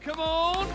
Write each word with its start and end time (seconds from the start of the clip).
Come 0.00 0.20
on. 0.20 0.68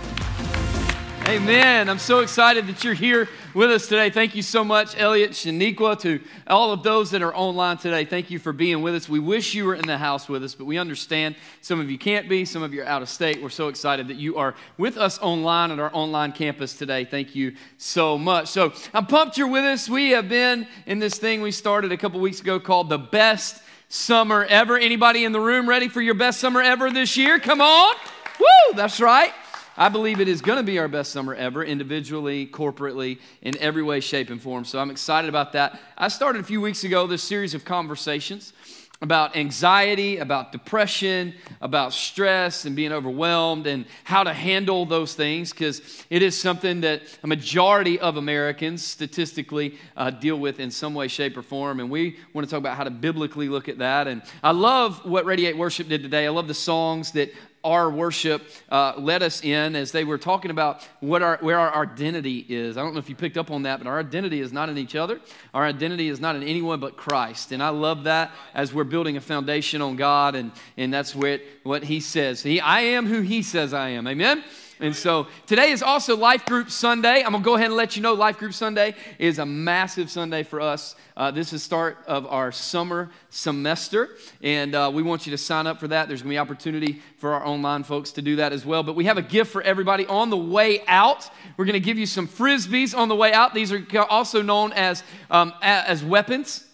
Amen. 1.28 1.88
I'm 1.88 2.00
so 2.00 2.20
excited 2.20 2.68
that 2.68 2.84
you're 2.84 2.94
here 2.94 3.30
with 3.54 3.72
us 3.72 3.88
today. 3.88 4.10
Thank 4.10 4.36
you 4.36 4.42
so 4.42 4.62
much, 4.62 5.00
Elliot, 5.00 5.32
Shaniqua, 5.32 5.98
to 6.02 6.20
all 6.48 6.74
of 6.74 6.84
those 6.84 7.12
that 7.12 7.22
are 7.22 7.34
online 7.34 7.78
today. 7.78 8.04
Thank 8.04 8.30
you 8.30 8.40
for 8.40 8.52
being 8.52 8.82
with 8.82 8.94
us. 8.94 9.08
We 9.08 9.20
wish 9.20 9.54
you 9.54 9.64
were 9.64 9.76
in 9.76 9.88
the 9.88 9.98
house 9.98 10.28
with 10.28 10.44
us, 10.44 10.54
but 10.54 10.66
we 10.66 10.78
understand 10.78 11.38
some 11.62 11.80
of 11.80 11.90
you 11.90 11.98
can't 11.98 12.28
be, 12.28 12.44
some 12.44 12.62
of 12.62 12.74
you 12.74 12.82
are 12.82 12.86
out 12.86 13.02
of 13.02 13.08
state. 13.08 13.42
We're 13.42 13.50
so 13.50 13.70
excited 13.70 14.10
that 14.10 14.18
you 14.18 14.36
are 14.36 14.54
with 14.78 14.98
us 14.98 15.18
online 15.20 15.72
at 15.72 15.80
our 15.80 15.92
online 15.96 16.34
campus 16.34 16.76
today. 16.76 17.06
Thank 17.06 17.34
you 17.34 17.56
so 17.78 18.18
much. 18.18 18.50
So 18.50 18.74
I'm 18.94 19.06
pumped 19.06 19.38
you're 19.38 19.48
with 19.48 19.64
us. 19.64 19.88
We 19.88 20.10
have 20.10 20.28
been 20.28 20.68
in 20.86 21.00
this 21.00 21.18
thing 21.18 21.42
we 21.42 21.52
started 21.52 21.94
a 21.94 21.98
couple 21.98 22.20
weeks 22.20 22.42
ago 22.42 22.60
called 22.60 22.90
the 22.90 22.98
best 23.00 23.64
summer 23.88 24.44
ever. 24.44 24.78
Anybody 24.78 25.24
in 25.24 25.32
the 25.32 25.40
room 25.40 25.70
ready 25.70 25.88
for 25.88 26.02
your 26.02 26.16
best 26.16 26.42
summer 26.42 26.62
ever 26.62 26.92
this 26.92 27.16
year? 27.16 27.40
Come 27.40 27.62
on. 27.62 27.96
Woo, 28.44 28.76
that's 28.76 29.00
right. 29.00 29.32
I 29.78 29.90
believe 29.90 30.20
it 30.20 30.28
is 30.28 30.42
going 30.42 30.58
to 30.58 30.64
be 30.64 30.78
our 30.80 30.88
best 30.88 31.12
summer 31.12 31.34
ever, 31.34 31.64
individually, 31.64 32.46
corporately, 32.46 33.20
in 33.42 33.58
every 33.58 33.82
way, 33.82 34.02
shape, 34.02 34.30
and 34.30 34.42
form. 34.42 34.66
So 34.66 34.80
I'm 34.80 34.92
excited 34.92 35.30
about 35.30 35.54
that. 35.54 35.80
I 35.98 36.10
started 36.10 36.42
a 36.42 36.44
few 36.44 36.62
weeks 36.62 36.84
ago 36.84 37.08
this 37.08 37.24
series 37.24 37.54
of 37.54 37.64
conversations 37.64 38.54
about 39.02 39.36
anxiety, 39.36 40.18
about 40.18 40.52
depression, 40.54 41.34
about 41.60 41.92
stress 41.92 42.66
and 42.66 42.74
being 42.74 42.94
overwhelmed, 42.94 43.68
and 43.68 43.86
how 44.06 44.24
to 44.24 44.32
handle 44.32 44.86
those 44.86 45.14
things, 45.14 45.52
because 45.52 46.06
it 46.10 46.22
is 46.22 46.40
something 46.40 46.82
that 46.82 47.02
a 47.24 47.28
majority 47.28 48.00
of 48.00 48.16
Americans 48.16 48.82
statistically 48.82 49.78
uh, 49.98 50.10
deal 50.10 50.38
with 50.38 50.60
in 50.60 50.72
some 50.72 50.94
way, 50.94 51.08
shape, 51.10 51.36
or 51.36 51.42
form. 51.42 51.80
And 51.82 51.90
we 51.90 52.18
want 52.34 52.48
to 52.48 52.52
talk 52.52 52.60
about 52.60 52.78
how 52.78 52.84
to 52.86 52.92
biblically 52.92 53.50
look 53.50 53.68
at 53.68 53.80
that. 53.80 54.08
And 54.08 54.22
I 54.42 54.52
love 54.52 55.04
what 55.04 55.26
Radiate 55.26 55.58
Worship 55.58 55.90
did 55.90 56.02
today. 56.02 56.26
I 56.26 56.30
love 56.30 56.48
the 56.48 56.54
songs 56.54 57.12
that 57.12 57.34
our 57.64 57.90
worship 57.90 58.44
uh, 58.70 58.94
led 58.98 59.24
us 59.24 59.44
in 59.44 59.76
as 59.76 59.92
they 59.92 60.04
were 60.04 60.18
talking 60.18 60.52
about 60.52 60.88
what 61.00 61.22
our, 61.22 61.38
where 61.42 61.60
our 61.60 61.84
identity 61.84 62.46
is. 62.50 62.78
I 62.78 62.84
don't 62.84 62.94
know 62.94 63.00
if 63.00 63.10
you 63.10 63.16
picked 63.16 63.38
up 63.38 63.52
on 63.52 63.64
that, 63.64 63.80
but 63.80 63.88
our 63.88 64.00
identity 64.00 64.42
is 64.42 64.52
not 64.52 64.70
in 64.70 64.78
each 64.78 64.96
other. 64.96 65.20
Our 65.54 65.66
identity 65.66 66.10
is 66.10 66.20
not 66.20 66.36
in 66.36 66.44
anyone 66.44 66.80
but 66.80 66.98
Christ. 66.98 67.52
And 67.52 67.64
I 67.64 67.70
love 67.70 68.04
that 68.04 68.32
as 68.54 68.74
we're 68.74 68.84
building 68.84 69.18
a 69.18 69.22
foundation 69.22 69.82
on 69.82 69.96
God, 69.96 70.36
and, 70.36 70.52
and 70.78 70.94
that's 70.94 71.16
what, 71.16 71.42
what 71.64 71.84
He 71.84 72.00
says. 72.00 72.44
He, 72.44 72.60
I 72.60 72.82
am 72.82 73.06
who 73.06 73.22
He 73.22 73.44
says 73.44 73.74
I 73.74 73.90
am. 73.90 74.08
Amen? 74.08 74.44
And 74.84 74.94
so 74.94 75.28
today 75.48 75.72
is 75.72 75.82
also 75.82 76.18
Life 76.18 76.46
Group 76.46 76.70
Sunday. 76.70 77.24
I'm 77.24 77.32
going 77.32 77.42
to 77.42 77.46
go 77.46 77.56
ahead 77.56 77.68
and 77.68 77.78
let 77.78 77.96
you 77.96 78.02
know 78.02 78.12
Life 78.16 78.38
Group 78.38 78.54
Sunday 78.54 78.96
is 79.18 79.40
a 79.40 79.46
massive 79.46 80.12
Sunday 80.12 80.44
for 80.44 80.60
us. 80.60 80.98
Uh, 81.16 81.32
this 81.32 81.54
is 81.54 81.64
start 81.64 82.00
of 82.06 82.28
our 82.28 82.52
summer 82.52 83.10
semester, 83.30 84.10
and 84.42 84.76
uh, 84.76 84.92
we 84.94 85.02
want 85.02 85.26
you 85.26 85.32
to 85.32 85.38
sign 85.38 85.68
up 85.68 85.80
for 85.80 85.88
that. 85.88 86.10
There's 86.10 86.22
going 86.22 86.32
to 86.32 86.34
be 86.34 86.38
opportunity 86.38 87.02
for 87.16 87.34
our 87.34 87.46
online 87.46 87.84
folks 87.84 88.12
to 88.12 88.22
do 88.22 88.36
that 88.36 88.52
as 88.52 88.66
well. 88.66 88.84
But 88.84 88.98
we 88.98 89.06
have 89.06 89.18
a 89.18 89.22
gift 89.22 89.54
for 89.54 89.62
everybody 89.62 90.06
on 90.06 90.30
the 90.30 90.36
way 90.36 90.84
out. 90.86 91.30
We're 91.56 91.64
going 91.64 91.76
to 91.76 91.80
give 91.80 91.98
you 91.98 92.06
some 92.06 92.28
frisbees 92.28 92.94
on 92.94 93.08
the 93.08 93.16
way 93.16 93.32
out. 93.32 93.54
These 93.54 93.72
are 93.72 94.06
also 94.10 94.42
known 94.42 94.74
as 94.74 95.02
um, 95.32 95.54
as 95.62 96.04
weapons 96.04 96.66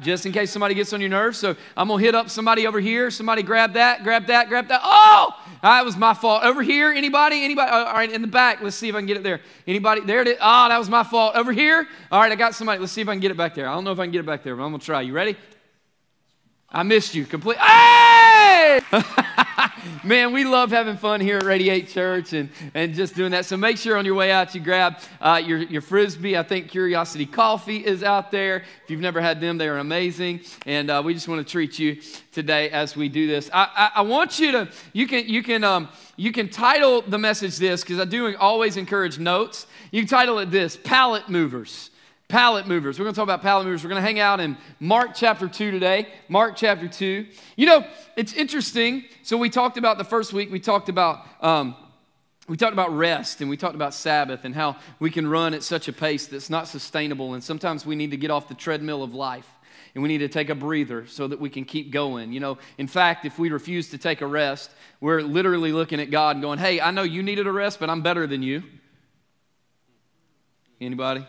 just 0.00 0.26
in 0.26 0.32
case 0.32 0.50
somebody 0.50 0.74
gets 0.74 0.92
on 0.92 1.00
your 1.00 1.10
nerves. 1.10 1.38
So 1.38 1.56
I'm 1.76 1.88
gonna 1.88 2.02
hit 2.02 2.14
up 2.14 2.30
somebody 2.30 2.66
over 2.66 2.80
here. 2.80 3.10
Somebody 3.10 3.42
grab 3.42 3.74
that, 3.74 4.04
grab 4.04 4.26
that, 4.26 4.48
grab 4.48 4.68
that. 4.68 4.80
Oh, 4.84 5.34
Ah, 5.62 5.78
that 5.78 5.84
was 5.84 5.96
my 5.96 6.14
fault. 6.14 6.44
Over 6.44 6.62
here, 6.62 6.92
anybody? 6.92 7.44
Anybody? 7.44 7.70
All 7.70 7.92
right, 7.92 8.10
in 8.10 8.22
the 8.22 8.28
back. 8.28 8.62
Let's 8.62 8.76
see 8.76 8.88
if 8.88 8.94
I 8.94 8.98
can 8.98 9.06
get 9.06 9.16
it 9.16 9.22
there. 9.22 9.40
Anybody? 9.66 10.02
There 10.02 10.20
it 10.20 10.28
is. 10.28 10.36
Oh, 10.40 10.68
that 10.68 10.78
was 10.78 10.88
my 10.88 11.02
fault. 11.02 11.34
Over 11.34 11.52
here. 11.52 11.86
All 12.12 12.20
right, 12.20 12.30
I 12.30 12.36
got 12.36 12.54
somebody. 12.54 12.78
Let's 12.80 12.92
see 12.92 13.00
if 13.00 13.08
I 13.08 13.12
can 13.12 13.20
get 13.20 13.30
it 13.30 13.36
back 13.36 13.54
there. 13.54 13.68
I 13.68 13.74
don't 13.74 13.84
know 13.84 13.92
if 13.92 13.98
I 13.98 14.04
can 14.04 14.12
get 14.12 14.20
it 14.20 14.26
back 14.26 14.42
there, 14.44 14.54
but 14.54 14.62
I'm 14.62 14.70
gonna 14.70 14.82
try. 14.82 15.00
You 15.00 15.12
ready? 15.12 15.36
I 16.70 16.82
missed 16.82 17.14
you 17.14 17.24
completely. 17.24 17.62
Hey! 17.64 18.80
Man, 20.04 20.32
we 20.32 20.44
love 20.44 20.70
having 20.70 20.98
fun 20.98 21.18
here 21.18 21.38
at 21.38 21.44
Radiate 21.44 21.88
Church 21.88 22.34
and, 22.34 22.50
and 22.74 22.94
just 22.94 23.14
doing 23.14 23.30
that. 23.30 23.46
So 23.46 23.56
make 23.56 23.78
sure 23.78 23.96
on 23.96 24.04
your 24.04 24.14
way 24.14 24.30
out 24.30 24.54
you 24.54 24.60
grab 24.60 24.98
uh, 25.18 25.40
your, 25.42 25.58
your 25.60 25.80
frisbee. 25.80 26.36
I 26.36 26.42
think 26.42 26.68
Curiosity 26.68 27.24
Coffee 27.24 27.78
is 27.78 28.02
out 28.02 28.30
there. 28.30 28.64
If 28.84 28.90
you've 28.90 29.00
never 29.00 29.18
had 29.18 29.40
them, 29.40 29.56
they 29.56 29.66
are 29.66 29.78
amazing. 29.78 30.42
And 30.66 30.90
uh, 30.90 31.02
we 31.02 31.14
just 31.14 31.26
want 31.26 31.44
to 31.44 31.50
treat 31.50 31.78
you 31.78 32.02
today 32.32 32.68
as 32.68 32.94
we 32.94 33.08
do 33.08 33.26
this. 33.26 33.48
I, 33.50 33.90
I, 33.94 34.00
I 34.00 34.02
want 34.02 34.38
you 34.38 34.52
to, 34.52 34.68
you 34.92 35.06
can, 35.06 35.26
you 35.26 35.42
can, 35.42 35.64
um, 35.64 35.88
you 36.16 36.32
can 36.32 36.50
title 36.50 37.00
the 37.00 37.18
message 37.18 37.56
this 37.56 37.80
because 37.80 37.98
I 37.98 38.04
do 38.04 38.36
always 38.36 38.76
encourage 38.76 39.18
notes. 39.18 39.66
You 39.90 40.02
can 40.02 40.08
title 40.08 40.38
it 40.38 40.50
this 40.50 40.76
Pallet 40.76 41.30
Movers 41.30 41.88
pallet 42.28 42.66
movers. 42.66 42.98
We're 42.98 43.04
going 43.04 43.14
to 43.14 43.18
talk 43.18 43.24
about 43.24 43.40
pallet 43.40 43.64
movers. 43.66 43.82
We're 43.82 43.90
going 43.90 44.02
to 44.02 44.06
hang 44.06 44.20
out 44.20 44.38
in 44.38 44.56
Mark 44.80 45.14
chapter 45.14 45.48
2 45.48 45.70
today. 45.70 46.08
Mark 46.28 46.56
chapter 46.56 46.86
2. 46.86 47.26
You 47.56 47.66
know, 47.66 47.86
it's 48.16 48.34
interesting. 48.34 49.04
So 49.22 49.38
we 49.38 49.48
talked 49.48 49.78
about 49.78 49.96
the 49.96 50.04
first 50.04 50.32
week, 50.32 50.50
we 50.50 50.60
talked 50.60 50.88
about. 50.88 51.26
Um, 51.40 51.74
we 52.46 52.56
talked 52.56 52.72
about 52.72 52.96
rest 52.96 53.42
and 53.42 53.50
we 53.50 53.58
talked 53.58 53.74
about 53.74 53.92
Sabbath 53.92 54.46
and 54.46 54.54
how 54.54 54.76
we 55.00 55.10
can 55.10 55.28
run 55.28 55.52
at 55.52 55.62
such 55.62 55.86
a 55.86 55.92
pace 55.92 56.26
that's 56.28 56.48
not 56.48 56.66
sustainable. 56.66 57.34
And 57.34 57.44
sometimes 57.44 57.84
we 57.84 57.94
need 57.94 58.10
to 58.12 58.16
get 58.16 58.30
off 58.30 58.48
the 58.48 58.54
treadmill 58.54 59.02
of 59.02 59.12
life 59.12 59.46
and 59.94 60.02
we 60.02 60.08
need 60.08 60.18
to 60.18 60.28
take 60.28 60.48
a 60.48 60.54
breather 60.54 61.06
so 61.06 61.28
that 61.28 61.38
we 61.38 61.50
can 61.50 61.66
keep 61.66 61.90
going. 61.90 62.32
You 62.32 62.40
know, 62.40 62.58
in 62.78 62.86
fact, 62.86 63.26
if 63.26 63.38
we 63.38 63.50
refuse 63.50 63.90
to 63.90 63.98
take 63.98 64.22
a 64.22 64.26
rest, 64.26 64.70
we're 64.98 65.20
literally 65.20 65.72
looking 65.72 66.00
at 66.00 66.10
God 66.10 66.36
and 66.36 66.42
going, 66.42 66.58
Hey, 66.58 66.80
I 66.80 66.90
know 66.90 67.02
you 67.02 67.22
needed 67.22 67.46
a 67.46 67.52
rest, 67.52 67.80
but 67.80 67.90
I'm 67.90 68.00
better 68.00 68.26
than 68.26 68.42
you. 68.42 68.62
Anybody? 70.80 71.26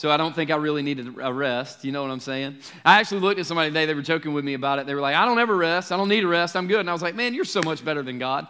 So 0.00 0.10
I 0.10 0.16
don't 0.16 0.34
think 0.34 0.50
I 0.50 0.56
really 0.56 0.80
needed 0.80 1.14
a 1.20 1.30
rest. 1.30 1.84
You 1.84 1.92
know 1.92 2.00
what 2.00 2.10
I'm 2.10 2.20
saying? 2.20 2.56
I 2.86 3.00
actually 3.00 3.20
looked 3.20 3.38
at 3.38 3.44
somebody 3.44 3.68
today, 3.68 3.84
they 3.84 3.92
were 3.92 4.00
joking 4.00 4.32
with 4.32 4.46
me 4.46 4.54
about 4.54 4.78
it. 4.78 4.86
They 4.86 4.94
were 4.94 5.00
like, 5.02 5.14
I 5.14 5.26
don't 5.26 5.38
ever 5.38 5.54
rest. 5.54 5.92
I 5.92 5.98
don't 5.98 6.08
need 6.08 6.24
a 6.24 6.26
rest. 6.26 6.56
I'm 6.56 6.68
good. 6.68 6.80
And 6.80 6.88
I 6.88 6.94
was 6.94 7.02
like, 7.02 7.14
man, 7.14 7.34
you're 7.34 7.44
so 7.44 7.60
much 7.62 7.84
better 7.84 8.02
than 8.02 8.18
God. 8.18 8.48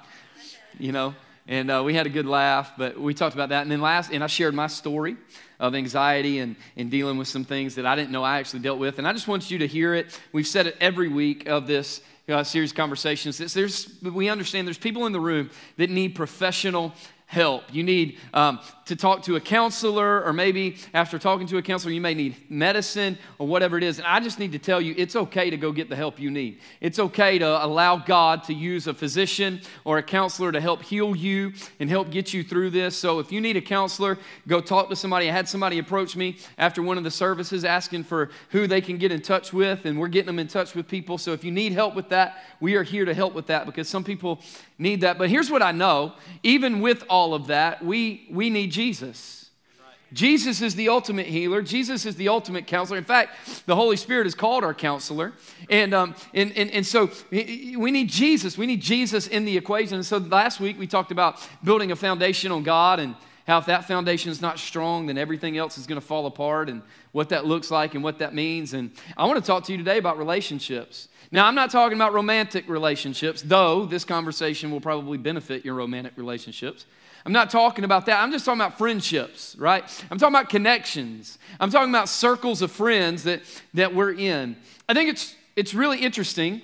You 0.78 0.92
know? 0.92 1.12
And 1.48 1.68
uh, 1.68 1.82
we 1.84 1.92
had 1.92 2.06
a 2.06 2.08
good 2.08 2.26
laugh, 2.26 2.74
but 2.78 3.00
we 3.00 3.14
talked 3.14 3.34
about 3.34 3.48
that. 3.48 3.62
And 3.62 3.72
then 3.72 3.80
last, 3.80 4.12
and 4.12 4.22
I 4.22 4.28
shared 4.28 4.54
my 4.54 4.68
story 4.68 5.16
of 5.58 5.74
anxiety 5.74 6.38
and, 6.38 6.54
and 6.76 6.88
dealing 6.88 7.18
with 7.18 7.26
some 7.26 7.42
things 7.42 7.74
that 7.74 7.84
I 7.84 7.96
didn't 7.96 8.12
know 8.12 8.22
I 8.22 8.38
actually 8.38 8.60
dealt 8.60 8.78
with. 8.78 8.98
And 8.98 9.08
I 9.08 9.12
just 9.12 9.26
want 9.26 9.50
you 9.50 9.58
to 9.58 9.66
hear 9.66 9.92
it. 9.92 10.20
We've 10.30 10.46
said 10.46 10.68
it 10.68 10.76
every 10.80 11.08
week 11.08 11.48
of 11.48 11.66
this 11.66 12.00
uh, 12.28 12.44
series 12.44 12.70
of 12.70 12.76
conversations. 12.76 13.38
There's, 13.52 14.00
we 14.00 14.28
understand 14.28 14.68
there's 14.68 14.78
people 14.78 15.06
in 15.06 15.12
the 15.12 15.18
room 15.18 15.50
that 15.78 15.90
need 15.90 16.14
professional 16.14 16.94
help. 17.30 17.62
You 17.72 17.84
need 17.84 18.18
um, 18.34 18.58
to 18.86 18.96
talk 18.96 19.22
to 19.22 19.36
a 19.36 19.40
counselor, 19.40 20.24
or 20.24 20.32
maybe 20.32 20.78
after 20.92 21.16
talking 21.16 21.46
to 21.46 21.58
a 21.58 21.62
counselor, 21.62 21.92
you 21.92 22.00
may 22.00 22.12
need 22.12 22.34
medicine 22.50 23.16
or 23.38 23.46
whatever 23.46 23.78
it 23.78 23.84
is. 23.84 23.98
And 23.98 24.06
I 24.08 24.18
just 24.18 24.40
need 24.40 24.50
to 24.50 24.58
tell 24.58 24.80
you 24.80 24.96
it's 24.98 25.14
okay 25.14 25.48
to 25.48 25.56
go 25.56 25.70
get 25.70 25.88
the 25.88 25.94
help 25.94 26.18
you 26.18 26.28
need. 26.28 26.58
It's 26.80 26.98
okay 26.98 27.38
to 27.38 27.64
allow 27.64 27.98
God 27.98 28.42
to 28.44 28.52
use 28.52 28.88
a 28.88 28.94
physician 28.94 29.60
or 29.84 29.98
a 29.98 30.02
counselor 30.02 30.50
to 30.50 30.60
help 30.60 30.82
heal 30.82 31.14
you 31.14 31.52
and 31.78 31.88
help 31.88 32.10
get 32.10 32.34
you 32.34 32.42
through 32.42 32.70
this. 32.70 32.96
So 32.96 33.20
if 33.20 33.30
you 33.30 33.40
need 33.40 33.56
a 33.56 33.60
counselor, 33.60 34.18
go 34.48 34.60
talk 34.60 34.88
to 34.88 34.96
somebody. 34.96 35.30
I 35.30 35.32
had 35.32 35.48
somebody 35.48 35.78
approach 35.78 36.16
me 36.16 36.36
after 36.58 36.82
one 36.82 36.98
of 36.98 37.04
the 37.04 37.12
services 37.12 37.64
asking 37.64 38.02
for 38.02 38.30
who 38.48 38.66
they 38.66 38.80
can 38.80 38.98
get 38.98 39.12
in 39.12 39.22
touch 39.22 39.52
with, 39.52 39.84
and 39.84 40.00
we're 40.00 40.08
getting 40.08 40.26
them 40.26 40.40
in 40.40 40.48
touch 40.48 40.74
with 40.74 40.88
people. 40.88 41.16
So 41.16 41.32
if 41.32 41.44
you 41.44 41.52
need 41.52 41.74
help 41.74 41.94
with 41.94 42.08
that, 42.08 42.38
we 42.58 42.74
are 42.74 42.82
here 42.82 43.04
to 43.04 43.14
help 43.14 43.34
with 43.34 43.46
that 43.46 43.66
because 43.66 43.88
some 43.88 44.02
people 44.02 44.40
need 44.78 45.02
that. 45.02 45.16
But 45.16 45.30
here's 45.30 45.48
what 45.48 45.62
I 45.62 45.70
know 45.70 46.14
even 46.42 46.80
with 46.80 47.04
all 47.08 47.19
of 47.34 47.46
that, 47.48 47.84
we, 47.84 48.26
we 48.30 48.50
need 48.50 48.70
Jesus. 48.70 49.40
Jesus 50.12 50.60
is 50.60 50.74
the 50.74 50.88
ultimate 50.88 51.26
healer. 51.26 51.62
Jesus 51.62 52.04
is 52.04 52.16
the 52.16 52.28
ultimate 52.28 52.66
counselor. 52.66 52.98
In 52.98 53.04
fact, 53.04 53.64
the 53.66 53.76
Holy 53.76 53.96
Spirit 53.96 54.26
is 54.26 54.34
called 54.34 54.64
our 54.64 54.74
counselor. 54.74 55.32
And, 55.68 55.94
um, 55.94 56.16
and, 56.34 56.50
and, 56.56 56.70
and 56.70 56.84
so 56.84 57.10
we 57.30 57.90
need 57.90 58.08
Jesus. 58.08 58.58
We 58.58 58.66
need 58.66 58.80
Jesus 58.80 59.28
in 59.28 59.44
the 59.44 59.56
equation. 59.56 59.94
And 59.94 60.06
so 60.06 60.18
last 60.18 60.58
week 60.58 60.78
we 60.78 60.88
talked 60.88 61.12
about 61.12 61.46
building 61.62 61.92
a 61.92 61.96
foundation 61.96 62.50
on 62.50 62.64
God 62.64 62.98
and 62.98 63.14
how 63.46 63.58
if 63.58 63.66
that 63.66 63.86
foundation 63.86 64.30
is 64.30 64.40
not 64.40 64.58
strong, 64.58 65.06
then 65.06 65.16
everything 65.16 65.56
else 65.56 65.78
is 65.78 65.86
going 65.86 66.00
to 66.00 66.06
fall 66.06 66.26
apart 66.26 66.68
and 66.68 66.82
what 67.12 67.28
that 67.30 67.46
looks 67.46 67.70
like 67.70 67.94
and 67.94 68.02
what 68.02 68.18
that 68.18 68.34
means. 68.34 68.74
And 68.74 68.90
I 69.16 69.26
want 69.26 69.38
to 69.38 69.46
talk 69.46 69.64
to 69.64 69.72
you 69.72 69.78
today 69.78 69.98
about 69.98 70.18
relationships. 70.18 71.08
Now, 71.32 71.46
I'm 71.46 71.54
not 71.54 71.70
talking 71.70 71.96
about 71.96 72.12
romantic 72.12 72.68
relationships, 72.68 73.42
though 73.42 73.86
this 73.86 74.04
conversation 74.04 74.72
will 74.72 74.80
probably 74.80 75.18
benefit 75.18 75.64
your 75.64 75.74
romantic 75.74 76.14
relationships. 76.16 76.86
I'm 77.24 77.32
not 77.32 77.50
talking 77.50 77.84
about 77.84 78.06
that. 78.06 78.22
I'm 78.22 78.32
just 78.32 78.44
talking 78.44 78.60
about 78.60 78.78
friendships, 78.78 79.56
right? 79.58 79.84
I'm 80.10 80.18
talking 80.18 80.34
about 80.34 80.48
connections. 80.48 81.38
I'm 81.58 81.70
talking 81.70 81.90
about 81.90 82.08
circles 82.08 82.62
of 82.62 82.72
friends 82.72 83.24
that, 83.24 83.42
that 83.74 83.94
we're 83.94 84.12
in. 84.12 84.56
I 84.88 84.94
think 84.94 85.10
it's, 85.10 85.34
it's 85.56 85.74
really 85.74 85.98
interesting. 85.98 86.62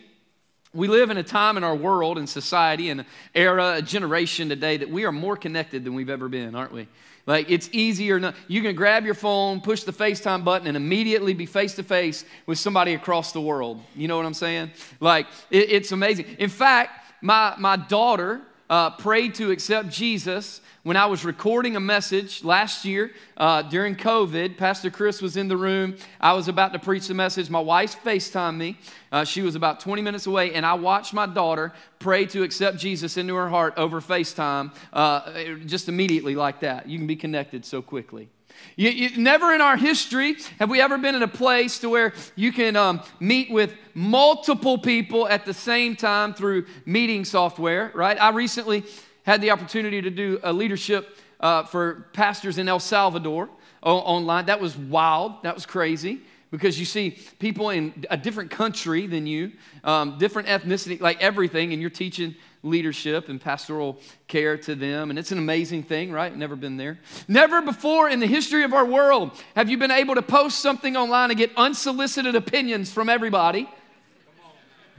We 0.72 0.88
live 0.88 1.10
in 1.10 1.16
a 1.16 1.22
time 1.22 1.56
in 1.56 1.64
our 1.64 1.74
world 1.74 2.18
and 2.18 2.28
society 2.28 2.90
and 2.90 3.04
era, 3.34 3.76
a 3.76 3.82
generation 3.82 4.48
today 4.48 4.76
that 4.78 4.90
we 4.90 5.04
are 5.04 5.12
more 5.12 5.36
connected 5.36 5.84
than 5.84 5.94
we've 5.94 6.10
ever 6.10 6.28
been, 6.28 6.54
aren't 6.54 6.72
we? 6.72 6.88
Like 7.26 7.50
it's 7.50 7.68
easier. 7.72 8.20
Not, 8.20 8.36
you 8.46 8.62
can 8.62 8.76
grab 8.76 9.04
your 9.04 9.14
phone, 9.14 9.60
push 9.60 9.82
the 9.82 9.92
FaceTime 9.92 10.44
button, 10.44 10.68
and 10.68 10.76
immediately 10.76 11.34
be 11.34 11.44
face 11.44 11.74
to 11.74 11.82
face 11.82 12.24
with 12.46 12.58
somebody 12.58 12.94
across 12.94 13.32
the 13.32 13.40
world. 13.40 13.82
You 13.94 14.06
know 14.06 14.16
what 14.16 14.26
I'm 14.26 14.34
saying? 14.34 14.70
Like 15.00 15.26
it, 15.50 15.70
it's 15.70 15.92
amazing. 15.92 16.26
In 16.38 16.50
fact, 16.50 17.04
my 17.20 17.54
my 17.58 17.76
daughter 17.76 18.42
uh, 18.68 18.90
prayed 18.90 19.34
to 19.36 19.50
accept 19.50 19.88
Jesus 19.88 20.60
when 20.82 20.96
I 20.96 21.06
was 21.06 21.24
recording 21.24 21.76
a 21.76 21.80
message 21.80 22.44
last 22.44 22.84
year 22.84 23.12
uh, 23.36 23.62
during 23.62 23.96
COVID. 23.96 24.56
Pastor 24.56 24.90
Chris 24.90 25.20
was 25.20 25.36
in 25.36 25.48
the 25.48 25.56
room. 25.56 25.96
I 26.20 26.32
was 26.32 26.48
about 26.48 26.72
to 26.72 26.78
preach 26.78 27.08
the 27.08 27.14
message. 27.14 27.50
My 27.50 27.60
wife 27.60 27.96
FaceTimed 28.04 28.56
me. 28.56 28.78
Uh, 29.10 29.24
she 29.24 29.42
was 29.42 29.54
about 29.54 29.80
20 29.80 30.02
minutes 30.02 30.26
away, 30.26 30.54
and 30.54 30.64
I 30.66 30.74
watched 30.74 31.14
my 31.14 31.26
daughter 31.26 31.72
pray 31.98 32.26
to 32.26 32.42
accept 32.42 32.78
Jesus 32.78 33.16
into 33.16 33.34
her 33.34 33.48
heart 33.48 33.74
over 33.76 34.00
FaceTime 34.00 34.72
uh, 34.92 35.56
just 35.66 35.88
immediately 35.88 36.34
like 36.34 36.60
that. 36.60 36.88
You 36.88 36.98
can 36.98 37.06
be 37.06 37.16
connected 37.16 37.64
so 37.64 37.82
quickly. 37.82 38.28
You, 38.76 38.90
you, 38.90 39.16
never 39.16 39.52
in 39.54 39.60
our 39.60 39.76
history 39.76 40.36
have 40.58 40.70
we 40.70 40.80
ever 40.80 40.98
been 40.98 41.14
in 41.14 41.22
a 41.22 41.28
place 41.28 41.78
to 41.80 41.88
where 41.88 42.12
you 42.34 42.52
can 42.52 42.76
um, 42.76 43.02
meet 43.20 43.50
with 43.50 43.74
multiple 43.94 44.78
people 44.78 45.28
at 45.28 45.44
the 45.44 45.54
same 45.54 45.96
time 45.96 46.34
through 46.34 46.66
meeting 46.84 47.24
software, 47.24 47.90
right? 47.94 48.20
I 48.20 48.30
recently 48.30 48.84
had 49.24 49.40
the 49.40 49.50
opportunity 49.50 50.02
to 50.02 50.10
do 50.10 50.38
a 50.42 50.52
leadership 50.52 51.16
uh, 51.40 51.64
for 51.64 52.06
pastors 52.12 52.58
in 52.58 52.68
El 52.68 52.80
Salvador 52.80 53.48
online. 53.82 54.46
That 54.46 54.60
was 54.60 54.76
wild. 54.76 55.42
That 55.42 55.54
was 55.54 55.66
crazy 55.66 56.20
because 56.50 56.78
you 56.78 56.84
see 56.84 57.18
people 57.38 57.70
in 57.70 58.04
a 58.10 58.16
different 58.16 58.50
country 58.50 59.06
than 59.06 59.26
you, 59.26 59.52
um, 59.84 60.18
different 60.18 60.48
ethnicity, 60.48 61.00
like 61.00 61.20
everything, 61.20 61.72
and 61.72 61.80
you're 61.80 61.90
teaching 61.90 62.34
leadership 62.62 63.28
and 63.28 63.40
pastoral 63.40 63.98
care 64.28 64.56
to 64.56 64.74
them. 64.74 65.10
And 65.10 65.18
it's 65.18 65.32
an 65.32 65.38
amazing 65.38 65.82
thing, 65.84 66.10
right? 66.12 66.34
Never 66.34 66.56
been 66.56 66.76
there. 66.76 66.98
Never 67.28 67.62
before 67.62 68.08
in 68.08 68.20
the 68.20 68.26
history 68.26 68.64
of 68.64 68.74
our 68.74 68.84
world 68.84 69.30
have 69.54 69.70
you 69.70 69.78
been 69.78 69.90
able 69.90 70.14
to 70.14 70.22
post 70.22 70.60
something 70.60 70.96
online 70.96 71.30
and 71.30 71.38
get 71.38 71.50
unsolicited 71.56 72.34
opinions 72.34 72.92
from 72.92 73.08
everybody. 73.08 73.68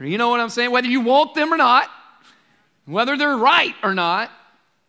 You 0.00 0.16
know 0.16 0.28
what 0.28 0.40
I'm 0.40 0.48
saying? 0.48 0.70
Whether 0.70 0.88
you 0.88 1.00
want 1.00 1.34
them 1.34 1.52
or 1.52 1.56
not, 1.56 1.88
whether 2.86 3.16
they're 3.16 3.36
right 3.36 3.74
or 3.82 3.94
not, 3.94 4.30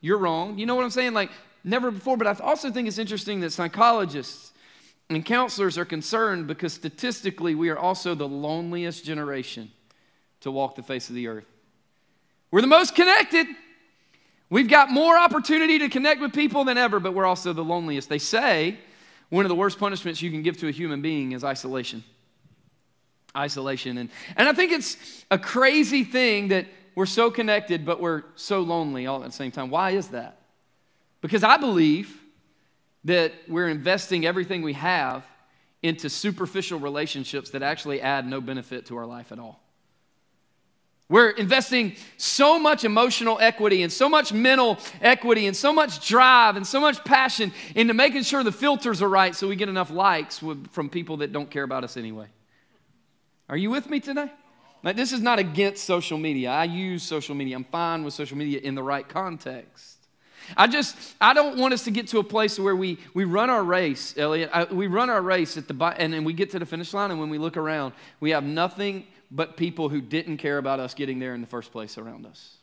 you're 0.02 0.20
wrong. 0.20 0.58
You 0.58 0.66
know 0.66 0.76
what 0.76 0.84
I'm 0.84 0.92
saying? 0.92 1.14
Like, 1.14 1.32
never 1.64 1.92
before. 1.92 2.16
But 2.16 2.28
I 2.28 2.44
also 2.44 2.72
think 2.72 2.88
it's 2.88 3.00
interesting 3.00 3.40
that 3.42 3.52
psychologists 3.52 4.52
and 5.10 5.26
counselors 5.26 5.78
are 5.78 5.86
concerned 5.86 6.48
because 6.48 6.74
statistically, 6.74 7.56
we 7.56 7.70
are 7.70 7.78
also 7.78 8.14
the 8.14 8.28
loneliest 8.28 9.04
generation 9.04 9.72
to 10.42 10.52
walk 10.52 10.76
the 10.76 10.84
face 10.84 11.10
of 11.10 11.16
the 11.16 11.28
earth. 11.28 11.46
We're 12.52 12.62
the 12.62 12.68
most 12.68 12.96
connected. 12.96 13.48
We've 14.50 14.70
got 14.70 14.90
more 14.90 15.18
opportunity 15.18 15.80
to 15.80 15.90
connect 15.90 16.22
with 16.22 16.34
people 16.34 16.64
than 16.64 16.78
ever, 16.78 17.00
but 17.00 17.14
we're 17.14 17.26
also 17.26 17.54
the 17.54 17.64
loneliest. 17.64 18.10
They 18.10 18.20
say 18.20 18.80
one 19.30 19.46
of 19.46 19.50
the 19.50 19.56
worst 19.56 19.80
punishments 19.80 20.22
you 20.22 20.32
can 20.32 20.42
give 20.42 20.58
to 20.58 20.68
a 20.68 20.72
human 20.72 21.02
being 21.02 21.32
is 21.34 21.44
isolation. 21.44 22.04
Isolation. 23.36 23.98
And, 23.98 24.10
and 24.36 24.50
I 24.50 24.54
think 24.54 24.72
it's 24.72 24.98
a 25.30 25.38
crazy 25.38 26.04
thing 26.04 26.48
that 26.48 26.66
we're 26.96 27.06
so 27.06 27.30
connected, 27.30 27.86
but 27.86 28.00
we're 28.02 28.24
so 28.36 28.62
lonely 28.62 29.06
all 29.06 29.24
at 29.24 29.30
the 29.30 29.36
same 29.36 29.52
time. 29.52 29.70
Why 29.70 29.92
is 29.92 30.10
that? 30.10 30.40
Because 31.22 31.44
I 31.44 31.58
believe 31.58 32.19
that 33.06 33.34
we're 33.48 33.70
investing 33.70 34.26
everything 34.26 34.62
we 34.62 34.74
have 34.74 35.26
into 35.82 36.10
superficial 36.10 36.80
relationships 36.80 37.52
that 37.52 37.64
actually 37.64 38.02
add 38.02 38.28
no 38.28 38.42
benefit 38.42 38.86
to 38.88 38.98
our 38.98 39.06
life 39.06 39.32
at 39.32 39.40
all. 39.40 39.62
We're 41.08 41.32
investing 41.32 41.96
so 42.18 42.60
much 42.60 42.84
emotional 42.84 43.40
equity 43.42 43.82
and 43.82 43.92
so 43.92 44.08
much 44.08 44.32
mental 44.32 44.78
equity 45.02 45.48
and 45.48 45.58
so 45.58 45.74
much 45.74 46.08
drive 46.08 46.56
and 46.56 46.68
so 46.68 46.80
much 46.80 47.04
passion 47.04 47.52
into 47.74 47.96
making 47.96 48.24
sure 48.24 48.44
the 48.44 48.52
filters 48.52 49.02
are 49.02 49.10
right 49.10 49.36
so 49.36 49.48
we 49.48 49.56
get 49.56 49.70
enough 49.70 49.90
likes 49.90 50.44
from 50.72 50.90
people 50.90 51.18
that 51.18 51.32
don't 51.32 51.50
care 51.50 51.64
about 51.64 51.84
us 51.84 51.98
anyway. 51.98 52.28
Are 53.48 53.58
you 53.58 53.72
with 53.72 53.90
me 53.90 54.00
today? 54.00 54.32
Like, 54.84 54.96
this 54.96 55.12
is 55.12 55.20
not 55.20 55.40
against 55.40 55.84
social 55.84 56.18
media. 56.18 56.52
I 56.52 56.66
use 56.66 57.02
social 57.02 57.34
media. 57.34 57.56
I'm 57.56 57.66
fine 57.66 58.04
with 58.04 58.14
social 58.14 58.38
media 58.38 58.60
in 58.60 58.76
the 58.76 58.84
right 58.84 59.08
context. 59.08 59.99
I 60.58 60.68
just, 60.68 60.96
I 61.20 61.34
don't 61.34 61.58
want 61.58 61.74
us 61.74 61.84
to 61.86 61.92
get 61.92 62.08
to 62.10 62.20
a 62.20 62.24
place 62.24 62.60
where 62.60 62.76
we, 62.76 62.98
we 63.14 63.24
run 63.24 63.50
our 63.50 63.64
race, 63.64 64.16
Elliot. 64.18 64.50
I, 64.54 64.66
we 64.66 64.88
run 64.88 65.10
our 65.10 65.22
race 65.22 65.58
at 65.58 65.68
the, 65.68 65.84
and 65.98 66.14
then 66.14 66.24
we 66.24 66.34
get 66.34 66.52
to 66.52 66.60
the 66.60 66.66
finish 66.66 66.94
line, 66.94 67.12
and 67.12 67.20
when 67.20 67.30
we 67.30 67.38
look 67.38 67.58
around, 67.58 67.94
we 68.20 68.32
have 68.32 68.44
nothing 68.44 69.06
but 69.32 69.58
people 69.58 69.90
who 69.90 70.02
didn't 70.02 70.38
care 70.38 70.58
about 70.58 70.80
us 70.80 70.94
getting 70.94 71.20
there 71.20 71.36
in 71.36 71.42
the 71.42 71.48
first 71.48 71.72
place 71.72 71.98
around 71.98 72.26
us. 72.26 72.56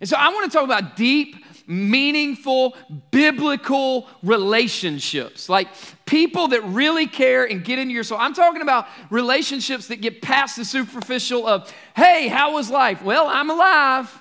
And 0.00 0.08
so 0.08 0.16
I 0.18 0.28
want 0.30 0.50
to 0.50 0.58
talk 0.58 0.64
about 0.64 0.96
deep, 0.96 1.44
meaningful, 1.66 2.76
biblical 3.10 4.08
relationships. 4.22 5.48
Like 5.48 5.68
people 6.04 6.48
that 6.48 6.62
really 6.64 7.06
care 7.06 7.44
and 7.44 7.64
get 7.64 7.78
into 7.78 7.94
your 7.94 8.02
soul. 8.02 8.18
I'm 8.18 8.34
talking 8.34 8.60
about 8.60 8.86
relationships 9.08 9.86
that 9.88 10.00
get 10.00 10.20
past 10.20 10.56
the 10.56 10.64
superficial 10.64 11.46
of, 11.46 11.72
hey, 11.94 12.28
how 12.28 12.54
was 12.54 12.70
life? 12.70 13.02
Well, 13.02 13.26
I'm 13.28 13.50
alive. 13.50 14.12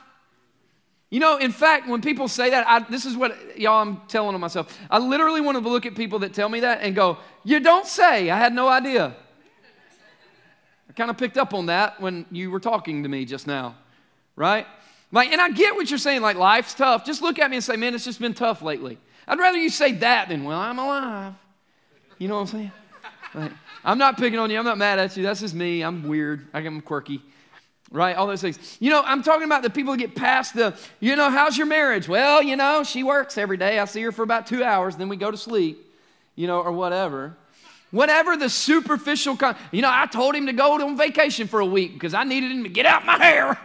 You 1.14 1.20
know, 1.20 1.38
in 1.38 1.52
fact, 1.52 1.88
when 1.88 2.02
people 2.02 2.28
say 2.28 2.50
that, 2.50 2.66
I, 2.68 2.80
this 2.80 3.06
is 3.06 3.16
what 3.16 3.38
y'all 3.56 3.84
I'm 3.84 3.98
telling 4.08 4.40
myself. 4.40 4.76
I 4.90 4.98
literally 4.98 5.42
want 5.42 5.62
to 5.62 5.70
look 5.70 5.86
at 5.86 5.94
people 5.94 6.18
that 6.20 6.34
tell 6.34 6.50
me 6.50 6.62
that 6.62 6.82
and 6.82 6.96
go, 6.96 7.20
You 7.44 7.60
don't 7.60 7.86
say. 7.86 8.32
I 8.32 8.38
had 8.40 8.52
no 8.52 8.68
idea. 8.68 9.16
I 10.90 10.94
kind 10.94 11.12
of 11.12 11.18
picked 11.20 11.38
up 11.38 11.54
on 11.54 11.68
that 11.68 12.02
when 12.02 12.26
you 12.32 12.50
were 12.50 12.60
talking 12.60 13.04
to 13.04 13.10
me 13.10 13.26
just 13.26 13.46
now, 13.46 13.76
right? 14.36 14.66
Like, 15.12 15.32
and 15.32 15.40
I 15.40 15.52
get 15.52 15.76
what 15.76 15.88
you're 15.88 16.00
saying, 16.00 16.24
like, 16.24 16.36
life's 16.36 16.74
tough. 16.74 17.06
Just 17.06 17.22
look 17.22 17.38
at 17.38 17.52
me 17.52 17.58
and 17.58 17.64
say, 17.64 17.76
man, 17.76 17.94
it's 17.94 18.06
just 18.06 18.20
been 18.20 18.34
tough 18.34 18.64
lately. 18.64 18.98
I'd 19.28 19.38
rather 19.38 19.60
you 19.60 19.70
say 19.70 19.92
that 19.92 20.30
than, 20.30 20.46
well, 20.46 20.60
I'm 20.60 20.80
alive. 20.80 21.36
You 22.18 22.28
know 22.28 22.38
what 22.38 22.42
I'm 22.42 22.48
saying? 22.48 22.72
Like, 23.36 23.52
I'm 23.86 24.00
not 24.00 24.18
picking 24.18 24.40
on 24.40 24.50
you. 24.50 24.58
I'm 24.58 24.66
not 24.66 24.80
mad 24.80 24.98
at 24.98 25.16
you. 25.16 25.22
That's 25.22 25.42
just 25.42 25.54
me. 25.54 25.84
I'm 25.84 26.08
weird. 26.08 26.48
I'm 26.56 26.82
quirky. 26.82 27.22
Right? 27.94 28.18
All 28.18 28.28
those 28.28 28.42
things. 28.42 28.78
You 28.82 28.90
know, 28.90 29.02
I'm 29.06 29.24
talking 29.24 29.46
about 29.46 29.62
the 29.62 29.70
people 29.70 29.94
that 29.94 30.00
get 30.00 30.16
past 30.16 30.56
the, 30.56 30.76
you 31.00 31.16
know, 31.16 31.30
how's 31.30 31.58
your 31.58 31.68
marriage? 31.68 32.10
Well, 32.10 32.42
you 32.42 32.58
know, 32.58 32.84
she 32.84 33.04
works 33.04 33.38
every 33.38 33.56
day. 33.56 33.80
I 33.80 33.86
see 33.86 34.02
her 34.02 34.12
for 34.12 34.24
about 34.24 34.48
two 34.48 34.64
hours, 34.64 34.96
then 34.96 35.10
we 35.10 35.16
go 35.16 35.32
to 35.32 35.38
sleep, 35.38 35.78
you 36.36 36.48
know, 36.48 36.60
or 36.60 36.72
whatever. 36.72 37.38
Whatever 37.92 38.36
the 38.36 38.50
superficial, 38.50 39.38
con- 39.38 39.56
you 39.72 39.84
know, 39.84 39.92
I 39.92 40.08
told 40.08 40.34
him 40.34 40.48
to 40.48 40.54
go 40.54 40.74
on 40.84 40.98
vacation 40.98 41.48
for 41.48 41.60
a 41.60 41.66
week 41.66 41.94
because 41.94 42.16
I 42.16 42.24
needed 42.24 42.52
him 42.52 42.64
to 42.64 42.70
get 42.70 42.88
out 42.88 43.06
my 43.06 43.24
hair. 43.24 43.60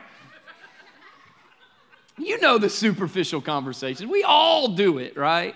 you 2.19 2.39
know 2.39 2.59
the 2.59 2.69
superficial 2.69 3.41
conversations. 3.41 4.11
We 4.11 4.25
all 4.25 4.69
do 4.69 4.99
it, 4.99 5.17
right? 5.17 5.55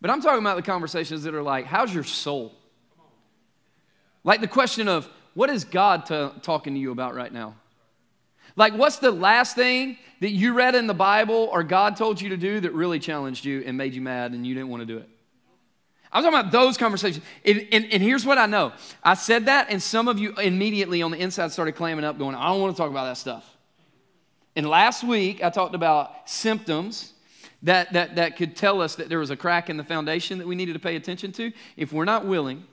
But 0.00 0.10
I'm 0.10 0.20
talking 0.20 0.40
about 0.40 0.56
the 0.56 0.62
conversations 0.62 1.22
that 1.22 1.34
are 1.36 1.42
like, 1.42 1.66
how's 1.66 1.94
your 1.94 2.02
soul? 2.02 2.52
Like 4.24 4.40
the 4.40 4.48
question 4.48 4.88
of, 4.88 5.08
what 5.34 5.50
is 5.50 5.64
God 5.64 6.06
t- 6.06 6.30
talking 6.42 6.74
to 6.74 6.80
you 6.80 6.90
about 6.90 7.14
right 7.14 7.32
now? 7.32 7.54
Like, 8.56 8.74
what's 8.74 8.96
the 8.96 9.10
last 9.10 9.54
thing 9.54 9.98
that 10.20 10.30
you 10.30 10.54
read 10.54 10.74
in 10.74 10.86
the 10.86 10.94
Bible 10.94 11.48
or 11.52 11.62
God 11.62 11.96
told 11.96 12.20
you 12.20 12.30
to 12.30 12.36
do 12.36 12.60
that 12.60 12.72
really 12.72 12.98
challenged 12.98 13.44
you 13.44 13.62
and 13.66 13.76
made 13.76 13.94
you 13.94 14.00
mad 14.00 14.32
and 14.32 14.46
you 14.46 14.54
didn't 14.54 14.70
want 14.70 14.80
to 14.80 14.86
do 14.86 14.98
it? 14.98 15.08
I'm 16.10 16.22
talking 16.22 16.38
about 16.38 16.52
those 16.52 16.78
conversations. 16.78 17.22
And, 17.44 17.68
and, 17.72 17.84
and, 17.92 18.02
here's 18.02 18.24
what 18.24 18.38
I 18.38 18.46
know 18.46 18.72
I 19.02 19.14
said 19.14 19.46
that, 19.46 19.66
and 19.68 19.82
some 19.82 20.08
of 20.08 20.18
you 20.18 20.34
immediately 20.36 21.02
on 21.02 21.10
the 21.10 21.18
inside 21.18 21.52
started 21.52 21.72
clamming 21.72 22.04
up, 22.04 22.16
going, 22.16 22.34
I 22.34 22.48
don't 22.48 22.60
want 22.60 22.74
to 22.74 22.80
talk 22.80 22.90
about 22.90 23.04
that 23.04 23.18
stuff. 23.18 23.44
And 24.54 24.66
last 24.66 25.04
week, 25.04 25.44
I 25.44 25.50
talked 25.50 25.74
about 25.74 26.30
symptoms 26.30 27.12
that, 27.62 27.92
that, 27.92 28.16
that 28.16 28.36
could 28.36 28.56
tell 28.56 28.80
us 28.80 28.94
that 28.94 29.10
there 29.10 29.18
was 29.18 29.30
a 29.30 29.36
crack 29.36 29.68
in 29.68 29.76
the 29.76 29.84
foundation 29.84 30.38
that 30.38 30.46
we 30.46 30.54
needed 30.54 30.72
to 30.72 30.78
pay 30.78 30.96
attention 30.96 31.32
to. 31.32 31.52
If 31.76 31.92
we're 31.92 32.06
not 32.06 32.24
willing 32.24 32.64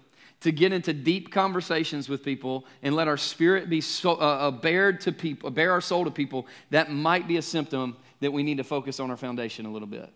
to 0.43 0.51
get 0.51 0.71
into 0.71 0.93
deep 0.93 1.31
conversations 1.31 2.07
with 2.07 2.23
people 2.23 2.65
and 2.81 2.95
let 2.95 3.07
our 3.07 3.17
spirit 3.17 3.69
be 3.69 3.81
so, 3.81 4.11
uh, 4.11 4.15
uh 4.15 4.51
bared 4.51 5.01
to 5.01 5.11
people, 5.11 5.49
bear 5.49 5.71
our 5.71 5.81
soul 5.81 6.05
to 6.05 6.11
people, 6.11 6.47
that 6.69 6.91
might 6.91 7.27
be 7.27 7.37
a 7.37 7.41
symptom 7.41 7.97
that 8.19 8.31
we 8.31 8.43
need 8.43 8.57
to 8.57 8.63
focus 8.63 8.99
on 8.99 9.09
our 9.09 9.17
foundation 9.17 9.65
a 9.65 9.71
little 9.71 9.87
bit. 9.87 10.09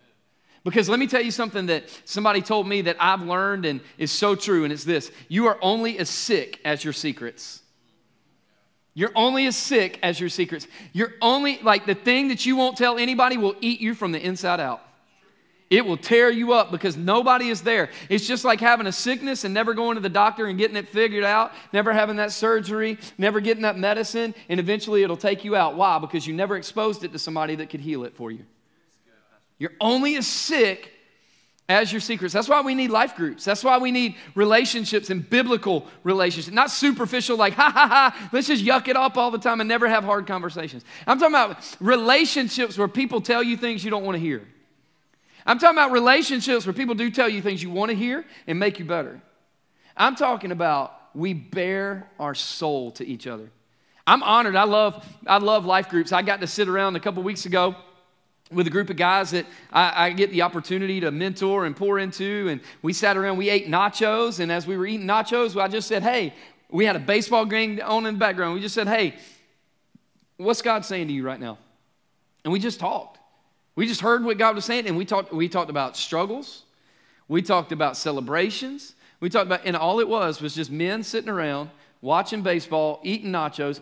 Because 0.63 0.89
let 0.89 0.99
me 0.99 1.07
tell 1.07 1.21
you 1.21 1.31
something 1.31 1.67
that 1.67 1.85
somebody 2.03 2.41
told 2.41 2.67
me 2.67 2.81
that 2.81 2.97
I've 2.99 3.21
learned 3.21 3.65
and 3.65 3.79
is 3.97 4.11
so 4.11 4.35
true, 4.35 4.63
and 4.63 4.73
it's 4.73 4.83
this 4.83 5.11
you 5.29 5.47
are 5.47 5.57
only 5.61 5.97
as 5.97 6.09
sick 6.09 6.59
as 6.65 6.83
your 6.83 6.93
secrets. 6.93 7.61
You're 8.93 9.11
only 9.15 9.45
as 9.45 9.55
sick 9.55 9.99
as 10.01 10.19
your 10.19 10.29
secrets. 10.29 10.67
You're 10.91 11.13
only, 11.21 11.59
like, 11.59 11.85
the 11.85 11.93
thing 11.93 12.29
that 12.29 12.47
you 12.47 12.55
won't 12.55 12.77
tell 12.77 12.97
anybody 12.97 13.37
will 13.37 13.55
eat 13.61 13.79
you 13.79 13.93
from 13.93 14.11
the 14.11 14.19
inside 14.19 14.59
out. 14.59 14.81
It 15.69 15.85
will 15.85 15.97
tear 15.97 16.29
you 16.29 16.53
up 16.53 16.71
because 16.71 16.95
nobody 16.95 17.49
is 17.49 17.61
there. 17.61 17.89
It's 18.09 18.25
just 18.25 18.45
like 18.45 18.61
having 18.61 18.87
a 18.87 18.91
sickness 18.91 19.43
and 19.43 19.53
never 19.53 19.73
going 19.73 19.95
to 19.95 20.01
the 20.01 20.07
doctor 20.07 20.45
and 20.45 20.57
getting 20.57 20.77
it 20.77 20.87
figured 20.87 21.25
out, 21.25 21.51
never 21.73 21.91
having 21.91 22.15
that 22.17 22.31
surgery, 22.31 22.97
never 23.17 23.41
getting 23.41 23.63
that 23.63 23.77
medicine, 23.77 24.33
and 24.47 24.59
eventually 24.61 25.03
it'll 25.03 25.17
take 25.17 25.43
you 25.43 25.57
out. 25.57 25.75
Why? 25.75 25.99
Because 25.99 26.25
you 26.25 26.33
never 26.33 26.55
exposed 26.55 27.03
it 27.03 27.11
to 27.11 27.19
somebody 27.19 27.55
that 27.55 27.69
could 27.69 27.81
heal 27.81 28.05
it 28.05 28.15
for 28.15 28.31
you. 28.31 28.45
You're 29.57 29.73
only 29.81 30.15
as 30.15 30.25
sick 30.25 30.93
as 31.67 31.91
your 31.91 31.99
secrets. 31.99 32.33
That's 32.33 32.47
why 32.47 32.61
we 32.61 32.73
need 32.73 32.89
life 32.89 33.15
groups. 33.15 33.43
That's 33.43 33.61
why 33.61 33.77
we 33.77 33.91
need 33.91 34.15
relationships 34.35 35.09
and 35.09 35.29
biblical 35.29 35.85
relationships, 36.03 36.53
not 36.53 36.71
superficial, 36.71 37.35
like, 37.35 37.53
ha 37.53 37.69
ha 37.69 37.87
ha, 37.87 38.29
let's 38.31 38.47
just 38.47 38.63
yuck 38.63 38.87
it 38.87 38.95
up 38.95 39.17
all 39.17 39.31
the 39.31 39.37
time 39.37 39.59
and 39.59 39.67
never 39.67 39.89
have 39.89 40.05
hard 40.05 40.27
conversations. 40.27 40.85
I'm 41.05 41.19
talking 41.19 41.35
about 41.35 41.75
relationships 41.81 42.77
where 42.77 42.87
people 42.87 43.19
tell 43.19 43.43
you 43.43 43.57
things 43.57 43.83
you 43.83 43.91
don't 43.91 44.05
want 44.05 44.15
to 44.15 44.21
hear. 44.21 44.47
I'm 45.47 45.57
talking 45.59 45.77
about 45.77 45.91
relationships 45.91 46.65
where 46.65 46.73
people 46.73 46.93
do 46.93 47.09
tell 47.09 47.29
you 47.29 47.41
things 47.41 47.63
you 47.63 47.69
want 47.69 47.89
to 47.89 47.95
hear 47.95 48.25
and 48.47 48.59
make 48.59 48.79
you 48.79 48.85
better. 48.85 49.21
I'm 49.95 50.15
talking 50.15 50.51
about 50.51 50.93
we 51.15 51.33
bear 51.33 52.11
our 52.19 52.35
soul 52.35 52.91
to 52.91 53.07
each 53.07 53.27
other. 53.27 53.49
I'm 54.05 54.21
honored. 54.23 54.57
I 54.57 54.65
love, 54.65 55.05
I 55.25 55.37
love 55.37 55.65
life 55.65 55.87
groups. 55.87 56.11
I 56.11 56.21
got 56.21 56.41
to 56.41 56.47
sit 56.47 56.67
around 56.67 56.97
a 56.97 56.99
couple 56.99 57.23
weeks 57.23 57.45
ago 57.45 57.75
with 58.51 58.67
a 58.67 58.69
group 58.69 58.89
of 58.89 58.97
guys 58.97 59.31
that 59.31 59.45
I, 59.71 60.07
I, 60.07 60.11
get 60.11 60.31
the 60.31 60.41
opportunity 60.43 60.99
to 61.01 61.11
mentor 61.11 61.65
and 61.65 61.75
pour 61.75 61.99
into. 61.99 62.47
And 62.49 62.61
we 62.81 62.93
sat 62.93 63.17
around, 63.17 63.37
we 63.37 63.49
ate 63.49 63.67
nachos. 63.67 64.39
And 64.39 64.51
as 64.51 64.67
we 64.67 64.77
were 64.77 64.85
eating 64.85 65.07
nachos, 65.07 65.59
I 65.59 65.67
just 65.67 65.87
said, 65.87 66.03
Hey, 66.03 66.33
we 66.69 66.85
had 66.85 66.95
a 66.95 66.99
baseball 66.99 67.45
game 67.45 67.81
on 67.83 68.05
in 68.05 68.15
the 68.15 68.19
background. 68.19 68.53
We 68.53 68.61
just 68.61 68.75
said, 68.75 68.87
Hey, 68.87 69.15
what's 70.37 70.61
God 70.61 70.85
saying 70.85 71.07
to 71.07 71.13
you 71.13 71.23
right 71.23 71.39
now? 71.39 71.57
And 72.43 72.53
we 72.53 72.59
just 72.59 72.79
talked. 72.79 73.16
We 73.77 73.85
just 73.85 74.01
heard 74.01 74.25
what 74.25 74.39
God 74.39 74.55
was 74.55 74.65
saying, 74.65 74.87
and 74.87 74.97
we 74.97 75.05
talked, 75.05 75.31
we 75.31 75.47
talked 75.47 75.69
about 75.69 75.95
struggles. 75.95 76.63
We 77.27 77.43
talked 77.43 77.71
about 77.71 77.95
celebrations. 77.95 78.95
We 79.19 79.29
talked 79.29 79.45
about, 79.45 79.61
and 79.65 79.77
all 79.77 79.99
it 79.99 80.09
was 80.09 80.41
was 80.41 80.55
just 80.55 80.71
men 80.71 81.03
sitting 81.03 81.29
around 81.29 81.69
watching 82.01 82.41
baseball, 82.41 82.99
eating 83.03 83.31
nachos, 83.31 83.79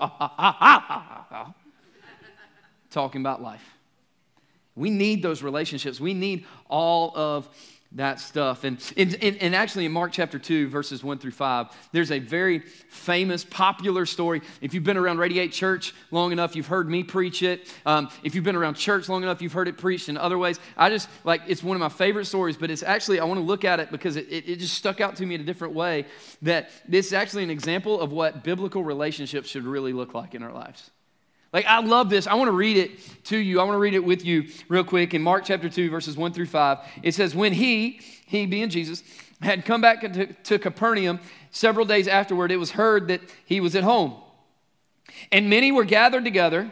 talking 2.92 3.22
about 3.22 3.42
life. 3.42 3.64
We 4.76 4.90
need 4.90 5.24
those 5.24 5.42
relationships. 5.42 6.02
We 6.02 6.14
need 6.14 6.46
all 6.70 7.14
of 7.16 7.48
that 7.96 8.20
stuff. 8.20 8.66
And, 8.66 8.78
and, 8.98 9.16
and, 9.16 9.56
actually, 9.56 9.86
in 9.86 9.92
Mark 9.92 10.12
chapter 10.12 10.38
2, 10.38 10.68
verses 10.68 11.04
1 11.04 11.18
through 11.18 11.32
5, 11.32 11.68
there's 11.94 12.12
a 12.12 12.20
very 12.20 12.60
famous, 12.60 13.46
popular 13.46 14.06
story. 14.06 14.42
If 14.62 14.74
you've 14.74 14.84
been 14.84 14.98
around 14.98 15.18
Radiate 15.18 15.54
Church 15.54 15.94
long 16.12 16.34
enough, 16.34 16.56
you've 16.56 16.68
heard 16.68 16.90
me 16.90 17.04
preach 17.04 17.42
it. 17.42 17.74
Um, 17.86 18.10
if 18.24 18.36
you've 18.36 18.44
been 18.44 18.58
around 18.58 18.76
church 18.76 19.08
long 19.08 19.24
enough, 19.24 19.42
you've 19.42 19.54
heard 19.54 19.70
it 19.70 19.78
preached 19.78 20.10
in 20.10 20.18
other 20.18 20.38
ways. 20.38 20.60
I 20.76 20.90
just, 20.90 21.08
like, 21.24 21.42
it's 21.48 21.64
one 21.64 21.76
of 21.76 21.82
my 21.82 21.90
favorite 21.90 22.26
stories, 22.26 22.58
but 22.58 22.70
it's 22.70 22.84
actually, 22.84 23.20
I 23.20 23.24
want 23.24 23.40
to 23.40 23.46
look 23.46 23.64
at 23.64 23.80
it 23.80 23.92
because 23.92 24.18
it, 24.18 24.28
it, 24.30 24.50
it 24.50 24.60
just 24.60 24.74
stuck 24.74 25.00
out 25.00 25.16
to 25.18 25.26
me 25.26 25.36
in 25.36 25.42
a 25.42 25.46
different 25.46 25.74
way 25.74 26.06
that 26.42 26.70
this 26.88 27.08
is 27.08 27.14
actually 27.14 27.44
an 27.44 27.50
example 27.50 28.02
of 28.02 28.12
what 28.12 28.44
biblical 28.44 28.84
relationships 28.84 29.50
should 29.50 29.64
really 29.64 29.94
look 29.94 30.14
like 30.14 30.36
in 30.36 30.44
our 30.44 30.52
lives. 30.52 30.92
Like, 31.56 31.68
I 31.68 31.80
love 31.80 32.10
this. 32.10 32.28
I 32.28 32.34
want 32.34 32.50
to 32.50 32.52
read 32.52 32.76
it 32.76 33.24
to 33.28 33.38
you. 33.38 33.62
I 33.62 33.64
want 33.64 33.76
to 33.76 33.80
read 33.80 33.94
it 33.94 34.04
with 34.04 34.26
you 34.26 34.50
real 34.68 34.84
quick. 34.84 35.14
In 35.14 35.22
Mark 35.22 35.46
chapter 35.46 35.70
2, 35.70 35.90
verses 35.90 36.18
1 36.18 36.34
through 36.34 36.48
5, 36.48 36.80
it 37.02 37.14
says, 37.14 37.34
When 37.34 37.54
he, 37.54 38.02
he 38.26 38.46
being 38.46 38.68
Jesus, 38.68 39.04
had 39.42 39.64
come 39.64 39.80
back 39.80 40.02
to, 40.02 40.26
to 40.26 40.60
Capernaum 40.60 41.22
several 41.52 41.86
days 41.86 42.10
afterward, 42.10 42.52
it 42.52 42.58
was 42.58 42.72
heard 42.72 43.08
that 43.08 43.22
he 43.46 43.62
was 43.62 43.74
at 43.74 43.86
home. 43.86 44.16
And 45.32 45.50
many 45.50 45.72
were 45.72 45.86
gathered 45.86 46.26
together 46.26 46.70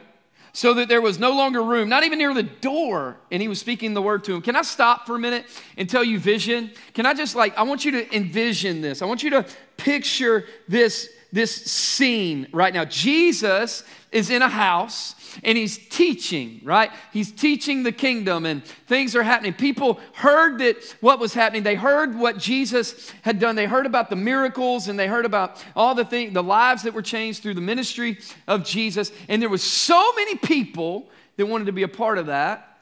so 0.51 0.73
that 0.73 0.89
there 0.89 1.01
was 1.01 1.17
no 1.17 1.31
longer 1.31 1.63
room, 1.63 1.87
not 1.87 2.03
even 2.03 2.19
near 2.19 2.33
the 2.33 2.43
door, 2.43 3.15
and 3.31 3.41
he 3.41 3.47
was 3.47 3.61
speaking 3.61 3.93
the 3.93 4.01
word 4.01 4.25
to 4.25 4.35
him. 4.35 4.41
Can 4.41 4.57
I 4.57 4.63
stop 4.63 5.07
for 5.07 5.15
a 5.15 5.19
minute 5.19 5.45
and 5.77 5.89
tell 5.89 6.03
you 6.03 6.19
vision? 6.19 6.71
Can 6.93 7.05
I 7.05 7.13
just 7.13 7.37
like, 7.37 7.57
I 7.57 7.63
want 7.63 7.85
you 7.85 7.91
to 7.91 8.13
envision 8.13 8.81
this. 8.81 9.01
I 9.01 9.05
want 9.05 9.23
you 9.23 9.29
to 9.29 9.45
picture 9.77 10.43
this, 10.67 11.07
this 11.31 11.55
scene 11.55 12.47
right 12.51 12.73
now. 12.73 12.83
Jesus 12.83 13.85
is 14.13 14.29
in 14.29 14.41
a 14.41 14.49
house 14.49 15.15
and 15.43 15.57
he's 15.57 15.77
teaching, 15.89 16.61
right? 16.63 16.91
He's 17.11 17.31
teaching 17.31 17.83
the 17.83 17.91
kingdom 17.91 18.45
and 18.45 18.63
things 18.63 19.15
are 19.15 19.23
happening. 19.23 19.53
People 19.53 19.99
heard 20.13 20.59
that 20.59 20.95
what 21.01 21.19
was 21.19 21.33
happening. 21.33 21.63
They 21.63 21.75
heard 21.75 22.15
what 22.15 22.37
Jesus 22.37 23.11
had 23.23 23.39
done. 23.39 23.55
They 23.55 23.65
heard 23.65 23.85
about 23.85 24.09
the 24.09 24.15
miracles 24.15 24.87
and 24.87 24.97
they 24.97 25.07
heard 25.07 25.25
about 25.25 25.63
all 25.75 25.95
the 25.95 26.05
things, 26.05 26.33
the 26.33 26.43
lives 26.43 26.83
that 26.83 26.93
were 26.93 27.01
changed 27.01 27.41
through 27.41 27.55
the 27.55 27.61
ministry 27.61 28.19
of 28.47 28.63
Jesus. 28.63 29.11
And 29.27 29.41
there 29.41 29.49
was 29.49 29.63
so 29.63 30.13
many 30.15 30.35
people 30.35 31.09
that 31.37 31.45
wanted 31.47 31.65
to 31.65 31.71
be 31.71 31.83
a 31.83 31.87
part 31.87 32.17
of 32.17 32.27
that 32.27 32.72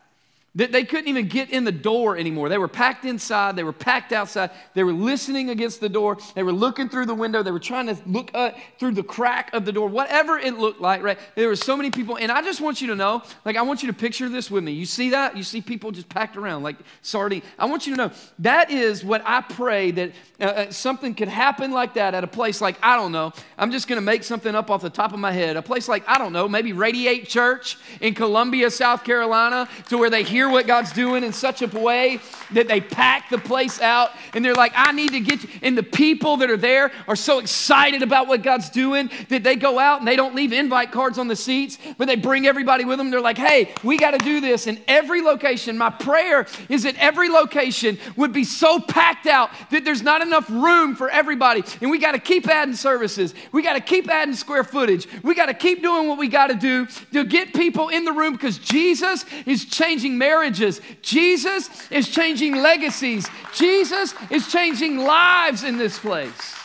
they 0.54 0.84
couldn't 0.84 1.08
even 1.08 1.30
get 1.30 1.50
in 1.50 1.64
the 1.64 1.72
door 1.72 2.18
anymore. 2.18 2.50
They 2.50 2.58
were 2.58 2.68
packed 2.68 3.06
inside. 3.06 3.56
They 3.56 3.64
were 3.64 3.72
packed 3.72 4.12
outside. 4.12 4.52
They 4.74 4.84
were 4.84 4.92
listening 4.92 5.50
against 5.50 5.80
the 5.80 5.88
door. 5.88 6.18
They 6.36 6.44
were 6.44 6.52
looking 6.52 6.90
through 6.90 7.06
the 7.06 7.16
window. 7.16 7.42
They 7.42 7.52
were 7.52 7.60
trying 7.60 7.88
to 7.88 7.98
look 8.06 8.36
through 8.78 8.92
the 8.92 9.04
crack 9.04 9.54
of 9.54 9.64
the 9.64 9.72
door, 9.72 9.88
whatever 9.88 10.38
it 10.38 10.58
looked 10.58 10.82
like, 10.82 11.04
right? 11.04 11.18
There 11.36 11.48
were 11.48 11.56
so 11.56 11.78
many 11.78 11.90
people. 11.90 12.18
And 12.18 12.30
I 12.30 12.42
just 12.42 12.60
want 12.60 12.82
you 12.82 12.88
to 12.88 12.96
know, 12.96 13.24
like, 13.46 13.56
I 13.56 13.62
want 13.62 13.82
you 13.82 13.88
to 13.88 13.98
picture 13.98 14.28
this 14.28 14.52
with 14.52 14.62
me. 14.62 14.74
You 14.74 14.86
see 14.86 15.12
that? 15.12 15.38
You 15.38 15.44
see 15.44 15.62
people 15.62 15.90
just 15.92 16.10
packed 16.10 16.36
around 16.36 16.64
like 16.64 16.76
sardine. 17.02 17.44
I 17.58 17.66
want 17.66 17.88
you 17.88 17.96
to 17.96 18.08
know 18.08 18.12
that 18.40 18.72
is 18.72 19.06
what 19.06 19.22
I 19.26 19.40
pray 19.40 19.92
that 19.92 20.12
uh, 20.42 20.44
uh 20.44 20.72
something 20.72 21.16
could 21.16 21.30
happen 21.30 21.72
like 21.72 21.94
that 21.94 22.14
at 22.14 22.26
a 22.26 22.28
place 22.28 22.60
like, 22.60 22.76
I 22.84 22.98
don't 22.98 23.14
know, 23.14 23.32
I'm 23.58 23.72
just 23.72 23.88
going 23.88 23.98
to 23.98 24.06
make 24.06 24.24
something 24.26 24.54
up 24.54 24.70
off 24.70 24.82
the 24.82 24.90
top 24.90 25.14
of 25.14 25.20
my 25.20 25.32
head. 25.32 25.56
A 25.56 25.62
place 25.62 25.88
like, 25.88 26.04
I 26.10 26.18
don't 26.18 26.34
know, 26.34 26.50
maybe 26.50 26.74
Radiate 26.74 27.30
Church 27.30 27.78
in 28.02 28.14
Columbia, 28.16 28.70
South 28.70 29.06
Carolina, 29.06 29.70
to 29.88 29.98
where 29.98 30.10
they 30.10 30.24
hear 30.24 30.41
hear 30.42 30.50
what 30.50 30.66
God's 30.66 30.92
doing 30.92 31.24
in 31.24 31.34
such 31.34 31.62
a 31.62 31.68
way 31.68 32.20
that 32.54 32.68
they 32.68 32.82
pack 32.82 33.30
the 33.30 33.38
place 33.38 33.80
out 33.80 34.10
and 34.34 34.44
they're 34.44 34.56
like, 34.56 34.72
I 34.76 34.92
need 34.92 35.12
to 35.12 35.20
get 35.20 35.44
you. 35.44 35.50
And 35.62 35.78
the 35.78 35.84
people 35.84 36.38
that 36.38 36.50
are 36.50 36.58
there 36.58 36.92
are 37.08 37.16
so 37.16 37.38
excited 37.38 38.02
about 38.02 38.28
what 38.28 38.42
God's 38.42 38.72
doing 38.72 39.12
that 39.30 39.44
they 39.44 39.56
go 39.56 39.78
out 39.78 40.00
and 40.00 40.08
they 40.08 40.16
don't 40.16 40.34
leave 40.34 40.52
invite 40.52 40.92
cards 40.92 41.20
on 41.20 41.28
the 41.28 41.36
seats, 41.36 41.78
but 42.00 42.08
they 42.08 42.16
bring 42.16 42.48
everybody 42.48 42.86
with 42.86 42.98
them. 42.98 43.12
They're 43.12 43.22
like, 43.22 43.38
hey, 43.38 43.72
we 43.84 43.98
got 43.98 44.12
to 44.12 44.18
do 44.18 44.42
this. 44.42 44.66
In 44.66 44.82
every 44.88 45.22
location, 45.22 45.78
my 45.78 45.92
prayer 45.92 46.48
is 46.70 46.84
that 46.84 46.96
every 46.98 47.30
location 47.30 48.00
would 48.16 48.34
be 48.34 48.44
so 48.44 48.80
packed 48.80 49.28
out 49.28 49.52
that 49.70 49.86
there's 49.86 50.02
not 50.02 50.24
enough 50.24 50.50
room 50.50 50.96
for 50.96 51.12
everybody. 51.12 51.64
And 51.82 51.92
we 51.92 52.00
got 52.00 52.14
to 52.14 52.20
keep 52.20 52.48
adding 52.48 52.74
services. 52.74 53.36
We 53.52 53.62
got 53.62 53.74
to 53.74 53.82
keep 53.82 54.10
adding 54.10 54.34
square 54.34 54.64
footage. 54.64 55.08
We 55.22 55.36
got 55.36 55.46
to 55.46 55.54
keep 55.54 55.84
doing 55.84 56.08
what 56.08 56.18
we 56.18 56.28
got 56.28 56.48
to 56.48 56.56
do 56.56 56.88
to 57.14 57.26
get 57.26 57.54
people 57.54 57.90
in 57.90 58.06
the 58.06 58.12
room 58.12 58.34
because 58.34 58.58
Jesus 58.58 59.24
is 59.46 59.66
changing 59.66 60.18
marriage 60.18 60.31
marriages. 60.32 60.80
Jesus 61.02 61.70
is 61.92 62.08
changing 62.08 62.56
legacies. 62.56 63.28
Jesus 63.54 64.14
is 64.30 64.50
changing 64.50 64.98
lives 64.98 65.64
in 65.64 65.78
this 65.78 66.00
place. 66.00 66.56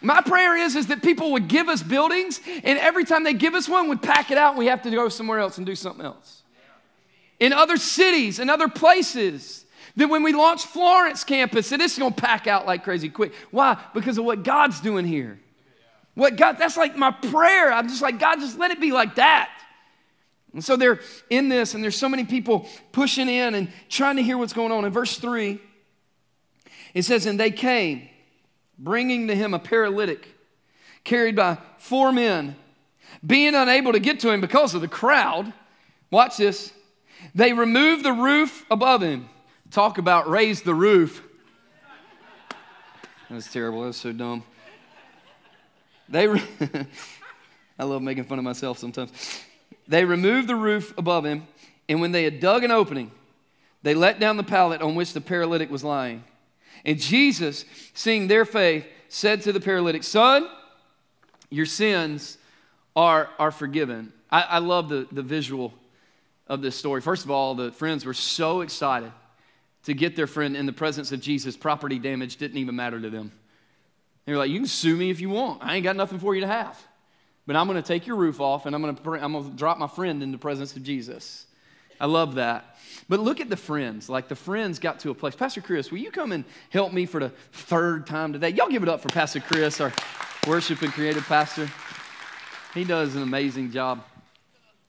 My 0.00 0.20
prayer 0.20 0.56
is, 0.56 0.74
is 0.74 0.86
that 0.88 1.02
people 1.02 1.32
would 1.32 1.48
give 1.48 1.68
us 1.68 1.82
buildings, 1.82 2.40
and 2.62 2.78
every 2.78 3.04
time 3.04 3.24
they 3.24 3.34
give 3.34 3.54
us 3.54 3.68
one, 3.68 3.88
we 3.88 3.96
pack 3.96 4.30
it 4.30 4.38
out 4.38 4.50
and 4.50 4.58
we 4.58 4.66
have 4.66 4.82
to 4.82 4.90
go 4.90 5.08
somewhere 5.08 5.38
else 5.38 5.58
and 5.58 5.66
do 5.66 5.74
something 5.74 6.04
else. 6.04 6.42
In 7.40 7.52
other 7.52 7.76
cities 7.76 8.38
in 8.38 8.48
other 8.48 8.68
places, 8.68 9.64
that 9.96 10.08
when 10.08 10.22
we 10.22 10.32
launch 10.32 10.64
Florence 10.64 11.24
campus, 11.24 11.72
it's 11.72 11.98
gonna 11.98 12.14
pack 12.14 12.46
out 12.46 12.66
like 12.66 12.84
crazy 12.84 13.08
quick. 13.08 13.32
Why? 13.50 13.78
Because 13.92 14.18
of 14.18 14.24
what 14.24 14.42
God's 14.44 14.80
doing 14.80 15.04
here. 15.04 15.38
What 16.14 16.36
God, 16.36 16.58
that's 16.58 16.76
like 16.76 16.96
my 16.96 17.10
prayer. 17.10 17.72
I'm 17.72 17.88
just 17.88 18.02
like, 18.02 18.18
God, 18.18 18.40
just 18.40 18.58
let 18.58 18.70
it 18.70 18.80
be 18.80 18.92
like 18.92 19.16
that. 19.16 19.50
And 20.54 20.64
so 20.64 20.76
they're 20.76 21.00
in 21.28 21.48
this, 21.48 21.74
and 21.74 21.82
there's 21.82 21.96
so 21.96 22.08
many 22.08 22.24
people 22.24 22.68
pushing 22.92 23.28
in 23.28 23.54
and 23.56 23.70
trying 23.88 24.16
to 24.16 24.22
hear 24.22 24.38
what's 24.38 24.52
going 24.52 24.70
on. 24.70 24.84
In 24.84 24.92
verse 24.92 25.18
3, 25.18 25.60
it 26.94 27.02
says, 27.02 27.26
And 27.26 27.38
they 27.38 27.50
came, 27.50 28.08
bringing 28.78 29.26
to 29.26 29.34
him 29.34 29.52
a 29.52 29.58
paralytic, 29.58 30.28
carried 31.02 31.34
by 31.34 31.58
four 31.78 32.12
men. 32.12 32.54
Being 33.26 33.54
unable 33.54 33.92
to 33.92 33.98
get 33.98 34.20
to 34.20 34.30
him 34.30 34.40
because 34.40 34.74
of 34.74 34.80
the 34.80 34.88
crowd, 34.88 35.52
watch 36.10 36.36
this, 36.36 36.72
they 37.34 37.52
removed 37.52 38.04
the 38.04 38.12
roof 38.12 38.64
above 38.70 39.02
him. 39.02 39.28
Talk 39.72 39.98
about 39.98 40.28
raise 40.28 40.62
the 40.62 40.74
roof. 40.74 41.22
That's 43.28 43.52
terrible. 43.52 43.82
That's 43.82 43.98
so 43.98 44.12
dumb. 44.12 44.44
They, 46.08 46.28
re- 46.28 46.42
I 47.78 47.84
love 47.84 48.02
making 48.02 48.24
fun 48.24 48.38
of 48.38 48.44
myself 48.44 48.78
sometimes. 48.78 49.10
They 49.86 50.04
removed 50.04 50.48
the 50.48 50.56
roof 50.56 50.94
above 50.96 51.24
him, 51.24 51.46
and 51.88 52.00
when 52.00 52.12
they 52.12 52.24
had 52.24 52.40
dug 52.40 52.64
an 52.64 52.70
opening, 52.70 53.10
they 53.82 53.94
let 53.94 54.18
down 54.18 54.36
the 54.36 54.42
pallet 54.42 54.80
on 54.80 54.94
which 54.94 55.12
the 55.12 55.20
paralytic 55.20 55.70
was 55.70 55.84
lying. 55.84 56.24
And 56.84 56.98
Jesus, 56.98 57.64
seeing 57.92 58.28
their 58.28 58.44
faith, 58.44 58.86
said 59.08 59.42
to 59.42 59.52
the 59.52 59.60
paralytic, 59.60 60.02
Son, 60.02 60.48
your 61.50 61.66
sins 61.66 62.38
are, 62.96 63.28
are 63.38 63.50
forgiven. 63.50 64.12
I, 64.30 64.42
I 64.42 64.58
love 64.58 64.88
the, 64.88 65.06
the 65.12 65.22
visual 65.22 65.72
of 66.46 66.62
this 66.62 66.76
story. 66.76 67.00
First 67.00 67.24
of 67.24 67.30
all, 67.30 67.54
the 67.54 67.72
friends 67.72 68.04
were 68.04 68.14
so 68.14 68.62
excited 68.62 69.12
to 69.84 69.94
get 69.94 70.16
their 70.16 70.26
friend 70.26 70.56
in 70.56 70.66
the 70.66 70.72
presence 70.72 71.12
of 71.12 71.20
Jesus. 71.20 71.56
Property 71.56 71.98
damage 71.98 72.36
didn't 72.36 72.58
even 72.58 72.76
matter 72.76 73.00
to 73.00 73.10
them. 73.10 73.32
They 74.24 74.32
were 74.32 74.38
like, 74.38 74.50
You 74.50 74.60
can 74.60 74.66
sue 74.66 74.96
me 74.96 75.10
if 75.10 75.20
you 75.20 75.30
want. 75.30 75.62
I 75.62 75.76
ain't 75.76 75.84
got 75.84 75.96
nothing 75.96 76.18
for 76.18 76.34
you 76.34 76.40
to 76.40 76.46
have. 76.46 76.82
But 77.46 77.56
I'm 77.56 77.66
going 77.66 77.80
to 77.80 77.86
take 77.86 78.06
your 78.06 78.16
roof 78.16 78.40
off 78.40 78.66
and 78.66 78.74
I'm 78.74 78.82
going 78.82 78.96
to, 78.96 79.10
I'm 79.22 79.32
going 79.32 79.50
to 79.50 79.56
drop 79.56 79.78
my 79.78 79.86
friend 79.86 80.22
in 80.22 80.32
the 80.32 80.38
presence 80.38 80.74
of 80.76 80.82
Jesus. 80.82 81.46
I 82.00 82.06
love 82.06 82.36
that. 82.36 82.76
But 83.08 83.20
look 83.20 83.40
at 83.40 83.50
the 83.50 83.56
friends. 83.56 84.08
Like 84.08 84.28
the 84.28 84.36
friends 84.36 84.78
got 84.78 85.00
to 85.00 85.10
a 85.10 85.14
place. 85.14 85.36
Pastor 85.36 85.60
Chris, 85.60 85.90
will 85.90 85.98
you 85.98 86.10
come 86.10 86.32
and 86.32 86.44
help 86.70 86.92
me 86.92 87.06
for 87.06 87.20
the 87.20 87.30
third 87.52 88.06
time 88.06 88.32
today? 88.32 88.50
Y'all 88.50 88.68
give 88.68 88.82
it 88.82 88.88
up 88.88 89.00
for 89.00 89.08
Pastor 89.08 89.40
Chris, 89.40 89.80
our 89.80 89.92
worship 90.46 90.82
and 90.82 90.92
creative 90.92 91.24
pastor. 91.26 91.70
He 92.72 92.84
does 92.84 93.14
an 93.14 93.22
amazing 93.22 93.70
job. 93.70 94.02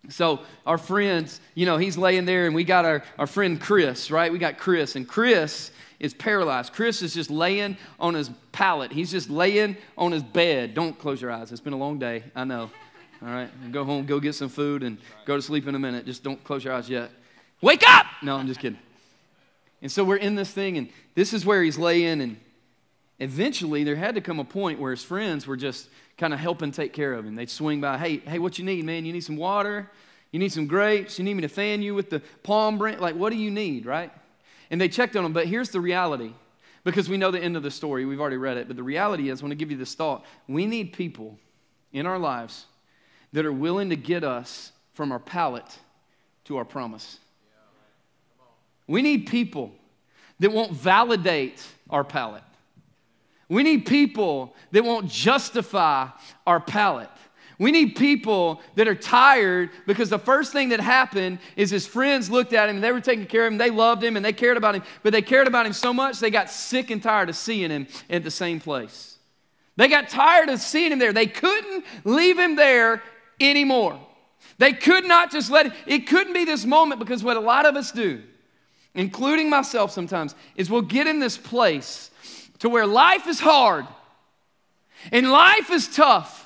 So, 0.09 0.41
our 0.67 0.77
friends, 0.77 1.41
you 1.55 1.65
know, 1.65 1.77
he's 1.77 1.97
laying 1.97 2.25
there, 2.25 2.45
and 2.45 2.53
we 2.53 2.63
got 2.63 2.85
our, 2.85 3.03
our 3.17 3.25
friend 3.25 3.59
Chris, 3.59 4.11
right? 4.11 4.31
We 4.31 4.37
got 4.37 4.59
Chris, 4.59 4.95
and 4.95 5.07
Chris 5.07 5.71
is 5.99 6.13
paralyzed. 6.13 6.73
Chris 6.73 7.01
is 7.01 7.13
just 7.13 7.29
laying 7.29 7.77
on 7.99 8.13
his 8.13 8.29
pallet. 8.51 8.91
He's 8.91 9.11
just 9.11 9.29
laying 9.29 9.77
on 9.97 10.11
his 10.11 10.23
bed. 10.23 10.73
Don't 10.73 10.97
close 10.97 11.21
your 11.21 11.31
eyes. 11.31 11.51
It's 11.51 11.61
been 11.61 11.73
a 11.73 11.77
long 11.77 11.99
day. 11.99 12.23
I 12.35 12.43
know. 12.43 12.69
All 13.21 13.29
right. 13.29 13.49
Go 13.71 13.83
home, 13.83 14.05
go 14.05 14.19
get 14.19 14.35
some 14.35 14.49
food, 14.49 14.83
and 14.83 14.97
go 15.25 15.35
to 15.35 15.41
sleep 15.41 15.67
in 15.67 15.75
a 15.75 15.79
minute. 15.79 16.05
Just 16.05 16.23
don't 16.23 16.43
close 16.43 16.63
your 16.63 16.73
eyes 16.73 16.89
yet. 16.89 17.11
Wake 17.61 17.83
up! 17.87 18.05
No, 18.21 18.35
I'm 18.35 18.47
just 18.47 18.59
kidding. 18.59 18.79
And 19.81 19.91
so 19.91 20.03
we're 20.03 20.17
in 20.17 20.35
this 20.35 20.51
thing, 20.51 20.77
and 20.77 20.89
this 21.15 21.33
is 21.33 21.45
where 21.45 21.63
he's 21.63 21.77
laying, 21.77 22.21
and 22.21 22.37
eventually 23.19 23.83
there 23.83 23.95
had 23.95 24.15
to 24.15 24.21
come 24.21 24.39
a 24.39 24.43
point 24.43 24.79
where 24.79 24.91
his 24.91 25.03
friends 25.03 25.47
were 25.47 25.57
just 25.57 25.89
kind 26.17 26.33
of 26.33 26.39
helping 26.39 26.71
take 26.71 26.93
care 26.93 27.13
of 27.13 27.25
him. 27.25 27.35
They'd 27.35 27.49
swing 27.49 27.81
by, 27.81 27.97
hey, 27.97 28.17
hey, 28.17 28.39
what 28.39 28.59
you 28.59 28.65
need, 28.65 28.83
man? 28.85 29.05
You 29.05 29.13
need 29.13 29.21
some 29.21 29.37
water? 29.37 29.89
You 30.31 30.39
need 30.39 30.51
some 30.51 30.67
grapes? 30.67 31.17
You 31.17 31.25
need 31.25 31.35
me 31.35 31.41
to 31.41 31.47
fan 31.47 31.81
you 31.81 31.95
with 31.95 32.09
the 32.09 32.21
palm 32.43 32.77
branch? 32.77 32.99
Like, 32.99 33.15
what 33.15 33.31
do 33.31 33.37
you 33.37 33.51
need, 33.51 33.85
right? 33.85 34.11
And 34.69 34.79
they 34.79 34.89
checked 34.89 35.15
on 35.15 35.25
him, 35.25 35.33
but 35.33 35.47
here's 35.47 35.69
the 35.69 35.81
reality. 35.81 36.33
Because 36.83 37.09
we 37.09 37.17
know 37.17 37.31
the 37.31 37.39
end 37.39 37.57
of 37.57 37.63
the 37.63 37.71
story, 37.71 38.05
we've 38.05 38.21
already 38.21 38.37
read 38.37 38.57
it. 38.57 38.67
But 38.67 38.77
the 38.77 38.83
reality 38.83 39.29
is, 39.29 39.41
I 39.41 39.43
want 39.43 39.51
to 39.51 39.55
give 39.55 39.71
you 39.71 39.77
this 39.77 39.95
thought. 39.95 40.23
We 40.47 40.67
need 40.67 40.93
people 40.93 41.39
in 41.91 42.05
our 42.05 42.19
lives 42.19 42.65
that 43.33 43.45
are 43.45 43.51
willing 43.51 43.89
to 43.89 43.95
get 43.95 44.23
us 44.23 44.71
from 44.93 45.11
our 45.11 45.19
pallet 45.19 45.65
to 46.45 46.57
our 46.57 46.65
promise. 46.65 47.19
We 48.87 49.01
need 49.01 49.25
people 49.25 49.71
that 50.39 50.51
won't 50.51 50.73
validate 50.73 51.65
our 51.89 52.03
pallet. 52.03 52.43
We 53.49 53.63
need 53.63 53.85
people 53.85 54.55
that 54.71 54.83
won't 54.83 55.09
justify 55.09 56.09
our 56.45 56.59
pallet. 56.59 57.09
We 57.57 57.71
need 57.71 57.95
people 57.95 58.61
that 58.75 58.87
are 58.87 58.95
tired 58.95 59.69
because 59.85 60.09
the 60.09 60.19
first 60.19 60.51
thing 60.51 60.69
that 60.69 60.81
happened 60.81 61.39
is 61.55 61.69
his 61.71 61.87
friends 61.87 62.29
looked 62.29 62.51
at 62.51 62.69
him 62.69 62.75
and 62.75 62.83
they 62.83 62.91
were 62.91 63.01
taking 63.01 63.25
care 63.25 63.47
of 63.47 63.53
him. 63.53 63.57
They 63.57 63.69
loved 63.69 64.03
him 64.03 64.17
and 64.17 64.25
they 64.25 64.33
cared 64.33 64.57
about 64.57 64.75
him, 64.75 64.83
but 65.03 65.13
they 65.13 65.21
cared 65.21 65.47
about 65.47 65.65
him 65.65 65.73
so 65.73 65.93
much 65.93 66.19
they 66.19 66.31
got 66.31 66.49
sick 66.49 66.91
and 66.91 67.01
tired 67.01 67.29
of 67.29 67.35
seeing 67.35 67.69
him 67.69 67.87
at 68.09 68.23
the 68.23 68.31
same 68.31 68.59
place. 68.59 69.17
They 69.77 69.87
got 69.87 70.09
tired 70.09 70.49
of 70.49 70.59
seeing 70.59 70.91
him 70.91 70.99
there. 70.99 71.13
They 71.13 71.27
couldn't 71.27 71.85
leave 72.03 72.37
him 72.37 72.55
there 72.55 73.01
anymore. 73.39 73.99
They 74.57 74.73
could 74.73 75.05
not 75.05 75.31
just 75.31 75.49
let 75.49 75.67
it, 75.67 75.73
it 75.85 76.07
couldn't 76.07 76.33
be 76.33 76.45
this 76.45 76.65
moment 76.65 76.99
because 76.99 77.23
what 77.23 77.37
a 77.37 77.41
lot 77.41 77.65
of 77.65 77.75
us 77.75 77.91
do, 77.91 78.21
including 78.93 79.49
myself 79.49 79.91
sometimes, 79.91 80.35
is 80.55 80.69
we'll 80.69 80.81
get 80.81 81.07
in 81.07 81.19
this 81.19 81.37
place 81.37 82.11
to 82.59 82.69
where 82.69 82.85
life 82.85 83.27
is 83.27 83.39
hard 83.39 83.85
and 85.11 85.29
life 85.29 85.71
is 85.71 85.87
tough 85.87 86.44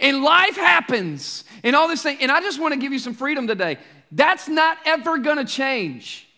and 0.00 0.22
life 0.22 0.56
happens 0.56 1.44
and 1.62 1.76
all 1.76 1.88
this 1.88 2.02
thing. 2.02 2.18
And 2.20 2.30
I 2.30 2.40
just 2.40 2.60
want 2.60 2.74
to 2.74 2.80
give 2.80 2.92
you 2.92 2.98
some 2.98 3.14
freedom 3.14 3.46
today. 3.46 3.78
That's 4.10 4.48
not 4.48 4.78
ever 4.84 5.18
going 5.18 5.38
to 5.38 5.44
change. 5.44 6.28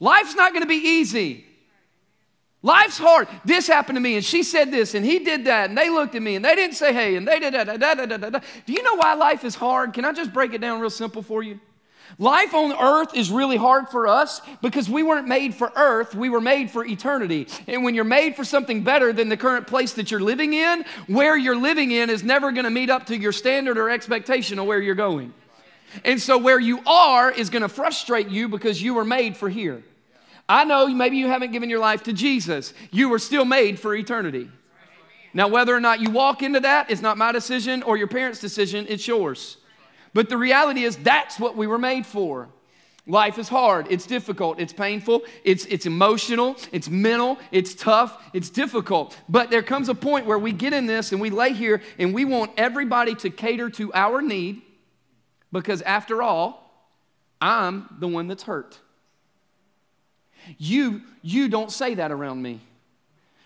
Life's 0.00 0.34
not 0.34 0.52
going 0.52 0.62
to 0.62 0.68
be 0.68 0.74
easy. 0.74 1.46
Life's 2.62 2.96
hard. 2.96 3.28
This 3.44 3.66
happened 3.66 3.96
to 3.96 4.00
me, 4.00 4.16
and 4.16 4.24
she 4.24 4.42
said 4.42 4.70
this, 4.70 4.94
and 4.94 5.04
he 5.04 5.18
did 5.18 5.44
that, 5.44 5.68
and 5.68 5.76
they 5.76 5.90
looked 5.90 6.14
at 6.14 6.22
me, 6.22 6.34
and 6.34 6.42
they 6.42 6.54
didn't 6.54 6.76
say 6.76 6.94
hey, 6.94 7.14
and 7.16 7.28
they 7.28 7.38
did 7.38 7.52
that. 7.52 7.66
Da, 7.66 7.94
da, 7.94 8.06
da, 8.06 8.16
da, 8.16 8.30
da. 8.30 8.40
Do 8.64 8.72
you 8.72 8.82
know 8.82 8.94
why 8.94 9.12
life 9.12 9.44
is 9.44 9.54
hard? 9.54 9.92
Can 9.92 10.06
I 10.06 10.12
just 10.12 10.32
break 10.32 10.54
it 10.54 10.62
down 10.62 10.80
real 10.80 10.88
simple 10.88 11.22
for 11.22 11.42
you? 11.42 11.60
Life 12.18 12.54
on 12.54 12.72
earth 12.72 13.14
is 13.14 13.30
really 13.30 13.56
hard 13.56 13.88
for 13.88 14.06
us 14.06 14.40
because 14.62 14.88
we 14.88 15.02
weren't 15.02 15.26
made 15.26 15.54
for 15.54 15.72
earth, 15.74 16.14
we 16.14 16.28
were 16.28 16.40
made 16.40 16.70
for 16.70 16.84
eternity. 16.84 17.48
And 17.66 17.82
when 17.82 17.94
you're 17.94 18.04
made 18.04 18.36
for 18.36 18.44
something 18.44 18.84
better 18.84 19.12
than 19.12 19.28
the 19.28 19.36
current 19.36 19.66
place 19.66 19.94
that 19.94 20.10
you're 20.10 20.20
living 20.20 20.52
in, 20.54 20.84
where 21.06 21.36
you're 21.36 21.56
living 21.56 21.90
in 21.90 22.10
is 22.10 22.22
never 22.22 22.52
going 22.52 22.64
to 22.64 22.70
meet 22.70 22.90
up 22.90 23.06
to 23.06 23.16
your 23.16 23.32
standard 23.32 23.78
or 23.78 23.90
expectation 23.90 24.58
of 24.58 24.66
where 24.66 24.80
you're 24.80 24.94
going. 24.94 25.34
And 26.04 26.20
so 26.20 26.38
where 26.38 26.60
you 26.60 26.80
are 26.86 27.30
is 27.30 27.50
going 27.50 27.62
to 27.62 27.68
frustrate 27.68 28.28
you 28.28 28.48
because 28.48 28.82
you 28.82 28.94
were 28.94 29.04
made 29.04 29.36
for 29.36 29.48
here. 29.48 29.82
I 30.48 30.64
know 30.64 30.86
maybe 30.88 31.16
you 31.16 31.28
haven't 31.28 31.52
given 31.52 31.70
your 31.70 31.78
life 31.78 32.02
to 32.04 32.12
Jesus. 32.12 32.74
You 32.90 33.08
were 33.08 33.18
still 33.18 33.44
made 33.44 33.78
for 33.80 33.94
eternity. 33.94 34.50
Now, 35.32 35.48
whether 35.48 35.74
or 35.74 35.80
not 35.80 36.00
you 36.00 36.10
walk 36.10 36.42
into 36.42 36.60
that 36.60 36.90
is 36.90 37.02
not 37.02 37.18
my 37.18 37.32
decision 37.32 37.82
or 37.82 37.96
your 37.96 38.06
parents' 38.06 38.38
decision, 38.38 38.86
it's 38.88 39.06
yours. 39.08 39.56
But 40.14 40.28
the 40.28 40.36
reality 40.38 40.84
is, 40.84 40.96
that's 40.96 41.38
what 41.38 41.56
we 41.56 41.66
were 41.66 41.78
made 41.78 42.06
for. 42.06 42.48
Life 43.06 43.38
is 43.38 43.50
hard, 43.50 43.86
it's 43.90 44.06
difficult, 44.06 44.58
it's 44.58 44.72
painful, 44.72 45.24
it's, 45.44 45.66
it's 45.66 45.84
emotional, 45.84 46.56
it's 46.72 46.88
mental, 46.88 47.38
it's 47.52 47.74
tough, 47.74 48.30
it's 48.32 48.48
difficult. 48.48 49.14
But 49.28 49.50
there 49.50 49.62
comes 49.62 49.90
a 49.90 49.94
point 49.94 50.24
where 50.24 50.38
we 50.38 50.52
get 50.52 50.72
in 50.72 50.86
this 50.86 51.12
and 51.12 51.20
we 51.20 51.28
lay 51.28 51.52
here 51.52 51.82
and 51.98 52.14
we 52.14 52.24
want 52.24 52.52
everybody 52.56 53.14
to 53.16 53.28
cater 53.28 53.68
to 53.70 53.92
our 53.92 54.22
need 54.22 54.62
because, 55.52 55.82
after 55.82 56.22
all, 56.22 56.62
I'm 57.42 57.94
the 57.98 58.08
one 58.08 58.26
that's 58.26 58.44
hurt. 58.44 58.78
You, 60.56 61.02
you 61.20 61.48
don't 61.48 61.70
say 61.70 61.94
that 61.96 62.10
around 62.10 62.40
me. 62.40 62.60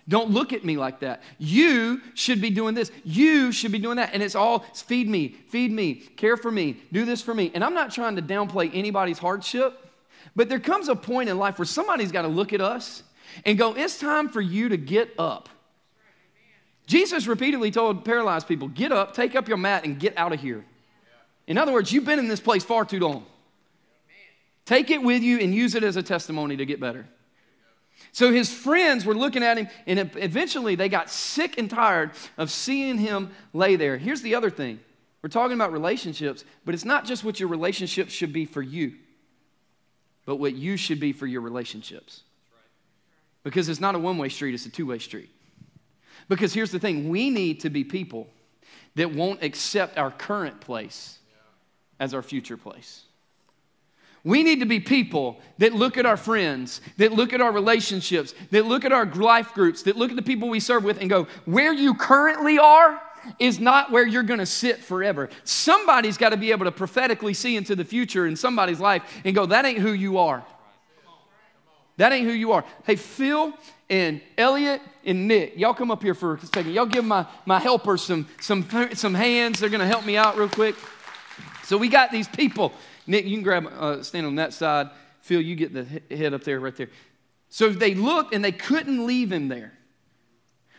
Don't 0.08 0.30
look 0.30 0.54
at 0.54 0.64
me 0.64 0.78
like 0.78 1.00
that. 1.00 1.22
You 1.38 2.00
should 2.14 2.40
be 2.40 2.48
doing 2.48 2.74
this. 2.74 2.90
You 3.04 3.52
should 3.52 3.72
be 3.72 3.78
doing 3.78 3.96
that. 3.96 4.14
And 4.14 4.22
it's 4.22 4.34
all 4.34 4.60
feed 4.74 5.08
me, 5.08 5.36
feed 5.48 5.70
me, 5.70 5.96
care 5.96 6.38
for 6.38 6.50
me, 6.50 6.78
do 6.90 7.04
this 7.04 7.20
for 7.20 7.34
me. 7.34 7.50
And 7.54 7.62
I'm 7.62 7.74
not 7.74 7.92
trying 7.92 8.16
to 8.16 8.22
downplay 8.22 8.70
anybody's 8.72 9.18
hardship, 9.18 9.86
but 10.34 10.48
there 10.48 10.60
comes 10.60 10.88
a 10.88 10.96
point 10.96 11.28
in 11.28 11.38
life 11.38 11.58
where 11.58 11.66
somebody's 11.66 12.10
got 12.10 12.22
to 12.22 12.28
look 12.28 12.54
at 12.54 12.62
us 12.62 13.02
and 13.44 13.58
go, 13.58 13.74
it's 13.74 13.98
time 13.98 14.30
for 14.30 14.40
you 14.40 14.70
to 14.70 14.78
get 14.78 15.10
up. 15.18 15.50
Jesus 16.86 17.26
repeatedly 17.26 17.70
told 17.70 18.02
paralyzed 18.06 18.48
people, 18.48 18.68
get 18.68 18.92
up, 18.92 19.12
take 19.12 19.36
up 19.36 19.46
your 19.46 19.58
mat, 19.58 19.84
and 19.84 20.00
get 20.00 20.16
out 20.16 20.32
of 20.32 20.40
here. 20.40 20.64
In 21.46 21.58
other 21.58 21.72
words, 21.72 21.92
you've 21.92 22.06
been 22.06 22.18
in 22.18 22.28
this 22.28 22.40
place 22.40 22.64
far 22.64 22.86
too 22.86 22.98
long. 22.98 23.26
Take 24.64 24.90
it 24.90 25.02
with 25.02 25.22
you 25.22 25.38
and 25.38 25.54
use 25.54 25.74
it 25.74 25.84
as 25.84 25.96
a 25.96 26.02
testimony 26.02 26.56
to 26.56 26.64
get 26.64 26.80
better. 26.80 27.06
So 28.12 28.32
his 28.32 28.52
friends 28.52 29.04
were 29.04 29.14
looking 29.14 29.42
at 29.42 29.58
him, 29.58 29.68
and 29.86 29.98
eventually 30.16 30.74
they 30.74 30.88
got 30.88 31.10
sick 31.10 31.58
and 31.58 31.68
tired 31.68 32.12
of 32.36 32.50
seeing 32.50 32.98
him 32.98 33.30
lay 33.52 33.76
there. 33.76 33.96
Here's 33.96 34.22
the 34.22 34.34
other 34.34 34.50
thing 34.50 34.80
we're 35.22 35.28
talking 35.28 35.54
about 35.54 35.72
relationships, 35.72 36.44
but 36.64 36.74
it's 36.74 36.84
not 36.84 37.04
just 37.04 37.24
what 37.24 37.40
your 37.40 37.48
relationships 37.48 38.12
should 38.12 38.32
be 38.32 38.44
for 38.44 38.62
you, 38.62 38.94
but 40.24 40.36
what 40.36 40.54
you 40.54 40.76
should 40.76 41.00
be 41.00 41.12
for 41.12 41.26
your 41.26 41.40
relationships. 41.40 42.22
Because 43.42 43.68
it's 43.68 43.80
not 43.80 43.94
a 43.94 43.98
one 43.98 44.18
way 44.18 44.28
street, 44.28 44.54
it's 44.54 44.66
a 44.66 44.70
two 44.70 44.86
way 44.86 44.98
street. 44.98 45.30
Because 46.28 46.52
here's 46.52 46.70
the 46.70 46.78
thing 46.78 47.08
we 47.08 47.30
need 47.30 47.60
to 47.60 47.70
be 47.70 47.84
people 47.84 48.28
that 48.94 49.14
won't 49.14 49.42
accept 49.42 49.96
our 49.96 50.10
current 50.10 50.60
place 50.60 51.18
as 52.00 52.14
our 52.14 52.22
future 52.22 52.56
place. 52.56 53.04
We 54.28 54.42
need 54.42 54.60
to 54.60 54.66
be 54.66 54.78
people 54.78 55.40
that 55.56 55.72
look 55.72 55.96
at 55.96 56.04
our 56.04 56.18
friends, 56.18 56.82
that 56.98 57.12
look 57.12 57.32
at 57.32 57.40
our 57.40 57.50
relationships, 57.50 58.34
that 58.50 58.66
look 58.66 58.84
at 58.84 58.92
our 58.92 59.06
life 59.06 59.54
groups, 59.54 59.84
that 59.84 59.96
look 59.96 60.10
at 60.10 60.16
the 60.16 60.22
people 60.22 60.50
we 60.50 60.60
serve 60.60 60.84
with 60.84 61.00
and 61.00 61.08
go, 61.08 61.26
where 61.46 61.72
you 61.72 61.94
currently 61.94 62.58
are 62.58 63.00
is 63.38 63.58
not 63.58 63.90
where 63.90 64.06
you're 64.06 64.22
going 64.22 64.38
to 64.38 64.44
sit 64.44 64.84
forever. 64.84 65.30
Somebody's 65.44 66.18
got 66.18 66.28
to 66.28 66.36
be 66.36 66.50
able 66.50 66.66
to 66.66 66.70
prophetically 66.70 67.32
see 67.32 67.56
into 67.56 67.74
the 67.74 67.86
future 67.86 68.26
in 68.26 68.36
somebody's 68.36 68.80
life 68.80 69.02
and 69.24 69.34
go, 69.34 69.46
that 69.46 69.64
ain't 69.64 69.78
who 69.78 69.92
you 69.92 70.18
are. 70.18 70.44
That 71.96 72.12
ain't 72.12 72.26
who 72.26 72.34
you 72.34 72.52
are. 72.52 72.66
Hey, 72.84 72.96
Phil 72.96 73.54
and 73.88 74.20
Elliot 74.36 74.82
and 75.06 75.26
Nick, 75.26 75.56
y'all 75.56 75.72
come 75.72 75.90
up 75.90 76.02
here 76.02 76.12
for 76.12 76.34
a 76.34 76.40
second. 76.44 76.74
Y'all 76.74 76.84
give 76.84 77.06
my, 77.06 77.26
my 77.46 77.58
helpers 77.58 78.02
some, 78.02 78.28
some, 78.42 78.68
some 78.92 79.14
hands. 79.14 79.58
They're 79.58 79.70
going 79.70 79.80
to 79.80 79.86
help 79.86 80.04
me 80.04 80.18
out 80.18 80.36
real 80.36 80.50
quick. 80.50 80.74
So 81.64 81.78
we 81.78 81.88
got 81.88 82.12
these 82.12 82.28
people 82.28 82.74
Nick, 83.08 83.24
you 83.24 83.36
can 83.36 83.42
grab, 83.42 83.66
uh, 83.66 84.02
stand 84.02 84.26
on 84.26 84.36
that 84.36 84.52
side. 84.52 84.90
Phil, 85.22 85.40
you 85.40 85.56
get 85.56 85.72
the 85.72 85.84
head 86.14 86.34
up 86.34 86.44
there, 86.44 86.60
right 86.60 86.76
there. 86.76 86.90
So 87.48 87.70
they 87.70 87.94
looked 87.94 88.34
and 88.34 88.44
they 88.44 88.52
couldn't 88.52 89.06
leave 89.06 89.32
him 89.32 89.48
there. 89.48 89.72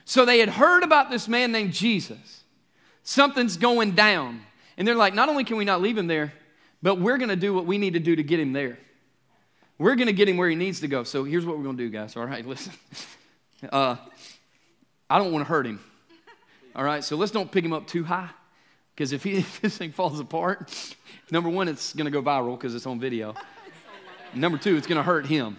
So 0.06 0.26
they 0.26 0.40
had 0.40 0.50
heard 0.50 0.84
about 0.84 1.10
this 1.10 1.28
man 1.28 1.52
named 1.52 1.74
Jesus. 1.74 2.44
Something's 3.04 3.58
going 3.58 3.92
down. 3.92 4.42
And 4.78 4.88
they're 4.88 4.96
like, 4.96 5.14
not 5.14 5.28
only 5.28 5.44
can 5.44 5.58
we 5.58 5.66
not 5.66 5.82
leave 5.82 5.98
him 5.98 6.08
there, 6.08 6.32
but 6.82 7.00
we're 7.00 7.18
going 7.18 7.30
to 7.30 7.36
do 7.36 7.54
what 7.54 7.66
we 7.66 7.78
need 7.78 7.94
to 7.94 8.00
do 8.00 8.16
to 8.16 8.24
get 8.24 8.40
him 8.40 8.54
there. 8.54 8.78
We're 9.80 9.96
going 9.96 10.08
to 10.08 10.14
get 10.14 10.30
him 10.30 10.38
where 10.38 10.50
he 10.50 10.56
needs 10.56 10.82
to 10.82 10.88
go. 10.88 11.04
So 11.04 11.24
here's 11.24 11.46
what 11.46 11.58
we're 11.58 11.64
going 11.64 11.78
to 11.78 11.84
do, 11.84 11.90
guys. 11.90 12.16
All 12.16 12.26
right, 12.26 12.46
listen. 12.48 12.74
Uh, 13.72 13.96
I 15.10 15.18
don't 15.18 15.32
want 15.32 15.46
to 15.46 15.50
hurt 15.50 15.66
him. 15.66 15.80
All 16.76 16.84
right, 16.84 17.04
so 17.04 17.16
let's 17.16 17.32
don't 17.32 17.52
pick 17.52 17.66
him 17.66 17.74
up 17.74 17.88
too 17.88 18.04
high. 18.04 18.30
Because 19.00 19.14
if, 19.14 19.26
if 19.26 19.62
this 19.62 19.78
thing 19.78 19.94
falls 19.94 20.20
apart, 20.20 20.70
number 21.32 21.50
one, 21.50 21.70
it's 21.70 21.94
going 21.94 22.06
to 22.06 22.12
go 22.12 22.22
viral 22.22 22.58
because 22.58 22.76
it's 22.76 22.86
on 22.86 23.00
video. 23.00 23.34
number 24.36 24.58
two, 24.58 24.76
it's 24.76 24.88
going 24.88 24.98
to 24.98 25.04
hurt 25.04 25.26
him. 25.26 25.58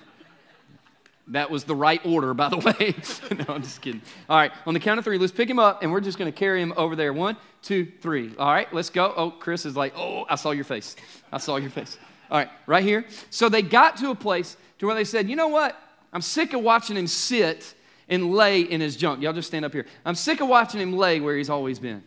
That 1.29 1.51
was 1.51 1.65
the 1.65 1.75
right 1.75 2.05
order, 2.05 2.35
by 2.35 2.51
the 2.51 2.59
way. 2.59 2.95
no, 3.39 3.55
I'm 3.55 3.63
just 3.63 3.81
kidding. 3.81 4.03
All 4.29 4.37
right, 4.37 4.53
on 4.67 4.75
the 4.75 4.81
count 4.81 4.99
of 4.99 5.07
three, 5.07 5.17
let's 5.17 5.33
pick 5.33 5.49
him 5.49 5.59
up 5.59 5.83
and 5.83 5.91
we're 5.91 6.03
just 6.03 6.19
going 6.19 6.31
to 6.31 6.39
carry 6.39 6.61
him 6.61 6.75
over 6.77 6.95
there. 6.95 7.15
One, 7.15 7.39
two, 7.63 7.91
three. 8.03 8.35
All 8.39 8.53
right, 8.53 8.71
let's 8.75 8.91
go. 8.91 9.15
Oh, 9.17 9.31
Chris 9.31 9.65
is 9.65 9.75
like, 9.75 9.95
oh, 9.97 10.27
I 10.29 10.35
saw 10.35 10.51
your 10.51 10.65
face. 10.65 10.95
I 11.33 11.39
saw 11.39 11.57
your 11.57 11.71
face. 11.71 11.97
All 12.31 12.37
right, 12.37 12.51
right 12.67 12.85
here. 12.85 13.07
So 13.31 13.49
they 13.49 13.63
got 13.63 13.97
to 13.99 14.11
a 14.11 14.15
place 14.15 14.59
to 14.81 14.87
where 14.87 14.95
they 14.95 15.05
said, 15.05 15.31
you 15.31 15.37
know 15.37 15.49
what? 15.49 15.81
I'm 16.13 16.21
sick 16.21 16.53
of 16.53 16.61
watching 16.61 16.97
him 16.97 17.07
sit 17.07 17.75
and 18.07 18.35
lay 18.35 18.61
in 18.61 18.83
his 18.83 18.97
junk. 18.97 19.23
Y'all 19.23 19.33
just 19.33 19.49
stand 19.49 19.65
up 19.65 19.73
here. 19.73 19.87
I'm 20.05 20.17
sick 20.17 20.43
of 20.43 20.49
watching 20.49 20.81
him 20.81 20.93
lay 20.93 21.21
where 21.21 21.37
he's 21.37 21.49
always 21.49 21.79
been. 21.79 22.03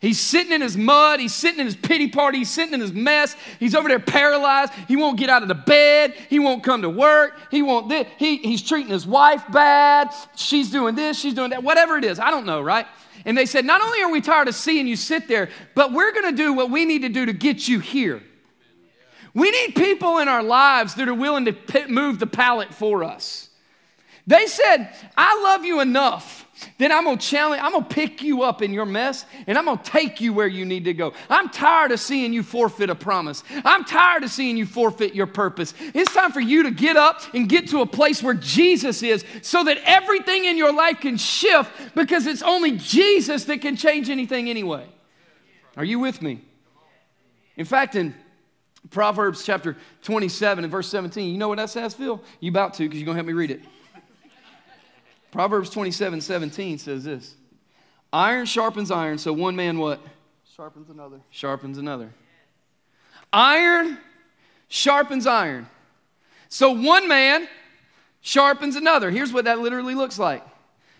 He's 0.00 0.18
sitting 0.18 0.52
in 0.52 0.62
his 0.62 0.78
mud. 0.78 1.20
He's 1.20 1.34
sitting 1.34 1.60
in 1.60 1.66
his 1.66 1.76
pity 1.76 2.08
party. 2.08 2.38
He's 2.38 2.50
sitting 2.50 2.72
in 2.72 2.80
his 2.80 2.92
mess. 2.92 3.36
He's 3.58 3.74
over 3.74 3.86
there 3.86 4.00
paralyzed. 4.00 4.72
He 4.88 4.96
won't 4.96 5.18
get 5.18 5.28
out 5.28 5.42
of 5.42 5.48
the 5.48 5.54
bed. 5.54 6.14
He 6.30 6.38
won't 6.38 6.64
come 6.64 6.82
to 6.82 6.88
work. 6.88 7.38
He 7.50 7.60
won't 7.60 7.90
this. 7.90 8.06
He, 8.16 8.38
he's 8.38 8.62
treating 8.62 8.90
his 8.90 9.06
wife 9.06 9.42
bad. 9.52 10.08
She's 10.36 10.70
doing 10.70 10.94
this. 10.94 11.18
She's 11.18 11.34
doing 11.34 11.50
that. 11.50 11.62
Whatever 11.62 11.98
it 11.98 12.04
is. 12.04 12.18
I 12.18 12.30
don't 12.30 12.46
know, 12.46 12.62
right? 12.62 12.86
And 13.26 13.36
they 13.36 13.44
said, 13.44 13.66
Not 13.66 13.82
only 13.82 14.00
are 14.02 14.10
we 14.10 14.22
tired 14.22 14.48
of 14.48 14.54
seeing 14.54 14.86
you 14.86 14.96
sit 14.96 15.28
there, 15.28 15.50
but 15.74 15.92
we're 15.92 16.12
going 16.12 16.34
to 16.34 16.36
do 16.36 16.54
what 16.54 16.70
we 16.70 16.86
need 16.86 17.02
to 17.02 17.10
do 17.10 17.26
to 17.26 17.34
get 17.34 17.68
you 17.68 17.78
here. 17.78 18.22
We 19.34 19.50
need 19.50 19.74
people 19.74 20.18
in 20.18 20.28
our 20.28 20.42
lives 20.42 20.94
that 20.94 21.08
are 21.08 21.14
willing 21.14 21.44
to 21.44 21.86
move 21.88 22.18
the 22.18 22.26
pallet 22.26 22.72
for 22.72 23.04
us. 23.04 23.50
They 24.26 24.46
said, 24.46 24.94
I 25.16 25.40
love 25.42 25.64
you 25.64 25.80
enough 25.80 26.46
that 26.78 26.90
I'm 26.90 27.04
gonna 27.04 27.16
challenge, 27.16 27.62
I'm 27.62 27.72
gonna 27.72 27.84
pick 27.84 28.22
you 28.22 28.42
up 28.42 28.62
in 28.62 28.72
your 28.72 28.86
mess 28.86 29.26
and 29.46 29.56
I'm 29.56 29.64
gonna 29.64 29.80
take 29.82 30.20
you 30.20 30.32
where 30.32 30.46
you 30.46 30.64
need 30.64 30.84
to 30.84 30.94
go. 30.94 31.12
I'm 31.28 31.48
tired 31.48 31.92
of 31.92 32.00
seeing 32.00 32.32
you 32.32 32.42
forfeit 32.42 32.90
a 32.90 32.94
promise. 32.94 33.42
I'm 33.64 33.84
tired 33.84 34.24
of 34.24 34.30
seeing 34.30 34.56
you 34.56 34.66
forfeit 34.66 35.14
your 35.14 35.26
purpose. 35.26 35.74
It's 35.94 36.12
time 36.12 36.32
for 36.32 36.40
you 36.40 36.64
to 36.64 36.70
get 36.70 36.96
up 36.96 37.22
and 37.34 37.48
get 37.48 37.68
to 37.68 37.80
a 37.80 37.86
place 37.86 38.22
where 38.22 38.34
Jesus 38.34 39.02
is 39.02 39.24
so 39.42 39.64
that 39.64 39.78
everything 39.84 40.44
in 40.44 40.56
your 40.56 40.72
life 40.72 41.00
can 41.00 41.16
shift 41.16 41.70
because 41.94 42.26
it's 42.26 42.42
only 42.42 42.72
Jesus 42.72 43.44
that 43.44 43.60
can 43.60 43.76
change 43.76 44.10
anything 44.10 44.48
anyway. 44.48 44.86
Are 45.76 45.84
you 45.84 45.98
with 45.98 46.20
me? 46.22 46.40
In 47.56 47.64
fact, 47.64 47.94
in 47.94 48.14
Proverbs 48.90 49.44
chapter 49.44 49.76
27 50.02 50.64
and 50.64 50.70
verse 50.70 50.88
17, 50.88 51.30
you 51.30 51.38
know 51.38 51.48
what 51.48 51.58
that 51.58 51.70
says, 51.70 51.94
Phil? 51.94 52.22
You 52.40 52.50
about 52.50 52.74
to 52.74 52.84
because 52.84 52.98
you're 52.98 53.06
gonna 53.06 53.16
help 53.16 53.26
me 53.26 53.34
read 53.34 53.50
it. 53.50 53.60
Proverbs 55.32 55.70
27 55.70 56.20
17 56.20 56.78
says 56.78 57.04
this 57.04 57.34
Iron 58.12 58.46
sharpens 58.46 58.90
iron, 58.90 59.18
so 59.18 59.32
one 59.32 59.54
man 59.54 59.78
what? 59.78 60.00
Sharpens 60.56 60.90
another. 60.90 61.20
Sharpens 61.30 61.78
another. 61.78 62.10
Iron 63.32 63.98
sharpens 64.68 65.26
iron. 65.26 65.68
So 66.48 66.72
one 66.72 67.06
man 67.06 67.48
sharpens 68.20 68.74
another. 68.74 69.10
Here's 69.10 69.32
what 69.32 69.44
that 69.44 69.60
literally 69.60 69.94
looks 69.94 70.18
like. 70.18 70.44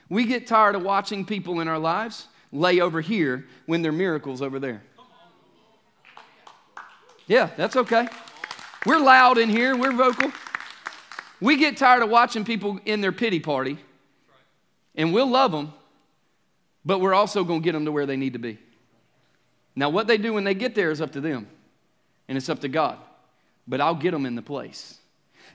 We 0.09 0.25
get 0.25 0.47
tired 0.47 0.77
of 0.77 0.83
watching 0.83 1.25
people 1.25 1.61
in 1.61 1.69
our 1.69 1.79
lives 1.79 2.29
lay 2.53 2.81
over 2.81 3.01
here 3.01 3.47
when 3.67 3.83
their 3.83 3.93
miracles 3.93 4.43
over 4.43 4.59
there. 4.59 4.83
Yeah, 7.27 7.51
that's 7.57 7.77
okay. 7.77 8.09
We're 8.87 8.99
loud 8.99 9.39
in 9.39 9.49
here, 9.49 9.77
we're 9.77 9.93
vocal. 9.93 10.33
We 11.41 11.57
get 11.57 11.77
tired 11.77 12.03
of 12.03 12.11
watching 12.11 12.45
people 12.45 12.81
in 12.85 13.01
their 13.01 13.13
pity 13.13 13.41
party 13.41 13.79
and 14.95 15.13
we'll 15.13 15.29
love 15.29 15.53
them, 15.53 15.73
but 16.85 17.01
we're 17.01 17.15
also 17.15 17.45
going 17.45 17.61
to 17.61 17.65
get 17.65 17.73
them 17.73 17.85
to 17.85 17.93
where 17.93 18.07
they 18.07 18.17
need 18.17 18.33
to 18.33 18.39
be. 18.39 18.59
Now, 19.77 19.91
what 19.91 20.07
they 20.07 20.19
do 20.19 20.33
when 20.33 20.45
they 20.45 20.55
get 20.55 20.75
there 20.75 20.91
is 20.91 21.01
up 21.01 21.13
to 21.13 21.21
them, 21.21 21.47
and 22.29 22.37
it's 22.37 22.49
up 22.49 22.61
to 22.61 22.69
God. 22.69 22.99
But 23.69 23.81
I'll 23.81 23.95
get 23.95 24.11
them 24.11 24.27
in 24.27 24.35
the 24.35 24.43
place. 24.43 24.99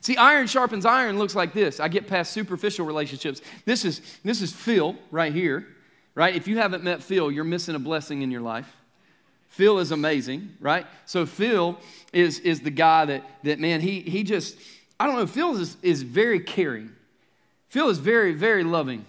See, 0.02 0.18
iron 0.18 0.48
sharpens 0.48 0.86
iron 0.86 1.18
looks 1.18 1.36
like 1.36 1.54
this. 1.54 1.80
I 1.80 1.88
get 1.88 2.08
past 2.08 2.32
superficial 2.32 2.86
relationships. 2.86 3.42
This 3.66 3.86
is, 3.86 4.02
this 4.24 4.42
is 4.42 4.54
Phil 4.54 4.96
right 5.12 5.34
here, 5.34 5.68
right? 6.14 6.36
If 6.36 6.48
you 6.48 6.58
haven't 6.58 6.84
met 6.84 7.02
Phil, 7.02 7.32
you're 7.32 7.44
missing 7.44 7.76
a 7.76 7.80
blessing 7.80 8.22
in 8.22 8.32
your 8.32 8.42
life. 8.42 8.72
Phil 9.50 9.80
is 9.80 9.92
amazing, 9.92 10.56
right? 10.60 10.86
So 11.06 11.26
Phil 11.26 11.80
is, 12.12 12.40
is 12.40 12.62
the 12.62 12.72
guy 12.72 13.06
that, 13.06 13.24
that 13.44 13.60
man, 13.60 13.82
he, 13.82 14.02
he 14.02 14.24
just, 14.24 14.58
I 15.00 15.08
don't 15.08 15.16
know, 15.16 15.28
Phil 15.28 15.58
is, 15.58 15.78
is 15.82 16.04
very 16.04 16.40
caring. 16.40 16.92
Phil 17.70 17.90
is 17.90 17.98
very, 17.98 18.34
very 18.34 18.64
loving. 18.64 19.06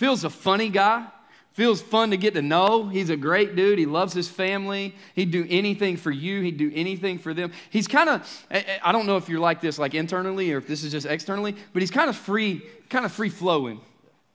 Phil's 0.00 0.24
a 0.24 0.30
funny 0.30 0.70
guy. 0.70 1.06
Phil's 1.52 1.82
fun 1.82 2.08
to 2.12 2.16
get 2.16 2.32
to 2.32 2.40
know. 2.40 2.88
He's 2.88 3.10
a 3.10 3.18
great 3.18 3.54
dude. 3.54 3.78
He 3.78 3.84
loves 3.84 4.14
his 4.14 4.30
family. 4.30 4.94
He'd 5.14 5.30
do 5.30 5.46
anything 5.50 5.98
for 5.98 6.10
you. 6.10 6.40
He'd 6.40 6.56
do 6.56 6.72
anything 6.74 7.18
for 7.18 7.34
them. 7.34 7.52
He's 7.68 7.86
kind 7.86 8.08
of, 8.08 8.46
I 8.82 8.92
don't 8.92 9.04
know 9.04 9.18
if 9.18 9.28
you're 9.28 9.40
like 9.40 9.60
this, 9.60 9.78
like 9.78 9.94
internally, 9.94 10.54
or 10.54 10.56
if 10.56 10.66
this 10.66 10.84
is 10.84 10.92
just 10.92 11.04
externally, 11.04 11.54
but 11.74 11.82
he's 11.82 11.90
kind 11.90 12.08
of 12.08 12.16
free, 12.16 12.62
kind 12.88 13.04
of 13.04 13.12
free 13.12 13.28
flowing. 13.28 13.78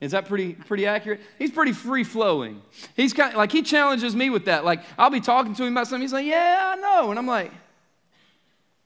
Is 0.00 0.12
that 0.12 0.26
pretty 0.26 0.52
pretty 0.52 0.86
accurate? 0.86 1.20
He's 1.36 1.50
pretty 1.50 1.72
free 1.72 2.04
flowing. 2.04 2.62
He's 2.94 3.12
kind 3.12 3.32
of, 3.32 3.36
like 3.36 3.50
he 3.50 3.62
challenges 3.62 4.14
me 4.14 4.30
with 4.30 4.44
that. 4.44 4.64
Like 4.64 4.84
I'll 4.96 5.10
be 5.10 5.20
talking 5.20 5.52
to 5.56 5.64
him 5.64 5.72
about 5.72 5.88
something. 5.88 6.02
He's 6.02 6.12
like, 6.12 6.26
"Yeah, 6.26 6.74
I 6.76 6.80
know," 6.80 7.10
and 7.10 7.18
I'm 7.18 7.26
like, 7.26 7.50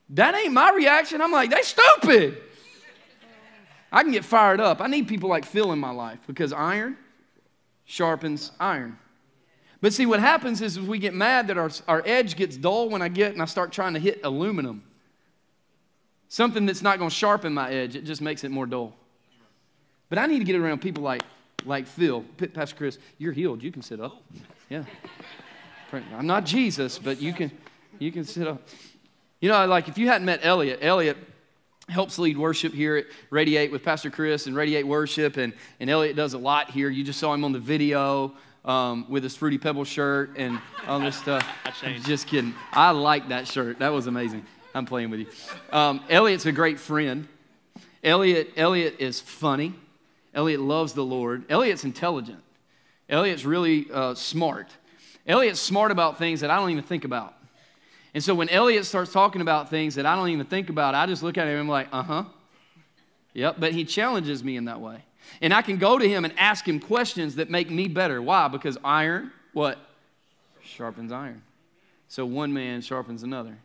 "That 0.09 0.35
ain't 0.35 0.55
my 0.55 0.71
reaction." 0.71 1.21
I'm 1.21 1.33
like, 1.33 1.51
"They 1.51 1.61
stupid." 1.61 2.40
I 3.92 4.03
can 4.03 4.12
get 4.12 4.24
fired 4.24 4.61
up. 4.61 4.81
I 4.81 4.87
need 4.87 5.09
people 5.09 5.29
like 5.29 5.44
Phil 5.44 5.72
in 5.72 5.79
my 5.79 5.90
life 5.90 6.18
because 6.26 6.53
iron 6.53 6.96
sharpens 7.90 8.53
iron. 8.61 8.96
But 9.81 9.92
see, 9.92 10.07
what 10.07 10.20
happens 10.20 10.61
is, 10.61 10.76
is 10.76 10.87
we 10.87 10.98
get 10.98 11.14
mad 11.14 11.48
that 11.48 11.59
our, 11.59 11.70
our 11.88 12.03
edge 12.05 12.37
gets 12.37 12.57
dull 12.57 12.88
when 12.88 13.03
I 13.03 13.09
get 13.09 13.33
and 13.33 13.42
I 13.42 13.46
start 13.46 13.72
trying 13.72 13.94
to 13.94 14.00
hit 14.00 14.20
aluminum. 14.22 14.85
Something 16.29 16.66
that's 16.66 16.83
not 16.83 16.98
going 16.98 17.11
to 17.11 17.16
sharpen 17.16 17.53
my 17.53 17.70
edge, 17.70 17.96
it 17.96 18.05
just 18.05 18.20
makes 18.20 18.44
it 18.44 18.50
more 18.50 18.66
dull. 18.66 18.94
But 20.09 20.18
I 20.18 20.26
need 20.26 20.38
to 20.38 20.44
get 20.44 20.55
around 20.55 20.81
people 20.81 21.03
like, 21.03 21.22
like 21.64 21.87
Phil. 21.87 22.24
Pastor 22.55 22.76
Chris, 22.76 22.98
you're 23.18 23.33
healed. 23.33 23.62
You 23.62 23.72
can 23.72 23.83
sit 23.83 24.00
up. 24.00 24.22
Yeah. 24.68 24.85
I'm 25.92 26.26
not 26.26 26.44
Jesus, 26.44 26.98
but 26.98 27.20
you 27.20 27.33
can, 27.33 27.50
you 27.98 28.12
can 28.12 28.24
sit 28.24 28.46
up. 28.46 28.62
You 29.40 29.48
know, 29.48 29.66
like 29.66 29.88
if 29.88 29.98
you 29.98 30.07
hadn't 30.07 30.26
met 30.26 30.40
Elliot, 30.42 30.79
Elliot 30.83 31.16
helps 31.90 32.18
lead 32.18 32.38
worship 32.38 32.72
here 32.72 32.96
at 32.96 33.07
Radiate 33.31 33.70
with 33.70 33.83
Pastor 33.83 34.11
Chris 34.11 34.46
and 34.46 34.57
Radiate 34.57 34.87
Worship. 34.87 35.37
And, 35.37 35.53
and 35.81 35.90
Elliot 35.90 36.16
does 36.16 36.35
a 36.35 36.38
lot 36.38 36.70
here. 36.70 36.88
You 36.88 37.05
just 37.05 37.18
saw 37.18 37.35
him 37.35 37.44
on 37.44 37.53
the 37.53 37.59
video 37.59 38.33
um, 38.64 39.07
with 39.09 39.22
his 39.22 39.37
Fruity 39.37 39.59
Pebble 39.59 39.85
shirt 39.85 40.31
and 40.37 40.61
all 40.87 41.00
this 41.00 41.16
stuff. 41.20 41.46
Just 42.05 42.26
kidding. 42.26 42.55
I 42.72 42.90
like 42.90 43.29
that 43.29 43.46
shirt. 43.46 43.79
That 43.79 43.90
was 43.90 44.07
amazing. 44.07 44.44
I'm 44.74 44.87
playing 44.87 45.11
with 45.11 45.20
you. 45.20 45.26
Um, 45.72 46.00
Elliot's 46.09 46.46
a 46.46 46.53
great 46.53 46.79
friend. 46.79 47.26
Elliot, 48.03 48.53
Elliot 48.57 48.96
is 48.98 49.20
funny. 49.20 49.74
Elliot 50.33 50.61
loves 50.61 50.92
the 50.92 51.05
Lord. 51.05 51.44
Elliot's 51.50 51.85
intelligent. 51.85 52.40
Elliot's 53.09 53.44
really 53.44 53.88
uh, 53.92 54.14
smart. 54.14 54.68
Elliot's 55.26 55.61
smart 55.61 55.90
about 55.90 56.18
things 56.18 56.40
that 56.40 56.50
I 56.50 56.57
don't 56.57 56.70
even 56.70 56.85
think 56.85 57.05
about. 57.05 57.35
And 58.14 58.23
so 58.23 58.35
when 58.35 58.49
Elliot 58.49 58.87
starts 58.87 59.12
talking 59.12 59.40
about 59.40 59.70
things 59.70 59.94
that 59.94 60.07
I 60.07 60.16
don't 60.16 60.31
even 60.31 60.46
think 60.46 60.68
about, 60.68 60.94
I 60.94 61.07
just 61.07 61.23
look 61.23 61.38
at 61.38 61.46
him 61.46 61.53
and 61.53 61.61
I'm 61.61 61.68
like, 61.68 61.88
uh 61.92 62.03
huh. 62.03 62.25
Yep, 63.35 63.57
but 63.59 63.73
he 63.73 63.85
challenges 63.85 64.42
me 64.42 64.57
in 64.57 64.64
that 64.64 64.81
way. 64.81 65.05
And 65.40 65.55
I 65.55 65.62
can 65.62 65.79
go 65.79 65.99
to 65.99 66.09
him 66.09 66.25
and 66.25 66.35
ask 66.37 66.66
him 66.66 66.81
questions 66.81 67.37
that 67.37 67.51
make 67.51 67.70
me 67.70 67.87
better. 67.87 68.20
Why? 68.20 68.49
Because 68.49 68.77
iron, 68.83 69.31
what? 69.53 69.79
Sharpens 70.62 71.12
iron. 71.12 71.42
So 72.09 72.27
one 72.27 72.53
man 72.53 72.81
sharpens 72.81 73.23
another. 73.23 73.57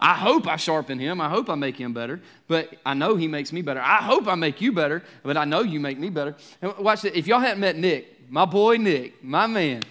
I 0.00 0.14
hope 0.14 0.46
I 0.46 0.56
sharpen 0.56 0.98
him. 0.98 1.20
I 1.20 1.28
hope 1.28 1.50
I 1.50 1.54
make 1.54 1.76
him 1.76 1.92
better, 1.92 2.20
but 2.48 2.74
I 2.86 2.94
know 2.94 3.16
he 3.16 3.28
makes 3.28 3.52
me 3.52 3.62
better. 3.62 3.80
I 3.80 3.96
hope 3.96 4.26
I 4.26 4.34
make 4.36 4.60
you 4.60 4.72
better, 4.72 5.02
but 5.22 5.36
I 5.36 5.44
know 5.44 5.62
you 5.62 5.80
make 5.80 5.98
me 5.98 6.08
better. 6.08 6.34
And 6.60 6.76
watch 6.78 7.02
this. 7.02 7.12
If 7.14 7.26
y'all 7.26 7.40
hadn't 7.40 7.60
met 7.60 7.76
Nick, 7.76 8.30
my 8.30 8.44
boy 8.44 8.76
Nick, 8.76 9.22
my 9.22 9.46
man, 9.46 9.82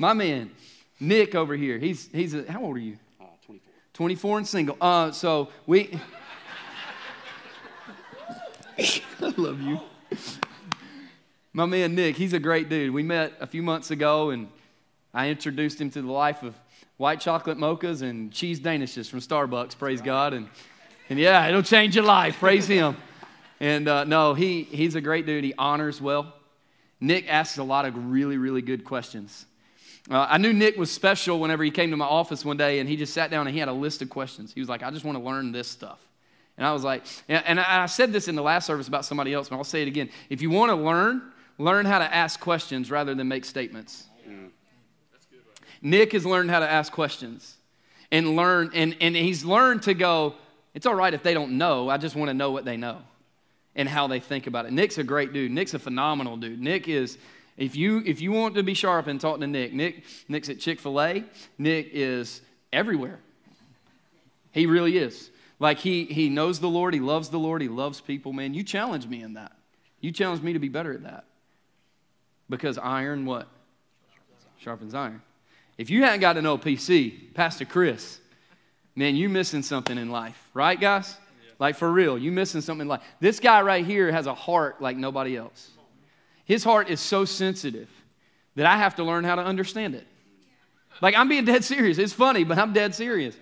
my 0.00 0.12
man, 0.12 0.50
Nick 1.00 1.34
over 1.34 1.54
here, 1.56 1.78
he's, 1.78 2.08
he's 2.12 2.34
a, 2.34 2.50
how 2.50 2.62
old 2.62 2.76
are 2.76 2.80
you? 2.80 2.98
24 3.96 4.38
and 4.38 4.46
single. 4.46 4.76
Uh, 4.78 5.10
so 5.10 5.48
we. 5.66 5.98
I 8.78 9.32
love 9.38 9.58
you. 9.62 9.80
My 11.54 11.64
man 11.64 11.94
Nick, 11.94 12.14
he's 12.14 12.34
a 12.34 12.38
great 12.38 12.68
dude. 12.68 12.92
We 12.92 13.02
met 13.02 13.32
a 13.40 13.46
few 13.46 13.62
months 13.62 13.90
ago, 13.90 14.28
and 14.28 14.48
I 15.14 15.30
introduced 15.30 15.80
him 15.80 15.88
to 15.92 16.02
the 16.02 16.12
life 16.12 16.42
of 16.42 16.54
white 16.98 17.20
chocolate 17.20 17.56
mochas 17.56 18.02
and 18.02 18.30
cheese 18.30 18.60
danishes 18.60 19.08
from 19.08 19.20
Starbucks. 19.20 19.78
Praise 19.78 20.02
God, 20.02 20.34
and 20.34 20.50
and 21.08 21.18
yeah, 21.18 21.48
it'll 21.48 21.62
change 21.62 21.96
your 21.96 22.04
life. 22.04 22.38
Praise 22.38 22.66
Him. 22.66 22.98
And 23.60 23.88
uh, 23.88 24.04
no, 24.04 24.34
he 24.34 24.64
he's 24.64 24.94
a 24.94 25.00
great 25.00 25.24
dude. 25.24 25.42
He 25.42 25.54
honors 25.56 26.02
well. 26.02 26.34
Nick 27.00 27.32
asks 27.32 27.56
a 27.56 27.64
lot 27.64 27.86
of 27.86 28.10
really 28.10 28.36
really 28.36 28.60
good 28.60 28.84
questions. 28.84 29.46
Uh, 30.08 30.26
I 30.28 30.38
knew 30.38 30.52
Nick 30.52 30.76
was 30.76 30.90
special 30.90 31.40
whenever 31.40 31.64
he 31.64 31.70
came 31.70 31.90
to 31.90 31.96
my 31.96 32.06
office 32.06 32.44
one 32.44 32.56
day 32.56 32.78
and 32.78 32.88
he 32.88 32.96
just 32.96 33.12
sat 33.12 33.30
down 33.30 33.46
and 33.46 33.54
he 33.54 33.58
had 33.58 33.68
a 33.68 33.72
list 33.72 34.02
of 34.02 34.10
questions. 34.10 34.52
He 34.52 34.60
was 34.60 34.68
like, 34.68 34.82
I 34.82 34.90
just 34.90 35.04
want 35.04 35.18
to 35.18 35.24
learn 35.24 35.50
this 35.50 35.68
stuff. 35.68 35.98
And 36.56 36.66
I 36.66 36.72
was 36.72 36.84
like, 36.84 37.04
and 37.28 37.60
I 37.60 37.86
said 37.86 38.12
this 38.12 38.28
in 38.28 38.34
the 38.34 38.42
last 38.42 38.66
service 38.66 38.88
about 38.88 39.04
somebody 39.04 39.34
else, 39.34 39.48
but 39.48 39.56
I'll 39.56 39.64
say 39.64 39.82
it 39.82 39.88
again. 39.88 40.08
If 40.30 40.40
you 40.40 40.48
want 40.48 40.70
to 40.70 40.76
learn, 40.76 41.22
learn 41.58 41.84
how 41.84 41.98
to 41.98 42.14
ask 42.14 42.40
questions 42.40 42.90
rather 42.90 43.14
than 43.14 43.28
make 43.28 43.44
statements. 43.44 44.04
Nick 45.82 46.12
has 46.12 46.24
learned 46.24 46.50
how 46.50 46.60
to 46.60 46.70
ask 46.70 46.92
questions 46.92 47.56
and 48.10 48.36
learn, 48.36 48.70
and, 48.74 48.96
and 49.00 49.14
he's 49.14 49.44
learned 49.44 49.82
to 49.82 49.92
go, 49.92 50.34
it's 50.74 50.86
all 50.86 50.94
right 50.94 51.12
if 51.12 51.22
they 51.22 51.34
don't 51.34 51.58
know. 51.58 51.90
I 51.90 51.98
just 51.98 52.16
want 52.16 52.28
to 52.28 52.34
know 52.34 52.50
what 52.52 52.64
they 52.64 52.76
know 52.76 52.98
and 53.74 53.88
how 53.88 54.06
they 54.06 54.20
think 54.20 54.46
about 54.46 54.64
it. 54.64 54.72
Nick's 54.72 54.96
a 54.96 55.04
great 55.04 55.34
dude. 55.34 55.50
Nick's 55.50 55.74
a 55.74 55.78
phenomenal 55.78 56.36
dude. 56.38 56.60
Nick 56.60 56.88
is 56.88 57.18
if 57.56 57.74
you, 57.74 58.02
if 58.04 58.20
you 58.20 58.32
want 58.32 58.54
to 58.56 58.62
be 58.62 58.74
sharp 58.74 59.06
and 59.06 59.20
talk 59.20 59.40
to 59.40 59.46
Nick, 59.46 59.72
Nick, 59.72 60.04
Nick's 60.28 60.48
at 60.48 60.60
Chick 60.60 60.80
fil 60.80 61.00
A. 61.00 61.24
Nick 61.58 61.90
is 61.92 62.42
everywhere. 62.72 63.18
He 64.52 64.66
really 64.66 64.98
is. 64.98 65.30
Like 65.58 65.78
he, 65.78 66.04
he 66.04 66.28
knows 66.28 66.60
the 66.60 66.68
Lord, 66.68 66.92
he 66.92 67.00
loves 67.00 67.30
the 67.30 67.38
Lord, 67.38 67.62
he 67.62 67.68
loves 67.68 68.00
people, 68.00 68.32
man. 68.32 68.52
You 68.52 68.62
challenge 68.62 69.06
me 69.06 69.22
in 69.22 69.34
that. 69.34 69.52
You 70.00 70.12
challenge 70.12 70.42
me 70.42 70.52
to 70.52 70.58
be 70.58 70.68
better 70.68 70.92
at 70.92 71.02
that. 71.04 71.24
Because 72.50 72.78
iron, 72.78 73.24
what? 73.24 73.48
Sharpens 74.58 74.94
iron. 74.94 75.22
If 75.78 75.90
you 75.90 76.02
hadn't 76.02 76.20
got 76.20 76.36
an 76.36 76.44
OPC, 76.44 77.34
Pastor 77.34 77.64
Chris, 77.64 78.18
man, 78.94 79.16
you 79.16 79.28
missing 79.28 79.62
something 79.62 79.96
in 79.96 80.10
life, 80.10 80.38
right, 80.54 80.78
guys? 80.78 81.16
Like 81.58 81.76
for 81.76 81.90
real, 81.90 82.18
you 82.18 82.32
missing 82.32 82.60
something 82.60 82.82
in 82.82 82.88
life. 82.88 83.02
This 83.18 83.40
guy 83.40 83.62
right 83.62 83.84
here 83.84 84.12
has 84.12 84.26
a 84.26 84.34
heart 84.34 84.82
like 84.82 84.96
nobody 84.96 85.36
else. 85.36 85.70
His 86.46 86.64
heart 86.64 86.88
is 86.88 87.00
so 87.00 87.24
sensitive 87.26 87.90
that 88.54 88.64
I 88.64 88.78
have 88.78 88.94
to 88.96 89.04
learn 89.04 89.24
how 89.24 89.34
to 89.34 89.42
understand 89.42 89.94
it. 89.94 90.06
Like, 91.02 91.14
I'm 91.14 91.28
being 91.28 91.44
dead 91.44 91.62
serious. 91.62 91.98
It's 91.98 92.14
funny, 92.14 92.44
but 92.44 92.56
I'm 92.56 92.72
dead 92.72 92.94
serious. 92.94 93.36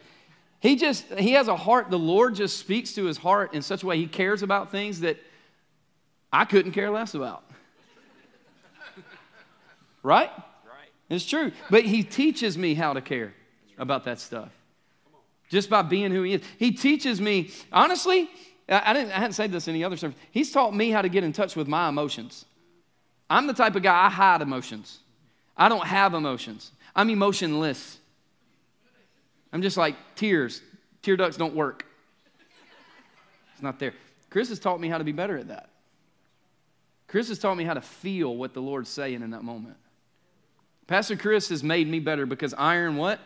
He 0.60 0.76
just, 0.76 1.04
he 1.12 1.32
has 1.32 1.46
a 1.46 1.54
heart, 1.54 1.90
the 1.90 1.98
Lord 1.98 2.34
just 2.34 2.58
speaks 2.58 2.94
to 2.94 3.04
his 3.04 3.18
heart 3.18 3.54
in 3.54 3.62
such 3.62 3.82
a 3.82 3.86
way 3.86 3.98
he 3.98 4.06
cares 4.06 4.42
about 4.42 4.72
things 4.72 5.00
that 5.00 5.18
I 6.32 6.46
couldn't 6.46 6.72
care 6.72 6.90
less 6.90 7.14
about. 7.14 7.44
Right? 10.02 10.30
Right. 10.66 10.88
It's 11.10 11.24
true. 11.24 11.52
But 11.70 11.84
he 11.84 12.02
teaches 12.02 12.58
me 12.58 12.74
how 12.74 12.94
to 12.94 13.00
care 13.00 13.34
about 13.78 14.04
that 14.04 14.18
stuff. 14.18 14.48
Just 15.50 15.68
by 15.68 15.82
being 15.82 16.10
who 16.10 16.22
he 16.22 16.34
is. 16.34 16.42
He 16.58 16.72
teaches 16.72 17.20
me, 17.20 17.50
honestly, 17.70 18.30
I, 18.68 18.94
didn't, 18.94 19.12
I 19.12 19.16
hadn't 19.16 19.34
said 19.34 19.52
this 19.52 19.68
in 19.68 19.74
any 19.74 19.84
other 19.84 19.96
service. 19.96 20.16
He's 20.30 20.50
taught 20.50 20.74
me 20.74 20.90
how 20.90 21.02
to 21.02 21.08
get 21.10 21.22
in 21.22 21.32
touch 21.32 21.54
with 21.54 21.68
my 21.68 21.88
emotions. 21.88 22.46
I'm 23.34 23.48
the 23.48 23.52
type 23.52 23.74
of 23.74 23.82
guy, 23.82 24.06
I 24.06 24.10
hide 24.10 24.42
emotions. 24.42 25.00
I 25.56 25.68
don't 25.68 25.84
have 25.84 26.14
emotions. 26.14 26.70
I'm 26.94 27.10
emotionless. 27.10 27.98
I'm 29.52 29.60
just 29.60 29.76
like 29.76 29.96
tears. 30.14 30.62
Tear 31.02 31.16
ducts 31.16 31.36
don't 31.36 31.56
work. 31.56 31.84
It's 33.52 33.62
not 33.62 33.80
there. 33.80 33.92
Chris 34.30 34.50
has 34.50 34.60
taught 34.60 34.80
me 34.80 34.88
how 34.88 34.98
to 34.98 35.04
be 35.04 35.10
better 35.10 35.36
at 35.36 35.48
that. 35.48 35.68
Chris 37.08 37.26
has 37.26 37.40
taught 37.40 37.56
me 37.56 37.64
how 37.64 37.74
to 37.74 37.80
feel 37.80 38.36
what 38.36 38.54
the 38.54 38.62
Lord's 38.62 38.88
saying 38.88 39.20
in 39.20 39.30
that 39.30 39.42
moment. 39.42 39.76
Pastor 40.86 41.16
Chris 41.16 41.48
has 41.48 41.64
made 41.64 41.88
me 41.88 41.98
better 41.98 42.26
because 42.26 42.54
iron 42.54 42.96
what? 42.96 43.18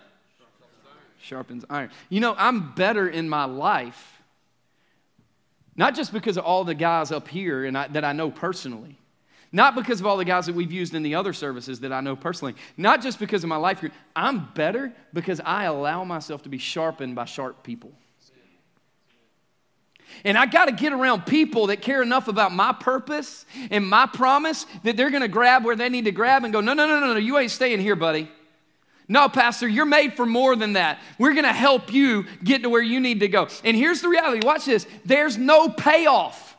Sharpens 1.21 1.67
iron. 1.69 1.91
You 2.09 2.21
know, 2.21 2.35
I'm 2.39 2.73
better 2.73 3.07
in 3.07 3.29
my 3.29 3.45
life, 3.45 4.23
not 5.77 5.95
just 5.95 6.15
because 6.15 6.39
of 6.39 6.45
all 6.45 6.65
the 6.65 6.75
guys 6.75 7.13
up 7.13 7.29
here 7.29 7.67
and 7.67 7.77
I, 7.77 7.89
that 7.89 8.05
I 8.05 8.15
know 8.15 8.31
personally, 8.31 8.97
not 9.53 9.75
because 9.75 10.01
of 10.01 10.07
all 10.07 10.17
the 10.17 10.25
guys 10.25 10.47
that 10.47 10.55
we've 10.55 10.73
used 10.73 10.95
in 10.95 11.03
the 11.03 11.15
other 11.15 11.33
services 11.33 11.81
that 11.81 11.93
I 11.93 12.01
know 12.01 12.17
personally, 12.17 12.55
not 12.77 13.03
just 13.03 13.19
because 13.19 13.43
of 13.45 13.49
my 13.49 13.57
life 13.57 13.81
group. 13.81 13.93
I'm 14.15 14.49
better 14.55 14.93
because 15.13 15.41
I 15.45 15.65
allow 15.65 16.05
myself 16.05 16.43
to 16.43 16.49
be 16.49 16.59
sharpened 16.59 17.15
by 17.15 17.25
sharp 17.25 17.63
people. 17.63 17.93
And 20.25 20.37
I 20.37 20.47
got 20.47 20.67
to 20.67 20.73
get 20.73 20.93
around 20.93 21.27
people 21.27 21.69
that 21.69 21.81
care 21.83 22.03
enough 22.03 22.29
about 22.29 22.53
my 22.53 22.73
purpose 22.73 23.47
and 23.71 23.87
my 23.87 24.07
promise 24.07 24.67
that 24.83 24.97
they're 24.97 25.11
going 25.11 25.23
to 25.23 25.29
grab 25.29 25.65
where 25.65 25.77
they 25.77 25.89
need 25.89 26.07
to 26.07 26.13
grab 26.13 26.45
and 26.45 26.53
go, 26.53 26.61
no, 26.61 26.75
no, 26.75 26.87
no, 26.87 27.01
no, 27.01 27.13
no, 27.13 27.19
you 27.19 27.39
ain't 27.39 27.51
staying 27.51 27.81
here, 27.81 27.97
buddy. 27.97 28.31
No, 29.07 29.29
Pastor, 29.29 29.67
you're 29.67 29.87
made 29.87 30.15
for 30.15 30.27
more 30.27 30.55
than 30.55 30.75
that. 30.75 31.01
We're 31.19 31.33
going 31.33 31.45
to 31.45 31.53
help 31.53 31.93
you 31.93 32.27
get 32.45 32.63
to 32.63 32.69
where 32.69 32.83
you 32.83 33.01
need 33.01 33.21
to 33.21 33.29
go. 33.29 33.49
And 33.65 33.77
here's 33.77 34.03
the 34.03 34.09
reality 34.09 34.47
watch 34.47 34.67
this 34.67 34.87
there's 35.05 35.39
no 35.39 35.69
payoff. 35.69 36.57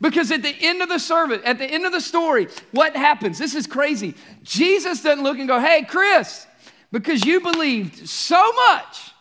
Because 0.00 0.30
at 0.30 0.42
the 0.42 0.54
end 0.60 0.82
of 0.82 0.88
the 0.88 0.98
service, 0.98 1.40
at 1.44 1.58
the 1.58 1.66
end 1.66 1.84
of 1.84 1.92
the 1.92 2.00
story, 2.00 2.48
what 2.70 2.94
happens? 2.94 3.38
This 3.38 3.54
is 3.54 3.66
crazy. 3.66 4.14
Jesus 4.42 5.02
doesn't 5.02 5.24
look 5.24 5.38
and 5.38 5.48
go, 5.48 5.58
hey, 5.58 5.82
Chris, 5.82 6.46
because 6.92 7.24
you 7.24 7.40
believed 7.40 8.08
so 8.08 8.52
much, 8.68 9.12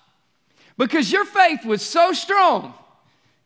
because 0.77 1.11
your 1.11 1.25
faith 1.25 1.65
was 1.65 1.81
so 1.81 2.13
strong, 2.13 2.73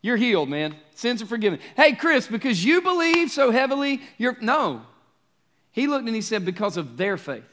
you're 0.01 0.17
healed, 0.17 0.49
man. 0.49 0.75
Sins 0.95 1.21
are 1.21 1.25
forgiven. 1.25 1.59
Hey, 1.75 1.93
Chris, 1.93 2.27
because 2.27 2.63
you 2.63 2.81
believe 2.81 3.31
so 3.31 3.51
heavily, 3.51 4.01
you're. 4.17 4.37
No. 4.41 4.81
He 5.71 5.87
looked 5.87 6.05
and 6.05 6.15
he 6.15 6.21
said, 6.21 6.45
because 6.45 6.77
of 6.77 6.97
their 6.97 7.17
faith. 7.17 7.43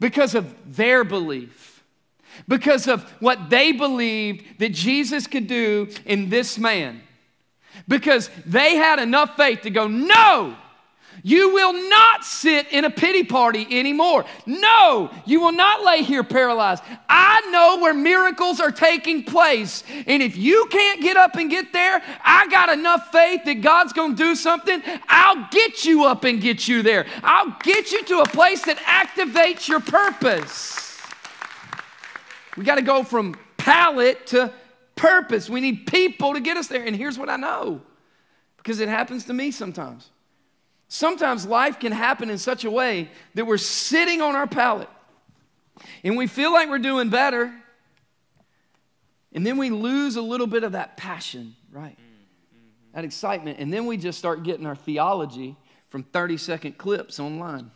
Because 0.00 0.34
of 0.34 0.76
their 0.76 1.04
belief. 1.04 1.82
Because 2.48 2.88
of 2.88 3.08
what 3.20 3.48
they 3.48 3.72
believed 3.72 4.58
that 4.58 4.72
Jesus 4.72 5.26
could 5.26 5.46
do 5.46 5.88
in 6.04 6.30
this 6.30 6.58
man. 6.58 7.00
Because 7.88 8.30
they 8.46 8.76
had 8.76 8.98
enough 8.98 9.36
faith 9.36 9.62
to 9.62 9.70
go, 9.70 9.86
no, 9.86 10.56
you 11.22 11.54
will 11.54 11.88
not 11.88 12.24
sit 12.24 12.68
in 12.72 12.84
a 12.84 12.90
pity 12.90 13.22
party 13.22 13.66
anymore. 13.70 14.24
No, 14.46 15.10
you 15.24 15.40
will 15.40 15.52
not 15.52 15.84
lay 15.84 16.02
here 16.02 16.24
paralyzed. 16.24 16.82
I 17.08 17.40
know 17.50 17.78
where 17.80 17.94
miracles 17.94 18.60
are 18.60 18.70
taking 18.70 19.22
place. 19.24 19.84
And 20.06 20.22
if 20.22 20.36
you 20.36 20.66
can't 20.70 21.00
get 21.00 21.16
up 21.16 21.36
and 21.36 21.48
get 21.48 21.72
there, 21.72 22.02
I 22.22 22.48
got 22.48 22.68
enough 22.70 23.10
faith 23.12 23.44
that 23.44 23.60
God's 23.60 23.92
going 23.92 24.16
to 24.16 24.22
do 24.22 24.34
something. 24.34 24.82
I'll 25.08 25.48
get 25.50 25.84
you 25.84 26.04
up 26.04 26.24
and 26.24 26.40
get 26.40 26.66
you 26.66 26.82
there. 26.82 27.06
I'll 27.22 27.56
get 27.62 27.92
you 27.92 28.04
to 28.04 28.20
a 28.20 28.26
place 28.26 28.64
that 28.64 28.78
activates 28.78 29.68
your 29.68 29.80
purpose. 29.80 31.00
We 32.56 32.64
got 32.64 32.76
to 32.76 32.82
go 32.82 33.02
from 33.02 33.36
pallet 33.56 34.26
to 34.28 34.52
purpose. 34.96 35.48
We 35.50 35.60
need 35.60 35.86
people 35.86 36.34
to 36.34 36.40
get 36.40 36.56
us 36.56 36.68
there. 36.68 36.84
And 36.84 36.94
here's 36.94 37.18
what 37.18 37.28
I 37.28 37.36
know 37.36 37.82
because 38.56 38.80
it 38.80 38.88
happens 38.88 39.26
to 39.26 39.34
me 39.34 39.50
sometimes. 39.50 40.10
Sometimes 40.88 41.46
life 41.46 41.80
can 41.80 41.92
happen 41.92 42.30
in 42.30 42.38
such 42.38 42.64
a 42.64 42.70
way 42.70 43.10
that 43.34 43.46
we're 43.46 43.58
sitting 43.58 44.20
on 44.20 44.36
our 44.36 44.46
pallet 44.46 44.88
and 46.02 46.16
we 46.16 46.26
feel 46.26 46.52
like 46.52 46.68
we're 46.68 46.78
doing 46.78 47.10
better, 47.10 47.52
and 49.32 49.44
then 49.44 49.56
we 49.56 49.70
lose 49.70 50.16
a 50.16 50.22
little 50.22 50.46
bit 50.46 50.62
of 50.62 50.72
that 50.72 50.96
passion, 50.96 51.56
right? 51.72 51.98
That 52.94 53.04
excitement, 53.04 53.58
and 53.58 53.72
then 53.72 53.86
we 53.86 53.96
just 53.96 54.18
start 54.18 54.44
getting 54.44 54.66
our 54.66 54.76
theology 54.76 55.56
from 55.88 56.04
30 56.04 56.36
second 56.36 56.78
clips 56.78 57.18
online. 57.18 57.70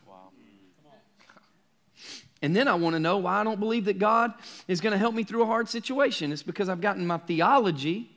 And 2.40 2.55
then 2.55 2.68
I 2.68 2.74
want 2.74 2.94
to 2.94 3.01
know 3.01 3.18
why 3.18 3.40
I 3.40 3.44
don't 3.44 3.59
believe 3.59 3.87
that 3.87 3.98
God 3.98 4.33
is 4.68 4.81
going 4.81 4.92
to 4.92 4.98
help 4.98 5.14
me 5.14 5.24
through 5.24 5.42
a 5.42 5.46
hard 5.46 5.68
situation. 5.68 6.33
It's 6.33 6.42
because 6.42 6.68
I've 6.68 6.81
gotten 6.81 7.07
my 7.07 7.18
theology 7.18 8.11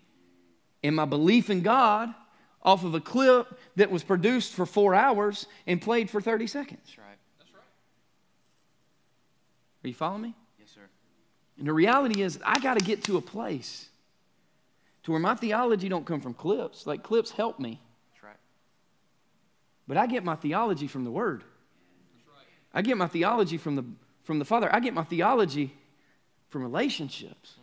and 0.84 0.96
my 0.96 1.06
belief 1.06 1.50
in 1.50 1.62
God 1.62 2.14
off 2.62 2.84
of 2.84 2.94
a 2.94 3.00
clip 3.00 3.58
that 3.76 3.90
was 3.90 4.04
produced 4.04 4.54
for 4.54 4.66
four 4.66 4.94
hours 4.94 5.48
and 5.66 5.82
played 5.82 6.10
for 6.10 6.22
30 6.22 6.46
seconds. 6.46 6.82
That's 6.86 6.98
right. 7.00 7.18
That's 7.40 7.54
right. 7.54 7.64
Are 9.84 9.88
you 9.88 9.94
following 9.96 10.22
me? 10.22 10.36
Yes, 10.60 10.70
sir. 10.70 10.82
And 11.58 11.68
the 11.68 11.74
reality 11.74 12.22
is, 12.22 12.40
I 12.46 12.60
got 12.60 12.78
to 12.78 12.86
get 12.86 13.04
to 13.06 13.18
a 13.18 13.22
place 13.22 13.90
to 15.04 15.12
where 15.12 15.20
my 15.20 15.34
theology 15.34 15.90
don't 15.90 16.06
come 16.06 16.22
from 16.22 16.36
clips. 16.36 16.86
Like 16.86 17.02
clips 17.02 17.32
help 17.32 17.60
me, 17.60 17.82
That's 18.12 18.24
right. 18.24 18.38
but 19.88 19.98
I 19.98 20.06
get 20.06 20.24
my 20.24 20.36
theology 20.36 20.86
from 20.86 21.04
the 21.04 21.12
Word. 21.12 21.44
I 22.74 22.82
get 22.82 22.98
my 22.98 23.08
theology 23.08 23.58
from 23.58 23.76
the 23.76 23.84
from 24.24 24.40
the 24.40 24.46
Father. 24.46 24.74
I 24.74 24.80
get 24.80 24.94
my 24.94 25.04
theology 25.04 25.74
from 26.50 26.64
relationships. 26.64 27.56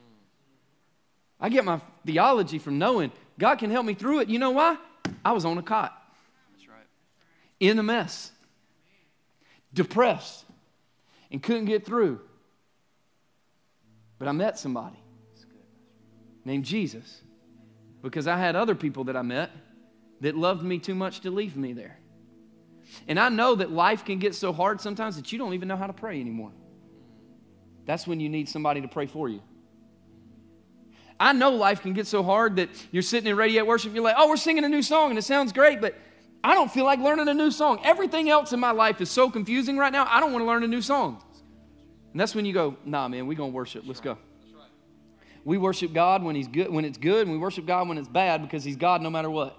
I 1.40 1.48
get 1.48 1.64
my 1.64 1.80
theology 2.04 2.58
from 2.58 2.78
knowing 2.78 3.12
God 3.38 3.56
can 3.56 3.70
help 3.70 3.86
me 3.86 3.94
through 3.94 4.20
it. 4.20 4.28
You 4.28 4.38
know 4.38 4.50
why? 4.50 4.76
I 5.24 5.32
was 5.32 5.44
on 5.44 5.58
a 5.58 5.62
cot. 5.62 5.92
That's 6.52 6.68
right. 6.68 6.86
in 7.60 7.78
a 7.78 7.82
mess, 7.82 8.32
depressed, 9.72 10.44
and 11.30 11.42
couldn't 11.42 11.66
get 11.66 11.86
through. 11.86 12.20
But 14.18 14.26
I 14.26 14.32
met 14.32 14.58
somebody 14.58 14.98
named 16.44 16.64
Jesus 16.64 17.20
because 18.02 18.26
I 18.26 18.36
had 18.36 18.56
other 18.56 18.74
people 18.74 19.04
that 19.04 19.16
I 19.16 19.22
met 19.22 19.50
that 20.20 20.36
loved 20.36 20.62
me 20.62 20.78
too 20.78 20.94
much 20.94 21.20
to 21.20 21.30
leave 21.30 21.56
me 21.56 21.72
there. 21.72 21.97
And 23.06 23.18
I 23.18 23.28
know 23.28 23.54
that 23.54 23.70
life 23.70 24.04
can 24.04 24.18
get 24.18 24.34
so 24.34 24.52
hard 24.52 24.80
sometimes 24.80 25.16
that 25.16 25.32
you 25.32 25.38
don't 25.38 25.54
even 25.54 25.68
know 25.68 25.76
how 25.76 25.86
to 25.86 25.92
pray 25.92 26.20
anymore. 26.20 26.52
That's 27.86 28.06
when 28.06 28.20
you 28.20 28.28
need 28.28 28.48
somebody 28.48 28.80
to 28.80 28.88
pray 28.88 29.06
for 29.06 29.28
you. 29.28 29.42
I 31.20 31.32
know 31.32 31.50
life 31.50 31.80
can 31.80 31.94
get 31.94 32.06
so 32.06 32.22
hard 32.22 32.56
that 32.56 32.68
you're 32.92 33.02
sitting 33.02 33.28
in 33.28 33.36
Radiate 33.36 33.66
Worship, 33.66 33.92
you're 33.92 34.04
like, 34.04 34.14
oh, 34.16 34.28
we're 34.28 34.36
singing 34.36 34.64
a 34.64 34.68
new 34.68 34.82
song 34.82 35.10
and 35.10 35.18
it 35.18 35.22
sounds 35.22 35.52
great, 35.52 35.80
but 35.80 35.94
I 36.44 36.54
don't 36.54 36.70
feel 36.70 36.84
like 36.84 37.00
learning 37.00 37.28
a 37.28 37.34
new 37.34 37.50
song. 37.50 37.80
Everything 37.82 38.30
else 38.30 38.52
in 38.52 38.60
my 38.60 38.70
life 38.70 39.00
is 39.00 39.10
so 39.10 39.28
confusing 39.28 39.76
right 39.76 39.92
now, 39.92 40.06
I 40.08 40.20
don't 40.20 40.32
want 40.32 40.42
to 40.42 40.46
learn 40.46 40.62
a 40.62 40.68
new 40.68 40.82
song. 40.82 41.22
And 42.12 42.20
that's 42.20 42.34
when 42.34 42.44
you 42.44 42.52
go, 42.52 42.76
nah, 42.84 43.08
man, 43.08 43.26
we're 43.26 43.36
going 43.36 43.50
to 43.50 43.54
worship. 43.54 43.84
Let's 43.86 44.00
go. 44.00 44.16
We 45.44 45.56
worship 45.56 45.92
God 45.92 46.22
when 46.22 46.36
He's 46.36 46.48
good, 46.48 46.70
when 46.70 46.84
it's 46.84 46.98
good, 46.98 47.22
and 47.22 47.32
we 47.32 47.38
worship 47.38 47.64
God 47.64 47.88
when 47.88 47.96
it's 47.96 48.08
bad 48.08 48.42
because 48.42 48.64
He's 48.64 48.76
God 48.76 49.02
no 49.02 49.10
matter 49.10 49.30
what. 49.30 49.56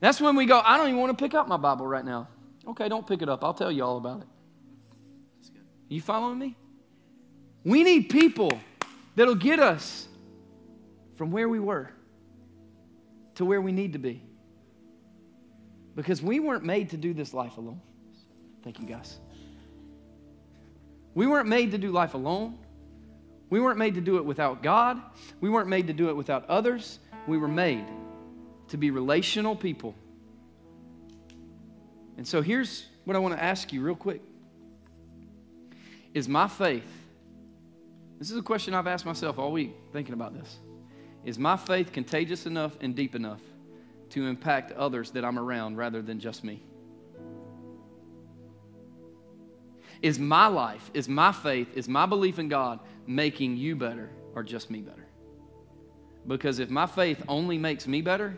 That's 0.00 0.20
when 0.20 0.36
we 0.36 0.46
go, 0.46 0.60
I 0.64 0.76
don't 0.76 0.88
even 0.88 1.00
want 1.00 1.16
to 1.16 1.22
pick 1.22 1.34
up 1.34 1.48
my 1.48 1.56
Bible 1.56 1.86
right 1.86 2.04
now. 2.04 2.28
Okay, 2.66 2.88
don't 2.88 3.06
pick 3.06 3.22
it 3.22 3.28
up. 3.28 3.42
I'll 3.42 3.54
tell 3.54 3.72
you 3.72 3.84
all 3.84 3.96
about 3.96 4.22
it. 4.22 4.28
You 5.88 6.00
following 6.00 6.38
me? 6.38 6.56
We 7.64 7.82
need 7.82 8.10
people 8.10 8.58
that'll 9.16 9.34
get 9.34 9.58
us 9.58 10.06
from 11.16 11.30
where 11.30 11.48
we 11.48 11.58
were 11.58 11.90
to 13.36 13.44
where 13.44 13.60
we 13.60 13.72
need 13.72 13.94
to 13.94 13.98
be. 13.98 14.22
Because 15.96 16.22
we 16.22 16.38
weren't 16.38 16.64
made 16.64 16.90
to 16.90 16.96
do 16.96 17.12
this 17.12 17.34
life 17.34 17.56
alone. 17.56 17.80
Thank 18.62 18.78
you, 18.78 18.86
guys. 18.86 19.18
We 21.14 21.26
weren't 21.26 21.48
made 21.48 21.72
to 21.72 21.78
do 21.78 21.90
life 21.90 22.14
alone. 22.14 22.58
We 23.50 23.60
weren't 23.60 23.78
made 23.78 23.94
to 23.94 24.00
do 24.00 24.18
it 24.18 24.24
without 24.24 24.62
God. 24.62 25.00
We 25.40 25.48
weren't 25.48 25.68
made 25.68 25.86
to 25.88 25.92
do 25.92 26.10
it 26.10 26.16
without 26.16 26.48
others. 26.48 27.00
We 27.26 27.38
were 27.38 27.48
made 27.48 27.84
to 28.68 28.76
be 28.76 28.90
relational 28.90 29.56
people. 29.56 29.94
And 32.16 32.26
so 32.26 32.42
here's 32.42 32.86
what 33.04 33.16
I 33.16 33.20
want 33.20 33.34
to 33.34 33.42
ask 33.42 33.72
you 33.72 33.80
real 33.80 33.94
quick 33.94 34.20
Is 36.14 36.28
my 36.28 36.48
faith, 36.48 36.90
this 38.18 38.30
is 38.30 38.36
a 38.36 38.42
question 38.42 38.74
I've 38.74 38.86
asked 38.86 39.06
myself 39.06 39.38
all 39.38 39.52
week 39.52 39.74
thinking 39.92 40.14
about 40.14 40.34
this. 40.34 40.58
Is 41.24 41.38
my 41.38 41.56
faith 41.56 41.92
contagious 41.92 42.46
enough 42.46 42.76
and 42.80 42.94
deep 42.94 43.14
enough 43.14 43.40
to 44.10 44.26
impact 44.26 44.72
others 44.72 45.10
that 45.12 45.24
I'm 45.24 45.38
around 45.38 45.76
rather 45.76 46.02
than 46.02 46.20
just 46.20 46.44
me? 46.44 46.62
Is 50.00 50.18
my 50.18 50.46
life, 50.46 50.90
is 50.94 51.08
my 51.08 51.32
faith, 51.32 51.76
is 51.76 51.88
my 51.88 52.06
belief 52.06 52.38
in 52.38 52.48
God 52.48 52.78
making 53.06 53.56
you 53.56 53.74
better 53.74 54.10
or 54.34 54.42
just 54.42 54.70
me 54.70 54.80
better? 54.80 55.06
Because 56.26 56.60
if 56.60 56.70
my 56.70 56.86
faith 56.86 57.22
only 57.26 57.58
makes 57.58 57.86
me 57.86 58.00
better, 58.00 58.36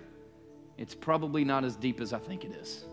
it's 0.81 0.95
probably 0.95 1.45
not 1.45 1.63
as 1.63 1.77
deep 1.77 2.01
as 2.01 2.15
I 2.15 2.19
think 2.19 2.43
it 2.43 2.53
is. 2.53 2.87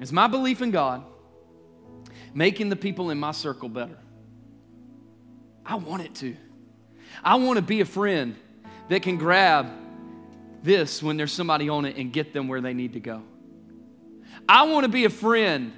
It's 0.00 0.10
my 0.10 0.26
belief 0.26 0.60
in 0.60 0.72
God 0.72 1.04
making 2.34 2.70
the 2.70 2.76
people 2.76 3.10
in 3.10 3.18
my 3.20 3.30
circle 3.30 3.68
better. 3.68 3.96
I 5.64 5.76
want 5.76 6.02
it 6.02 6.16
to. 6.16 6.36
I 7.22 7.36
want 7.36 7.56
to 7.56 7.62
be 7.62 7.80
a 7.80 7.84
friend 7.84 8.34
that 8.88 9.02
can 9.02 9.16
grab 9.16 9.70
this 10.64 11.00
when 11.00 11.16
there's 11.16 11.30
somebody 11.30 11.68
on 11.68 11.84
it 11.84 11.96
and 11.96 12.12
get 12.12 12.32
them 12.32 12.48
where 12.48 12.60
they 12.60 12.74
need 12.74 12.94
to 12.94 13.00
go. 13.00 13.22
I 14.48 14.64
want 14.64 14.86
to 14.86 14.90
be 14.90 15.04
a 15.04 15.10
friend 15.10 15.72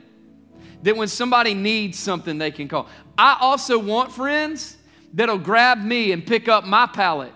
that 0.83 0.97
when 0.97 1.09
somebody 1.09 1.53
needs 1.53 1.99
something, 1.99 2.39
they 2.39 2.51
can 2.51 2.67
call. 2.67 2.89
I 3.19 3.37
also 3.39 3.79
want 3.79 4.11
friends 4.11 4.76
that'll 5.17 5.39
grab 5.39 5.83
me 5.83 6.13
and 6.13 6.25
pick 6.25 6.47
up 6.47 6.65
my 6.65 6.87
pallet 6.87 7.33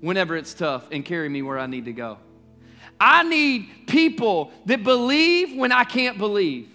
whenever 0.00 0.36
it's 0.36 0.54
tough 0.54 0.88
and 0.90 1.04
carry 1.04 1.28
me 1.28 1.42
where 1.42 1.58
I 1.58 1.66
need 1.66 1.84
to 1.86 1.92
go. 1.92 2.18
I 2.98 3.24
need 3.24 3.68
people 3.88 4.52
that 4.66 4.84
believe 4.84 5.56
when 5.56 5.72
I 5.72 5.84
can't 5.84 6.16
believe. 6.16 6.68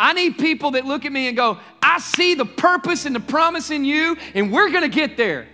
I 0.00 0.12
need 0.12 0.38
people 0.38 0.70
that 0.72 0.84
look 0.86 1.04
at 1.04 1.12
me 1.12 1.26
and 1.26 1.36
go, 1.36 1.58
I 1.82 1.98
see 1.98 2.34
the 2.34 2.44
purpose 2.44 3.04
and 3.04 3.14
the 3.14 3.20
promise 3.20 3.70
in 3.70 3.84
you, 3.84 4.16
and 4.34 4.52
we're 4.52 4.70
going 4.70 4.82
to 4.82 4.88
get 4.88 5.16
there. 5.16 5.48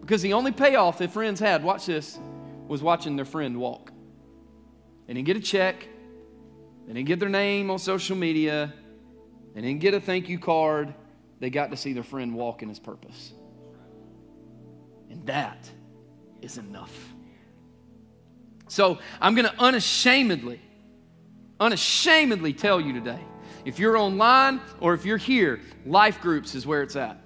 Because 0.00 0.20
the 0.20 0.32
only 0.32 0.50
payoff 0.50 0.98
that 0.98 1.12
friends 1.12 1.38
had, 1.38 1.62
watch 1.62 1.86
this, 1.86 2.18
was 2.66 2.82
watching 2.82 3.14
their 3.14 3.24
friend 3.24 3.56
walk. 3.58 3.92
They 5.06 5.14
didn't 5.14 5.26
get 5.26 5.36
a 5.36 5.40
check, 5.40 5.86
they 6.86 6.92
didn't 6.92 7.06
get 7.06 7.20
their 7.20 7.28
name 7.28 7.70
on 7.70 7.78
social 7.78 8.16
media, 8.16 8.72
they 9.54 9.60
didn't 9.60 9.80
get 9.80 9.94
a 9.94 10.00
thank 10.00 10.28
you 10.28 10.40
card. 10.40 10.92
They 11.44 11.50
got 11.50 11.72
to 11.72 11.76
see 11.76 11.92
their 11.92 12.02
friend 12.02 12.34
walk 12.34 12.62
in 12.62 12.70
his 12.70 12.78
purpose. 12.78 13.34
And 15.10 15.26
that 15.26 15.70
is 16.40 16.56
enough. 16.56 16.90
So 18.68 18.98
I'm 19.20 19.34
going 19.34 19.46
to 19.46 19.54
unashamedly, 19.58 20.58
unashamedly 21.60 22.54
tell 22.54 22.80
you 22.80 22.94
today 22.94 23.20
if 23.66 23.78
you're 23.78 23.98
online 23.98 24.62
or 24.80 24.94
if 24.94 25.04
you're 25.04 25.18
here, 25.18 25.60
life 25.84 26.22
groups 26.22 26.54
is 26.54 26.66
where 26.66 26.80
it's 26.80 26.96
at. 26.96 27.22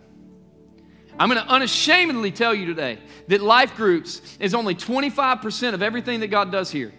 I'm 1.16 1.28
going 1.28 1.40
to 1.40 1.48
unashamedly 1.48 2.32
tell 2.32 2.52
you 2.52 2.66
today 2.66 2.98
that 3.28 3.40
life 3.40 3.76
groups 3.76 4.36
is 4.40 4.52
only 4.52 4.74
25% 4.74 5.74
of 5.74 5.82
everything 5.82 6.18
that 6.18 6.28
God 6.28 6.50
does 6.50 6.72
here. 6.72 6.92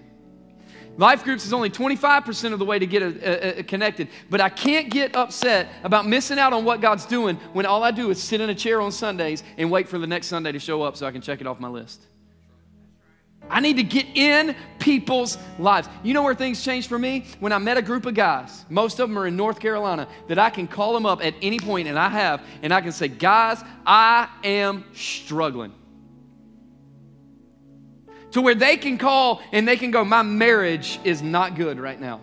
Life 0.99 1.23
groups 1.23 1.45
is 1.45 1.53
only 1.53 1.69
25% 1.69 2.51
of 2.51 2.59
the 2.59 2.65
way 2.65 2.77
to 2.77 2.85
get 2.85 3.01
a, 3.01 3.05
a, 3.05 3.59
a 3.59 3.63
connected. 3.63 4.09
But 4.29 4.41
I 4.41 4.49
can't 4.49 4.89
get 4.89 5.15
upset 5.15 5.69
about 5.85 6.05
missing 6.05 6.37
out 6.37 6.51
on 6.51 6.65
what 6.65 6.81
God's 6.81 7.05
doing 7.05 7.37
when 7.53 7.65
all 7.65 7.85
I 7.85 7.91
do 7.91 8.09
is 8.09 8.21
sit 8.21 8.41
in 8.41 8.49
a 8.49 8.55
chair 8.55 8.81
on 8.81 8.91
Sundays 8.91 9.41
and 9.57 9.71
wait 9.71 9.87
for 9.87 9.97
the 9.97 10.05
next 10.05 10.27
Sunday 10.27 10.51
to 10.51 10.59
show 10.59 10.81
up 10.81 10.97
so 10.97 11.07
I 11.07 11.11
can 11.11 11.21
check 11.21 11.39
it 11.39 11.47
off 11.47 11.57
my 11.57 11.69
list. 11.69 12.01
I 13.49 13.61
need 13.61 13.77
to 13.77 13.83
get 13.83 14.07
in 14.13 14.53
people's 14.79 15.37
lives. 15.57 15.87
You 16.03 16.13
know 16.13 16.21
where 16.21 16.35
things 16.35 16.61
changed 16.61 16.89
for 16.89 16.99
me? 16.99 17.27
When 17.39 17.53
I 17.53 17.59
met 17.59 17.77
a 17.77 17.81
group 17.81 18.05
of 18.05 18.13
guys, 18.13 18.65
most 18.67 18.99
of 18.99 19.07
them 19.07 19.17
are 19.17 19.27
in 19.27 19.37
North 19.37 19.61
Carolina, 19.61 20.05
that 20.27 20.37
I 20.37 20.49
can 20.49 20.67
call 20.67 20.91
them 20.91 21.05
up 21.05 21.23
at 21.23 21.33
any 21.41 21.59
point, 21.59 21.87
and 21.87 21.97
I 21.97 22.09
have, 22.09 22.43
and 22.61 22.73
I 22.73 22.81
can 22.81 22.91
say, 22.91 23.07
Guys, 23.07 23.63
I 23.85 24.27
am 24.43 24.83
struggling. 24.93 25.71
To 28.31 28.41
where 28.41 28.55
they 28.55 28.77
can 28.77 28.97
call 28.97 29.41
and 29.51 29.67
they 29.67 29.77
can 29.77 29.91
go, 29.91 30.05
My 30.05 30.21
marriage 30.21 30.99
is 31.03 31.21
not 31.21 31.55
good 31.55 31.79
right 31.79 31.99
now. 31.99 32.21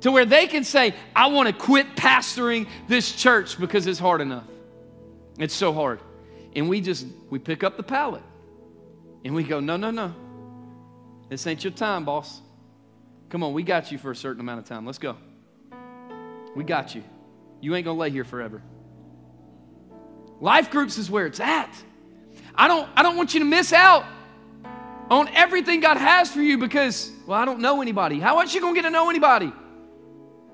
To 0.00 0.12
where 0.12 0.24
they 0.24 0.46
can 0.46 0.64
say, 0.64 0.94
I 1.16 1.28
want 1.28 1.48
to 1.48 1.54
quit 1.54 1.96
pastoring 1.96 2.66
this 2.88 3.10
church 3.12 3.58
because 3.58 3.86
it's 3.86 3.98
hard 3.98 4.20
enough. 4.20 4.44
It's 5.38 5.54
so 5.54 5.72
hard. 5.72 6.00
And 6.54 6.68
we 6.68 6.80
just, 6.80 7.06
we 7.30 7.38
pick 7.38 7.64
up 7.64 7.76
the 7.76 7.82
pallet 7.82 8.22
and 9.24 9.34
we 9.34 9.44
go, 9.44 9.60
no, 9.60 9.76
no, 9.76 9.90
no. 9.90 10.14
This 11.30 11.46
ain't 11.46 11.64
your 11.64 11.72
time, 11.72 12.04
boss. 12.04 12.42
Come 13.30 13.42
on, 13.42 13.54
we 13.54 13.62
got 13.62 13.90
you 13.90 13.98
for 13.98 14.10
a 14.10 14.16
certain 14.16 14.40
amount 14.40 14.60
of 14.60 14.66
time. 14.66 14.84
Let's 14.84 14.98
go. 14.98 15.16
We 16.54 16.64
got 16.64 16.94
you. 16.94 17.02
You 17.60 17.74
ain't 17.74 17.84
going 17.84 17.96
to 17.96 18.00
lay 18.00 18.10
here 18.10 18.24
forever. 18.24 18.62
Life 20.40 20.70
groups 20.70 20.98
is 20.98 21.10
where 21.10 21.26
it's 21.26 21.40
at. 21.40 21.74
I 22.54 22.68
don't, 22.68 22.88
I 22.94 23.02
don't 23.02 23.16
want 23.16 23.32
you 23.32 23.40
to 23.40 23.46
miss 23.46 23.72
out 23.72 24.04
on 25.10 25.28
everything 25.28 25.80
God 25.80 25.96
has 25.96 26.30
for 26.30 26.40
you 26.40 26.58
because, 26.58 27.10
well, 27.26 27.38
I 27.38 27.44
don't 27.44 27.60
know 27.60 27.82
anybody. 27.82 28.20
How 28.20 28.40
else 28.40 28.54
you 28.54 28.60
to 28.74 28.74
get 28.74 28.82
to 28.82 28.90
know 28.90 29.10
anybody? 29.10 29.52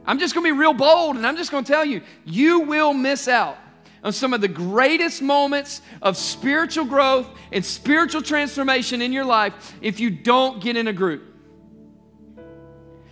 I'm 0.06 0.18
just 0.18 0.34
to 0.44 0.52
be 0.52 0.58
real 0.58 0.72
bold 0.72 1.16
and 1.16 1.26
I'm 1.26 1.36
just 1.36 1.50
to 1.64 1.72
tell 1.72 1.84
you, 1.84 2.02
you 2.24 2.60
will 2.60 2.92
miss 2.92 3.28
out 3.28 3.56
on 4.02 4.12
some 4.12 4.32
of 4.32 4.40
the 4.40 4.48
greatest 4.48 5.20
moments 5.22 5.82
of 6.00 6.16
spiritual 6.16 6.84
growth 6.84 7.28
and 7.52 7.64
spiritual 7.64 8.22
transformation 8.22 9.02
in 9.02 9.12
your 9.12 9.24
life 9.24 9.74
if 9.82 10.00
you 10.00 10.10
don't 10.10 10.62
get 10.62 10.76
in 10.76 10.88
a 10.88 10.92
group. 10.92 11.29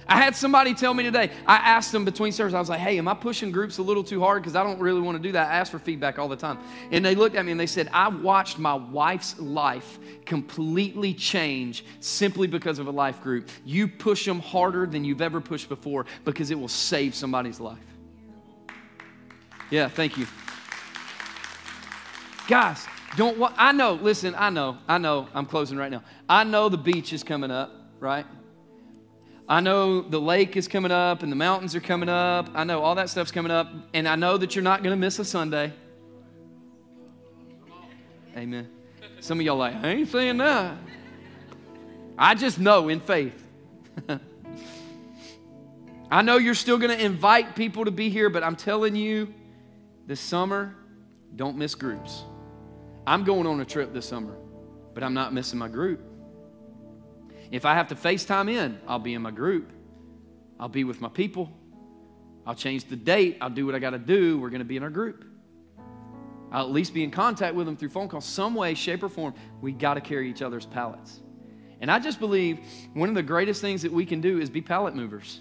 I 0.09 0.17
had 0.17 0.35
somebody 0.35 0.73
tell 0.73 0.95
me 0.95 1.03
today, 1.03 1.31
I 1.47 1.57
asked 1.57 1.93
them 1.93 2.07
between 2.07 2.33
services, 2.33 2.55
I 2.55 2.61
was 2.61 2.71
like, 2.71 2.81
hey, 2.81 2.97
am 2.97 3.07
I 3.09 3.15
pushing 3.15 3.53
groups 3.53 3.77
a 3.77 3.83
little 3.83 4.03
too 4.03 4.21
hard? 4.21 4.43
Because 4.43 4.57
I 4.57 4.63
don't 4.63 4.81
really 4.81 5.03
want 5.03 5.17
to 5.17 5.23
do 5.23 5.33
that. 5.33 5.51
I 5.51 5.57
ask 5.57 5.71
for 5.71 5.79
feedback 5.79 6.19
all 6.19 6.29
the 6.29 6.37
time. 6.37 6.59
And 6.91 7.05
they 7.05 7.15
looked 7.15 7.37
at 7.37 7.45
me 7.45 7.53
and 7.53 7.61
they 7.61 7.67
said, 7.67 7.91
I 7.93 8.09
watched 8.09 8.59
my 8.59 8.75
wife's 8.75 9.39
life 9.39 9.99
completely 10.25 11.13
change 11.13 11.85
simply 12.01 12.47
because 12.47 12.79
of 12.79 12.87
a 12.87 12.91
life 12.91 13.23
group. 13.23 13.51
You 13.67 13.87
push 13.87 14.25
them 14.25 14.41
harder 14.41 14.87
than 14.87 15.05
you've 15.05 15.21
ever 15.21 15.43
pushed 15.43 15.69
before 15.69 16.07
because 16.25 16.51
it 16.51 16.59
will 16.59 16.69
save 16.69 17.15
somebody's 17.15 17.61
life. 17.61 17.79
Yeah, 19.71 19.89
thank 19.89 20.17
you. 20.17 20.27
Guys, 22.49 22.87
don't 23.17 23.39
I 23.59 23.73
know, 23.73 23.93
listen, 23.93 24.35
I 24.39 24.49
know, 24.49 24.79
I 24.89 24.97
know, 24.97 25.29
I'm 25.35 25.45
closing 25.45 25.77
right 25.77 25.91
now. 25.91 26.03
I 26.31 26.45
know 26.45 26.71
the 26.71 26.79
beach 26.79 27.13
is 27.13 27.23
coming 27.23 27.51
up, 27.51 27.71
right? 28.01 28.25
I 29.49 29.61
know 29.61 30.03
the 30.03 30.21
lake 30.21 30.59
is 30.59 30.69
coming 30.69 30.93
up 30.93 31.23
and 31.23 31.33
the 31.33 31.37
mountains 31.37 31.75
are 31.75 31.81
coming 31.81 32.11
up. 32.11 32.51
I 32.55 32.65
know 32.65 32.83
all 32.83 32.95
that 32.97 33.09
stuff's 33.09 33.31
coming 33.31 33.51
up, 33.51 33.73
and 33.95 34.07
I 34.07 34.15
know 34.15 34.37
that 34.37 34.55
you're 34.55 34.63
not 34.63 34.83
going 34.83 34.95
to 34.95 35.01
miss 35.01 35.19
a 35.19 35.25
Sunday. 35.25 35.73
Amen. 38.37 38.69
Some 39.21 39.41
of 39.41 39.47
y'all 39.47 39.57
like, 39.57 39.75
I 39.77 39.89
ain't 39.89 40.09
saying 40.09 40.37
that. 40.37 40.77
I 42.19 42.35
just 42.35 42.59
know 42.59 42.89
in 42.89 43.01
faith. 43.01 43.43
I 46.11 46.23
know 46.23 46.37
you're 46.37 46.55
still 46.55 46.77
going 46.77 46.97
to 46.97 47.03
invite 47.03 47.57
people 47.57 47.87
to 47.87 47.91
be 47.91 48.11
here, 48.11 48.29
but 48.29 48.43
I'm 48.43 48.57
telling 48.57 48.97
you, 48.97 49.33
this 50.07 50.21
summer, 50.21 50.75
don't 51.37 51.57
miss 51.57 51.75
groups. 51.75 52.23
I'm 53.07 53.25
going 53.25 53.47
on 53.47 53.61
a 53.61 53.65
trip 53.65 53.95
this 53.95 54.07
summer, 54.07 54.37
but 54.93 55.03
I'm 55.03 55.15
not 55.15 55.33
missing 55.33 55.59
my 55.59 55.69
group. 55.69 56.08
If 57.51 57.65
I 57.65 57.75
have 57.75 57.89
to 57.89 57.95
FaceTime 57.95 58.51
in, 58.51 58.79
I'll 58.87 58.99
be 58.99 59.15
in 59.15 59.23
my 59.23 59.31
group. 59.31 59.73
I'll 60.61 60.69
be 60.69 60.85
with 60.85 61.01
my 61.01 61.09
people. 61.09 61.51
I'll 62.47 62.55
change 62.55 62.85
the 62.85 62.97
date. 62.97 63.39
I'll 63.41 63.51
do 63.51 63.67
what 63.67 63.75
I 63.75 63.79
got 63.79 63.91
to 63.91 63.99
do. 63.99 64.39
We're 64.39 64.51
going 64.51 64.61
to 64.61 64.65
be 64.65 64.77
in 64.77 64.83
our 64.83 64.91
group. 64.91 65.25
I'll 66.51 66.65
at 66.65 66.71
least 66.73 66.95
be 66.95 67.05
in 67.05 67.11
contact 67.11 67.55
with 67.55 67.67
them 67.67 67.77
through 67.77 67.91
phone 67.91 68.09
calls, 68.09 68.25
some 68.25 68.55
way, 68.55 68.75
shape, 68.75 69.03
or 69.03 69.09
form. 69.09 69.35
We 69.61 69.73
got 69.73 69.95
to 69.95 70.01
carry 70.01 70.31
each 70.31 70.43
other's 70.43 70.67
pallets. 70.67 71.21
And 71.81 71.91
I 71.91 71.99
just 71.99 72.19
believe 72.19 72.61
one 72.95 73.09
of 73.09 73.15
the 73.15 73.23
greatest 73.23 73.61
things 73.61 73.83
that 73.83 73.93
we 73.93 74.05
can 74.05 74.21
do 74.21 74.41
is 74.41 74.51
be 74.51 74.63
pallet 74.63 74.95
movers 74.95 75.41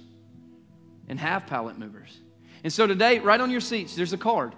and 1.07 1.19
have 1.19 1.47
pallet 1.47 1.79
movers. 1.79 2.19
And 2.63 2.71
so 2.71 2.85
today, 2.85 3.19
right 3.19 3.39
on 3.39 3.49
your 3.49 3.61
seats, 3.61 3.95
there's 3.95 4.13
a 4.13 4.17
card. 4.17 4.53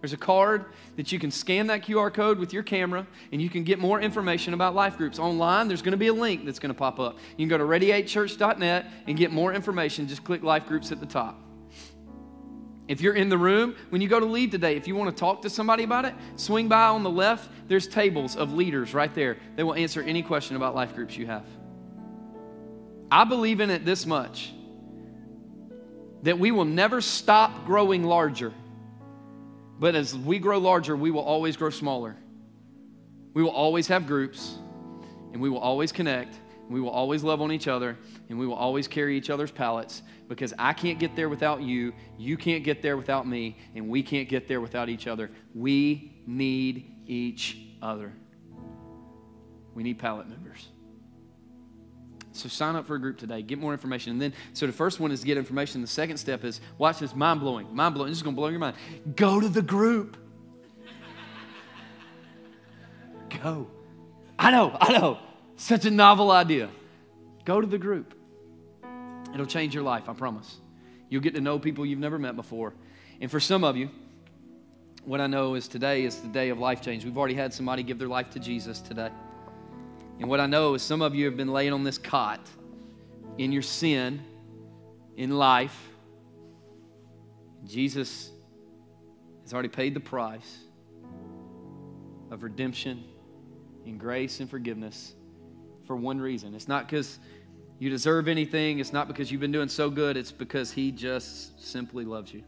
There's 0.00 0.12
a 0.12 0.18
card 0.18 0.66
that 0.96 1.10
you 1.10 1.18
can 1.18 1.30
scan 1.30 1.66
that 1.68 1.82
QR 1.82 2.12
code 2.12 2.38
with 2.38 2.52
your 2.52 2.62
camera 2.62 3.06
and 3.32 3.42
you 3.42 3.50
can 3.50 3.64
get 3.64 3.80
more 3.80 4.00
information 4.00 4.54
about 4.54 4.74
life 4.74 4.96
groups. 4.96 5.18
Online, 5.18 5.66
there's 5.66 5.82
going 5.82 5.92
to 5.92 5.98
be 5.98 6.06
a 6.06 6.12
link 6.12 6.44
that's 6.44 6.60
going 6.60 6.72
to 6.72 6.78
pop 6.78 7.00
up. 7.00 7.18
You 7.36 7.46
can 7.46 7.48
go 7.48 7.58
to 7.58 7.64
radiatechurch.net 7.64 8.86
and 9.08 9.16
get 9.16 9.32
more 9.32 9.52
information. 9.52 10.06
Just 10.06 10.22
click 10.22 10.42
life 10.42 10.66
groups 10.66 10.92
at 10.92 11.00
the 11.00 11.06
top. 11.06 11.40
If 12.86 13.00
you're 13.00 13.14
in 13.14 13.28
the 13.28 13.36
room, 13.36 13.74
when 13.90 14.00
you 14.00 14.08
go 14.08 14.20
to 14.20 14.24
leave 14.24 14.50
today, 14.50 14.76
if 14.76 14.86
you 14.86 14.94
want 14.94 15.14
to 15.14 15.20
talk 15.20 15.42
to 15.42 15.50
somebody 15.50 15.82
about 15.82 16.04
it, 16.04 16.14
swing 16.36 16.68
by 16.68 16.86
on 16.86 17.02
the 17.02 17.10
left. 17.10 17.50
There's 17.66 17.86
tables 17.86 18.34
of 18.36 18.54
leaders 18.54 18.94
right 18.94 19.14
there. 19.14 19.36
They 19.56 19.62
will 19.62 19.74
answer 19.74 20.00
any 20.00 20.22
question 20.22 20.56
about 20.56 20.74
life 20.74 20.94
groups 20.94 21.16
you 21.16 21.26
have. 21.26 21.44
I 23.10 23.24
believe 23.24 23.60
in 23.60 23.70
it 23.70 23.84
this 23.84 24.06
much 24.06 24.52
that 26.22 26.38
we 26.38 26.50
will 26.50 26.64
never 26.64 27.00
stop 27.00 27.66
growing 27.66 28.04
larger 28.04 28.52
but 29.78 29.94
as 29.94 30.16
we 30.16 30.38
grow 30.38 30.58
larger, 30.58 30.96
we 30.96 31.10
will 31.10 31.22
always 31.22 31.56
grow 31.56 31.70
smaller. 31.70 32.16
We 33.34 33.42
will 33.42 33.50
always 33.50 33.86
have 33.88 34.06
groups, 34.06 34.58
and 35.32 35.40
we 35.40 35.48
will 35.48 35.58
always 35.58 35.92
connect, 35.92 36.34
and 36.62 36.70
we 36.70 36.80
will 36.80 36.90
always 36.90 37.22
love 37.22 37.40
on 37.40 37.52
each 37.52 37.68
other, 37.68 37.96
and 38.28 38.38
we 38.38 38.46
will 38.46 38.54
always 38.54 38.88
carry 38.88 39.16
each 39.16 39.30
other's 39.30 39.50
pallets 39.50 40.02
because 40.28 40.52
I 40.58 40.72
can't 40.72 40.98
get 40.98 41.16
there 41.16 41.28
without 41.28 41.62
you, 41.62 41.92
you 42.18 42.36
can't 42.36 42.64
get 42.64 42.82
there 42.82 42.96
without 42.96 43.26
me, 43.26 43.56
and 43.74 43.88
we 43.88 44.02
can't 44.02 44.28
get 44.28 44.48
there 44.48 44.60
without 44.60 44.88
each 44.88 45.06
other. 45.06 45.30
We 45.54 46.22
need 46.26 46.94
each 47.06 47.58
other. 47.80 48.12
We 49.74 49.82
need 49.82 49.98
pallet 49.98 50.28
movers. 50.28 50.68
So 52.38 52.48
sign 52.48 52.76
up 52.76 52.86
for 52.86 52.94
a 52.94 53.00
group 53.00 53.18
today. 53.18 53.42
Get 53.42 53.58
more 53.58 53.72
information. 53.72 54.12
And 54.12 54.22
then, 54.22 54.32
so 54.52 54.66
the 54.66 54.72
first 54.72 55.00
one 55.00 55.10
is 55.10 55.24
get 55.24 55.36
information. 55.36 55.80
The 55.80 55.86
second 55.86 56.18
step 56.18 56.44
is 56.44 56.60
watch 56.78 56.98
this 56.98 57.14
mind 57.14 57.40
blowing. 57.40 57.74
Mind 57.74 57.94
blowing. 57.94 58.10
This 58.10 58.18
is 58.18 58.22
going 58.22 58.34
to 58.34 58.40
blow 58.40 58.48
your 58.48 58.60
mind. 58.60 58.76
Go 59.16 59.40
to 59.40 59.48
the 59.48 59.62
group. 59.62 60.16
Go. 63.42 63.68
I 64.38 64.50
know, 64.50 64.76
I 64.80 64.92
know. 64.92 65.18
Such 65.56 65.84
a 65.84 65.90
novel 65.90 66.30
idea. 66.30 66.70
Go 67.44 67.60
to 67.60 67.66
the 67.66 67.78
group. 67.78 68.14
It'll 69.34 69.46
change 69.46 69.74
your 69.74 69.82
life, 69.82 70.08
I 70.08 70.12
promise. 70.12 70.58
You'll 71.08 71.22
get 71.22 71.34
to 71.34 71.40
know 71.40 71.58
people 71.58 71.84
you've 71.84 71.98
never 71.98 72.18
met 72.18 72.36
before. 72.36 72.74
And 73.20 73.30
for 73.30 73.40
some 73.40 73.64
of 73.64 73.76
you, 73.76 73.90
what 75.04 75.20
I 75.20 75.26
know 75.26 75.54
is 75.54 75.68
today 75.68 76.04
is 76.04 76.20
the 76.20 76.28
day 76.28 76.50
of 76.50 76.58
life 76.58 76.80
change. 76.80 77.04
We've 77.04 77.16
already 77.16 77.34
had 77.34 77.52
somebody 77.52 77.82
give 77.82 77.98
their 77.98 78.08
life 78.08 78.30
to 78.30 78.38
Jesus 78.38 78.80
today. 78.80 79.10
And 80.18 80.28
what 80.28 80.40
I 80.40 80.46
know 80.46 80.74
is 80.74 80.82
some 80.82 81.02
of 81.02 81.14
you 81.14 81.26
have 81.26 81.36
been 81.36 81.52
laying 81.52 81.72
on 81.72 81.84
this 81.84 81.98
cot 81.98 82.40
in 83.38 83.52
your 83.52 83.62
sin, 83.62 84.20
in 85.16 85.30
life. 85.30 85.76
Jesus 87.64 88.30
has 89.42 89.52
already 89.52 89.68
paid 89.68 89.94
the 89.94 90.00
price 90.00 90.58
of 92.30 92.42
redemption 92.42 93.04
and 93.86 93.98
grace 93.98 94.40
and 94.40 94.50
forgiveness 94.50 95.14
for 95.86 95.96
one 95.96 96.20
reason. 96.20 96.54
It's 96.54 96.68
not 96.68 96.86
because 96.86 97.18
you 97.78 97.90
deserve 97.90 98.28
anything, 98.28 98.80
it's 98.80 98.92
not 98.92 99.08
because 99.08 99.30
you've 99.30 99.40
been 99.40 99.52
doing 99.52 99.68
so 99.68 99.88
good, 99.88 100.16
it's 100.16 100.32
because 100.32 100.72
He 100.72 100.90
just 100.90 101.64
simply 101.64 102.04
loves 102.04 102.32
you. 102.34 102.42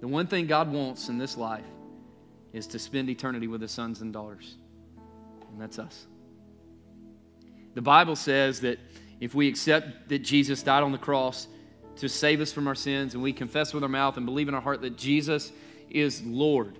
The 0.00 0.08
one 0.08 0.26
thing 0.26 0.46
God 0.46 0.70
wants 0.70 1.08
in 1.08 1.16
this 1.16 1.36
life 1.36 1.64
is 2.52 2.66
to 2.68 2.78
spend 2.78 3.08
eternity 3.08 3.46
with 3.46 3.62
His 3.62 3.70
sons 3.70 4.00
and 4.00 4.12
daughters, 4.12 4.56
and 5.54 5.62
that's 5.62 5.78
us. 5.78 6.06
The 7.74 7.82
Bible 7.82 8.16
says 8.16 8.60
that 8.60 8.78
if 9.20 9.34
we 9.34 9.48
accept 9.48 10.08
that 10.08 10.18
Jesus 10.20 10.62
died 10.62 10.82
on 10.82 10.92
the 10.92 10.98
cross 10.98 11.46
to 11.96 12.08
save 12.08 12.40
us 12.40 12.52
from 12.52 12.66
our 12.66 12.74
sins, 12.74 13.14
and 13.14 13.22
we 13.22 13.32
confess 13.32 13.72
with 13.72 13.84
our 13.84 13.88
mouth 13.88 14.16
and 14.16 14.26
believe 14.26 14.48
in 14.48 14.54
our 14.54 14.60
heart 14.60 14.80
that 14.82 14.96
Jesus 14.96 15.52
is 15.88 16.22
Lord, 16.22 16.76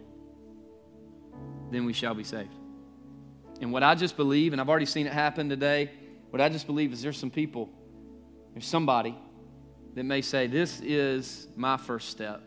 then 1.71 1.85
we 1.85 1.93
shall 1.93 2.15
be 2.15 2.25
saved. 2.25 2.55
And 3.61 3.73
what 3.73 3.85
I 3.85 3.95
just 3.95 4.17
believe, 4.17 4.53
and 4.53 4.61
I've 4.61 4.69
already 4.69 4.87
seen 4.87 5.07
it 5.07 5.13
happen 5.13 5.49
today, 5.49 5.91
what 6.31 6.41
I 6.41 6.49
just 6.49 6.67
believe 6.67 6.93
is 6.93 7.01
there's 7.01 7.19
some 7.19 7.31
people, 7.31 7.71
there's 8.53 8.67
somebody 8.67 9.17
that 9.95 10.03
may 10.03 10.21
say, 10.21 10.49
This 10.49 10.81
is 10.81 11.47
my 11.55 11.77
first 11.77 12.11
step 12.11 12.43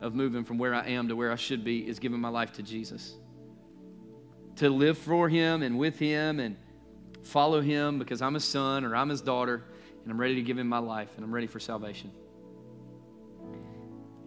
of 0.00 0.14
moving 0.14 0.44
from 0.44 0.58
where 0.58 0.74
I 0.74 0.88
am 0.88 1.06
to 1.06 1.14
where 1.14 1.30
I 1.30 1.36
should 1.36 1.64
be, 1.64 1.86
is 1.86 2.00
giving 2.00 2.20
my 2.20 2.28
life 2.28 2.52
to 2.54 2.62
Jesus. 2.62 3.14
To 4.56 4.70
live 4.70 4.98
for 4.98 5.28
Him 5.28 5.62
and 5.62 5.78
with 5.78 5.98
Him 5.98 6.40
and 6.40 6.56
follow 7.22 7.60
Him 7.60 7.98
because 7.98 8.22
I'm 8.22 8.34
His 8.34 8.44
son 8.44 8.84
or 8.84 8.94
I'm 8.94 9.08
His 9.08 9.20
daughter 9.20 9.64
and 10.02 10.12
I'm 10.12 10.20
ready 10.20 10.34
to 10.36 10.42
give 10.42 10.58
Him 10.58 10.68
my 10.68 10.78
life 10.78 11.08
and 11.16 11.24
I'm 11.24 11.32
ready 11.32 11.46
for 11.46 11.60
salvation. 11.60 12.10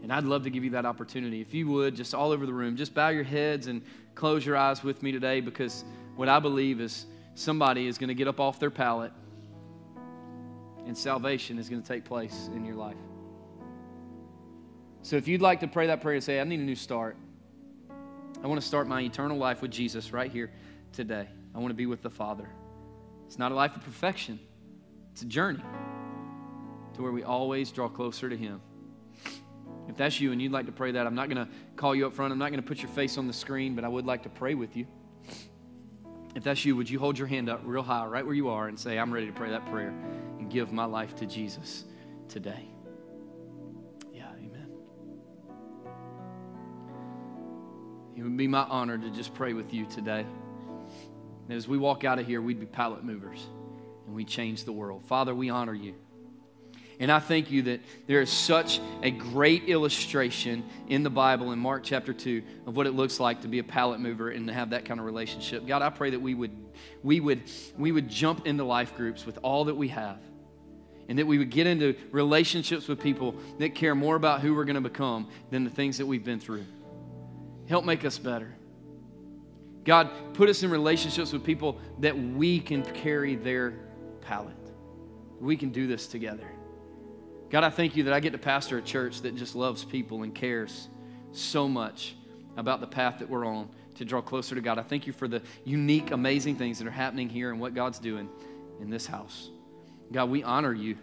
And 0.02 0.14
I'd 0.14 0.24
love 0.24 0.44
to 0.44 0.50
give 0.50 0.64
you 0.64 0.70
that 0.72 0.86
opportunity. 0.86 1.42
If 1.42 1.54
you 1.54 1.68
would, 1.70 1.96
just 1.96 2.14
all 2.14 2.32
over 2.32 2.46
the 2.46 2.54
room, 2.54 2.76
just 2.76 2.94
bow 2.94 3.10
your 3.10 3.24
heads 3.24 3.68
and 3.68 3.82
close 4.14 4.46
your 4.46 4.56
eyes 4.56 4.84
with 4.84 5.02
me 5.02 5.12
today 5.12 5.42
because 5.42 5.84
what 6.16 6.30
I 6.30 6.40
believe 6.40 6.80
is 6.80 7.08
somebody 7.34 7.88
is 7.88 7.98
going 7.98 8.10
to 8.10 8.14
get 8.14 8.28
up 8.28 8.40
off 8.40 8.60
their 8.60 8.70
pallet 8.70 9.12
and 10.86 10.98
salvation 10.98 11.58
is 11.58 11.70
going 11.70 11.82
to 11.82 11.88
take 11.88 12.06
place 12.06 12.50
in 12.54 12.64
your 12.64 12.76
life. 12.76 12.96
So 15.02 15.16
if 15.18 15.28
you'd 15.28 15.42
like 15.42 15.60
to 15.60 15.68
pray 15.68 15.88
that 15.88 16.02
prayer 16.02 16.16
and 16.16 16.24
say, 16.24 16.40
I 16.40 16.44
need 16.44 16.60
a 16.60 16.64
new 16.64 16.76
start, 16.76 17.18
I 18.46 18.48
want 18.48 18.62
to 18.62 18.68
start 18.68 18.88
my 18.88 19.02
eternal 19.02 19.38
life 19.38 19.64
with 19.64 19.72
Jesus 19.72 20.14
right 20.14 20.32
here 20.32 20.52
today. 20.94 21.28
I 21.56 21.58
want 21.58 21.72
to 21.72 21.76
be 21.76 21.88
with 21.88 22.04
the 22.04 22.12
Father. 22.12 22.48
It's 23.26 23.40
not 23.40 23.52
a 23.52 23.56
life 23.56 23.76
of 23.76 23.84
perfection, 23.84 24.40
it's 25.12 25.24
a 25.24 25.26
journey 25.26 25.64
to 26.94 27.02
where 27.02 27.12
we 27.12 27.24
always 27.24 27.72
draw 27.72 27.90
closer 27.90 28.30
to 28.30 28.38
Him. 28.38 28.62
If 29.90 29.98
that's 29.98 30.22
you 30.22 30.32
and 30.32 30.40
you'd 30.40 30.52
like 30.52 30.68
to 30.68 30.72
pray 30.72 30.92
that, 30.92 31.08
I'm 31.08 31.16
not 31.16 31.28
going 31.28 31.44
to 31.44 31.52
call 31.76 31.96
you 31.96 32.06
up 32.06 32.14
front. 32.14 32.32
I'm 32.32 32.38
not 32.38 32.52
going 32.52 32.62
to 32.62 32.68
put 32.68 32.84
your 32.84 32.90
face 32.90 33.18
on 33.18 33.26
the 33.26 33.34
screen, 33.34 33.74
but 33.74 33.84
I 33.84 33.88
would 33.88 34.06
like 34.06 34.22
to 34.24 34.30
pray 34.30 34.54
with 34.54 34.78
you. 34.78 34.86
If 36.36 36.44
that's 36.44 36.64
you, 36.66 36.76
would 36.76 36.88
you 36.88 37.00
hold 37.00 37.18
your 37.18 37.28
hand 37.28 37.50
up 37.50 37.62
real 37.64 37.82
high, 37.82 38.06
right 38.06 38.24
where 38.24 38.36
you 38.36 38.50
are, 38.50 38.68
and 38.68 38.80
say, 38.80 39.00
I'm 39.00 39.12
ready 39.12 39.26
to 39.26 39.34
pray 39.34 39.50
that 39.50 39.66
prayer 39.72 39.90
and 40.38 40.52
give 40.52 40.72
my 40.72 40.86
life 40.86 41.16
to 41.16 41.26
Jesus 41.26 41.86
today? 42.30 42.75
It 48.16 48.24
would 48.24 48.38
be 48.38 48.48
my 48.48 48.64
honor 48.64 48.98
to 48.98 49.10
just 49.10 49.34
pray 49.34 49.54
with 49.54 49.74
you 49.74 49.86
today. 49.86 50.26
And 51.48 51.58
as 51.58 51.68
we 51.68 51.78
walk 51.78 52.04
out 52.04 52.18
of 52.18 52.26
here, 52.26 52.42
we'd 52.42 52.60
be 52.60 52.66
pallet 52.66 53.04
movers 53.04 53.46
and 54.06 54.16
we 54.16 54.24
change 54.24 54.64
the 54.64 54.72
world. 54.72 55.06
Father, 55.06 55.36
we 55.36 55.50
honor 55.50 55.74
you. 55.74 55.96
And 57.00 57.12
I 57.12 57.20
thank 57.20 57.52
you 57.52 57.64
that 57.64 57.82
there 58.08 58.22
is 58.22 58.30
such 58.30 58.80
a 59.04 59.12
great 59.12 59.66
illustration 59.66 60.64
in 60.88 61.04
the 61.04 61.10
Bible 61.10 61.52
in 61.52 61.60
Mark 61.60 61.84
chapter 61.84 62.14
2 62.14 62.42
of 62.68 62.78
what 62.78 62.88
it 62.88 62.92
looks 62.92 63.20
like 63.20 63.42
to 63.42 63.50
be 63.50 63.60
a 63.60 63.64
pallet 63.64 64.00
mover 64.00 64.30
and 64.30 64.48
to 64.48 64.54
have 64.54 64.70
that 64.70 64.86
kind 64.86 65.00
of 65.00 65.06
relationship. 65.06 65.68
God, 65.68 65.82
I 65.82 65.90
pray 65.90 66.12
that 66.12 66.22
we 66.22 66.34
would, 66.34 66.56
we 67.04 67.20
would, 67.20 67.44
we 67.78 67.92
would 67.92 68.08
jump 68.10 68.48
into 68.48 68.64
life 68.64 68.96
groups 68.96 69.26
with 69.26 69.38
all 69.44 69.66
that 69.66 69.76
we 69.76 69.90
have. 69.90 70.20
And 71.08 71.20
that 71.20 71.28
we 71.28 71.38
would 71.38 71.52
get 71.52 71.68
into 71.68 71.96
relationships 72.12 72.88
with 72.88 73.00
people 73.00 73.36
that 73.60 73.76
care 73.76 73.94
more 73.94 74.16
about 74.16 74.42
who 74.42 74.56
we're 74.56 74.66
going 74.66 74.82
to 74.82 74.82
become 74.82 75.28
than 75.52 75.64
the 75.64 75.70
things 75.70 76.00
that 76.00 76.06
we've 76.06 76.24
been 76.24 76.40
through. 76.40 76.66
Help 77.68 77.86
make 77.86 78.06
us 78.06 78.18
better. 78.18 78.56
God, 79.84 80.10
put 80.34 80.50
us 80.50 80.64
in 80.64 80.72
relationships 80.72 81.32
with 81.32 81.44
people 81.44 81.80
that 82.00 82.18
we 82.18 82.60
can 82.60 82.84
carry 82.84 83.36
their 83.36 83.74
pallet. 84.22 84.56
We 85.40 85.56
can 85.58 85.70
do 85.70 85.88
this 85.88 86.08
together. 86.08 86.48
God, 87.50 87.64
I 87.64 87.70
thank 87.70 87.96
you 87.96 88.04
that 88.04 88.14
I 88.14 88.20
get 88.20 88.32
to 88.32 88.40
pastor 88.40 88.80
a 88.80 88.82
church 88.82 89.22
that 89.22 89.36
just 89.36 89.56
loves 89.56 89.84
people 89.86 90.24
and 90.24 90.34
cares 90.34 90.90
so 91.32 91.68
much 91.68 92.16
about 92.58 92.82
the 92.82 92.88
path 92.88 93.20
that 93.20 93.30
we're 93.30 93.46
on 93.46 93.70
to 93.96 94.06
draw 94.06 94.22
closer 94.22 94.56
to 94.56 94.62
God. 94.62 94.80
I 94.80 94.84
thank 94.84 95.06
you 95.06 95.14
for 95.14 95.28
the 95.28 95.42
unique, 95.64 96.12
amazing 96.12 96.56
things 96.56 96.80
that 96.80 96.88
are 96.88 96.92
happening 96.92 97.30
here 97.30 97.52
and 97.52 97.60
what 97.60 97.74
God's 97.74 98.00
doing 98.00 98.28
in 98.82 98.90
this 98.90 99.06
house. 99.06 99.52
God, 100.12 100.30
we 100.30 100.44
honor 100.44 100.74
you. 100.74 100.98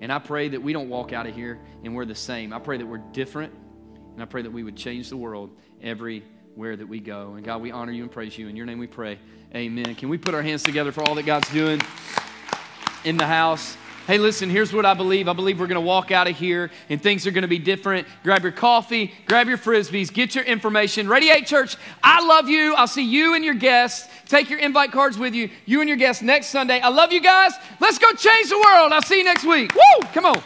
And 0.00 0.12
I 0.12 0.18
pray 0.18 0.48
that 0.48 0.62
we 0.62 0.72
don't 0.72 0.88
walk 0.88 1.12
out 1.12 1.26
of 1.26 1.34
here 1.34 1.60
and 1.84 1.94
we're 1.94 2.04
the 2.06 2.14
same. 2.14 2.52
I 2.52 2.58
pray 2.58 2.78
that 2.78 2.86
we're 2.86 2.98
different. 3.12 3.52
And 4.14 4.22
I 4.22 4.26
pray 4.26 4.42
that 4.42 4.50
we 4.50 4.64
would 4.64 4.76
change 4.76 5.10
the 5.10 5.16
world 5.16 5.50
everywhere 5.82 6.76
that 6.76 6.88
we 6.88 7.00
go. 7.00 7.34
And 7.34 7.44
God, 7.44 7.60
we 7.60 7.70
honor 7.70 7.92
you 7.92 8.02
and 8.02 8.12
praise 8.12 8.36
you. 8.36 8.48
In 8.48 8.56
your 8.56 8.66
name 8.66 8.78
we 8.78 8.86
pray. 8.86 9.18
Amen. 9.54 9.94
Can 9.94 10.08
we 10.08 10.18
put 10.18 10.34
our 10.34 10.42
hands 10.42 10.62
together 10.62 10.92
for 10.92 11.02
all 11.02 11.14
that 11.14 11.24
God's 11.24 11.50
doing 11.50 11.80
in 13.04 13.16
the 13.16 13.26
house? 13.26 13.76
Hey, 14.06 14.16
listen, 14.16 14.48
here's 14.48 14.72
what 14.72 14.86
I 14.86 14.94
believe. 14.94 15.28
I 15.28 15.34
believe 15.34 15.60
we're 15.60 15.66
going 15.66 15.74
to 15.74 15.86
walk 15.86 16.10
out 16.10 16.28
of 16.28 16.34
here 16.34 16.70
and 16.88 17.02
things 17.02 17.26
are 17.26 17.30
going 17.30 17.42
to 17.42 17.48
be 17.48 17.58
different. 17.58 18.08
Grab 18.24 18.42
your 18.42 18.52
coffee, 18.52 19.12
grab 19.26 19.48
your 19.48 19.58
frisbees, 19.58 20.10
get 20.10 20.34
your 20.34 20.44
information. 20.44 21.08
Radiate 21.08 21.46
Church, 21.46 21.76
I 22.02 22.24
love 22.26 22.48
you. 22.48 22.74
I'll 22.74 22.86
see 22.86 23.04
you 23.04 23.34
and 23.34 23.44
your 23.44 23.52
guests. 23.52 24.08
Take 24.26 24.48
your 24.48 24.60
invite 24.60 24.92
cards 24.92 25.18
with 25.18 25.34
you, 25.34 25.50
you 25.66 25.80
and 25.80 25.88
your 25.88 25.98
guests 25.98 26.22
next 26.22 26.46
Sunday. 26.46 26.80
I 26.80 26.88
love 26.88 27.12
you 27.12 27.20
guys. 27.20 27.52
Let's 27.80 27.98
go 27.98 28.10
change 28.12 28.48
the 28.48 28.56
world. 28.56 28.92
I'll 28.92 29.02
see 29.02 29.18
you 29.18 29.24
next 29.24 29.44
week. 29.44 29.74
Woo! 29.74 30.06
Come 30.14 30.24
on. 30.24 30.42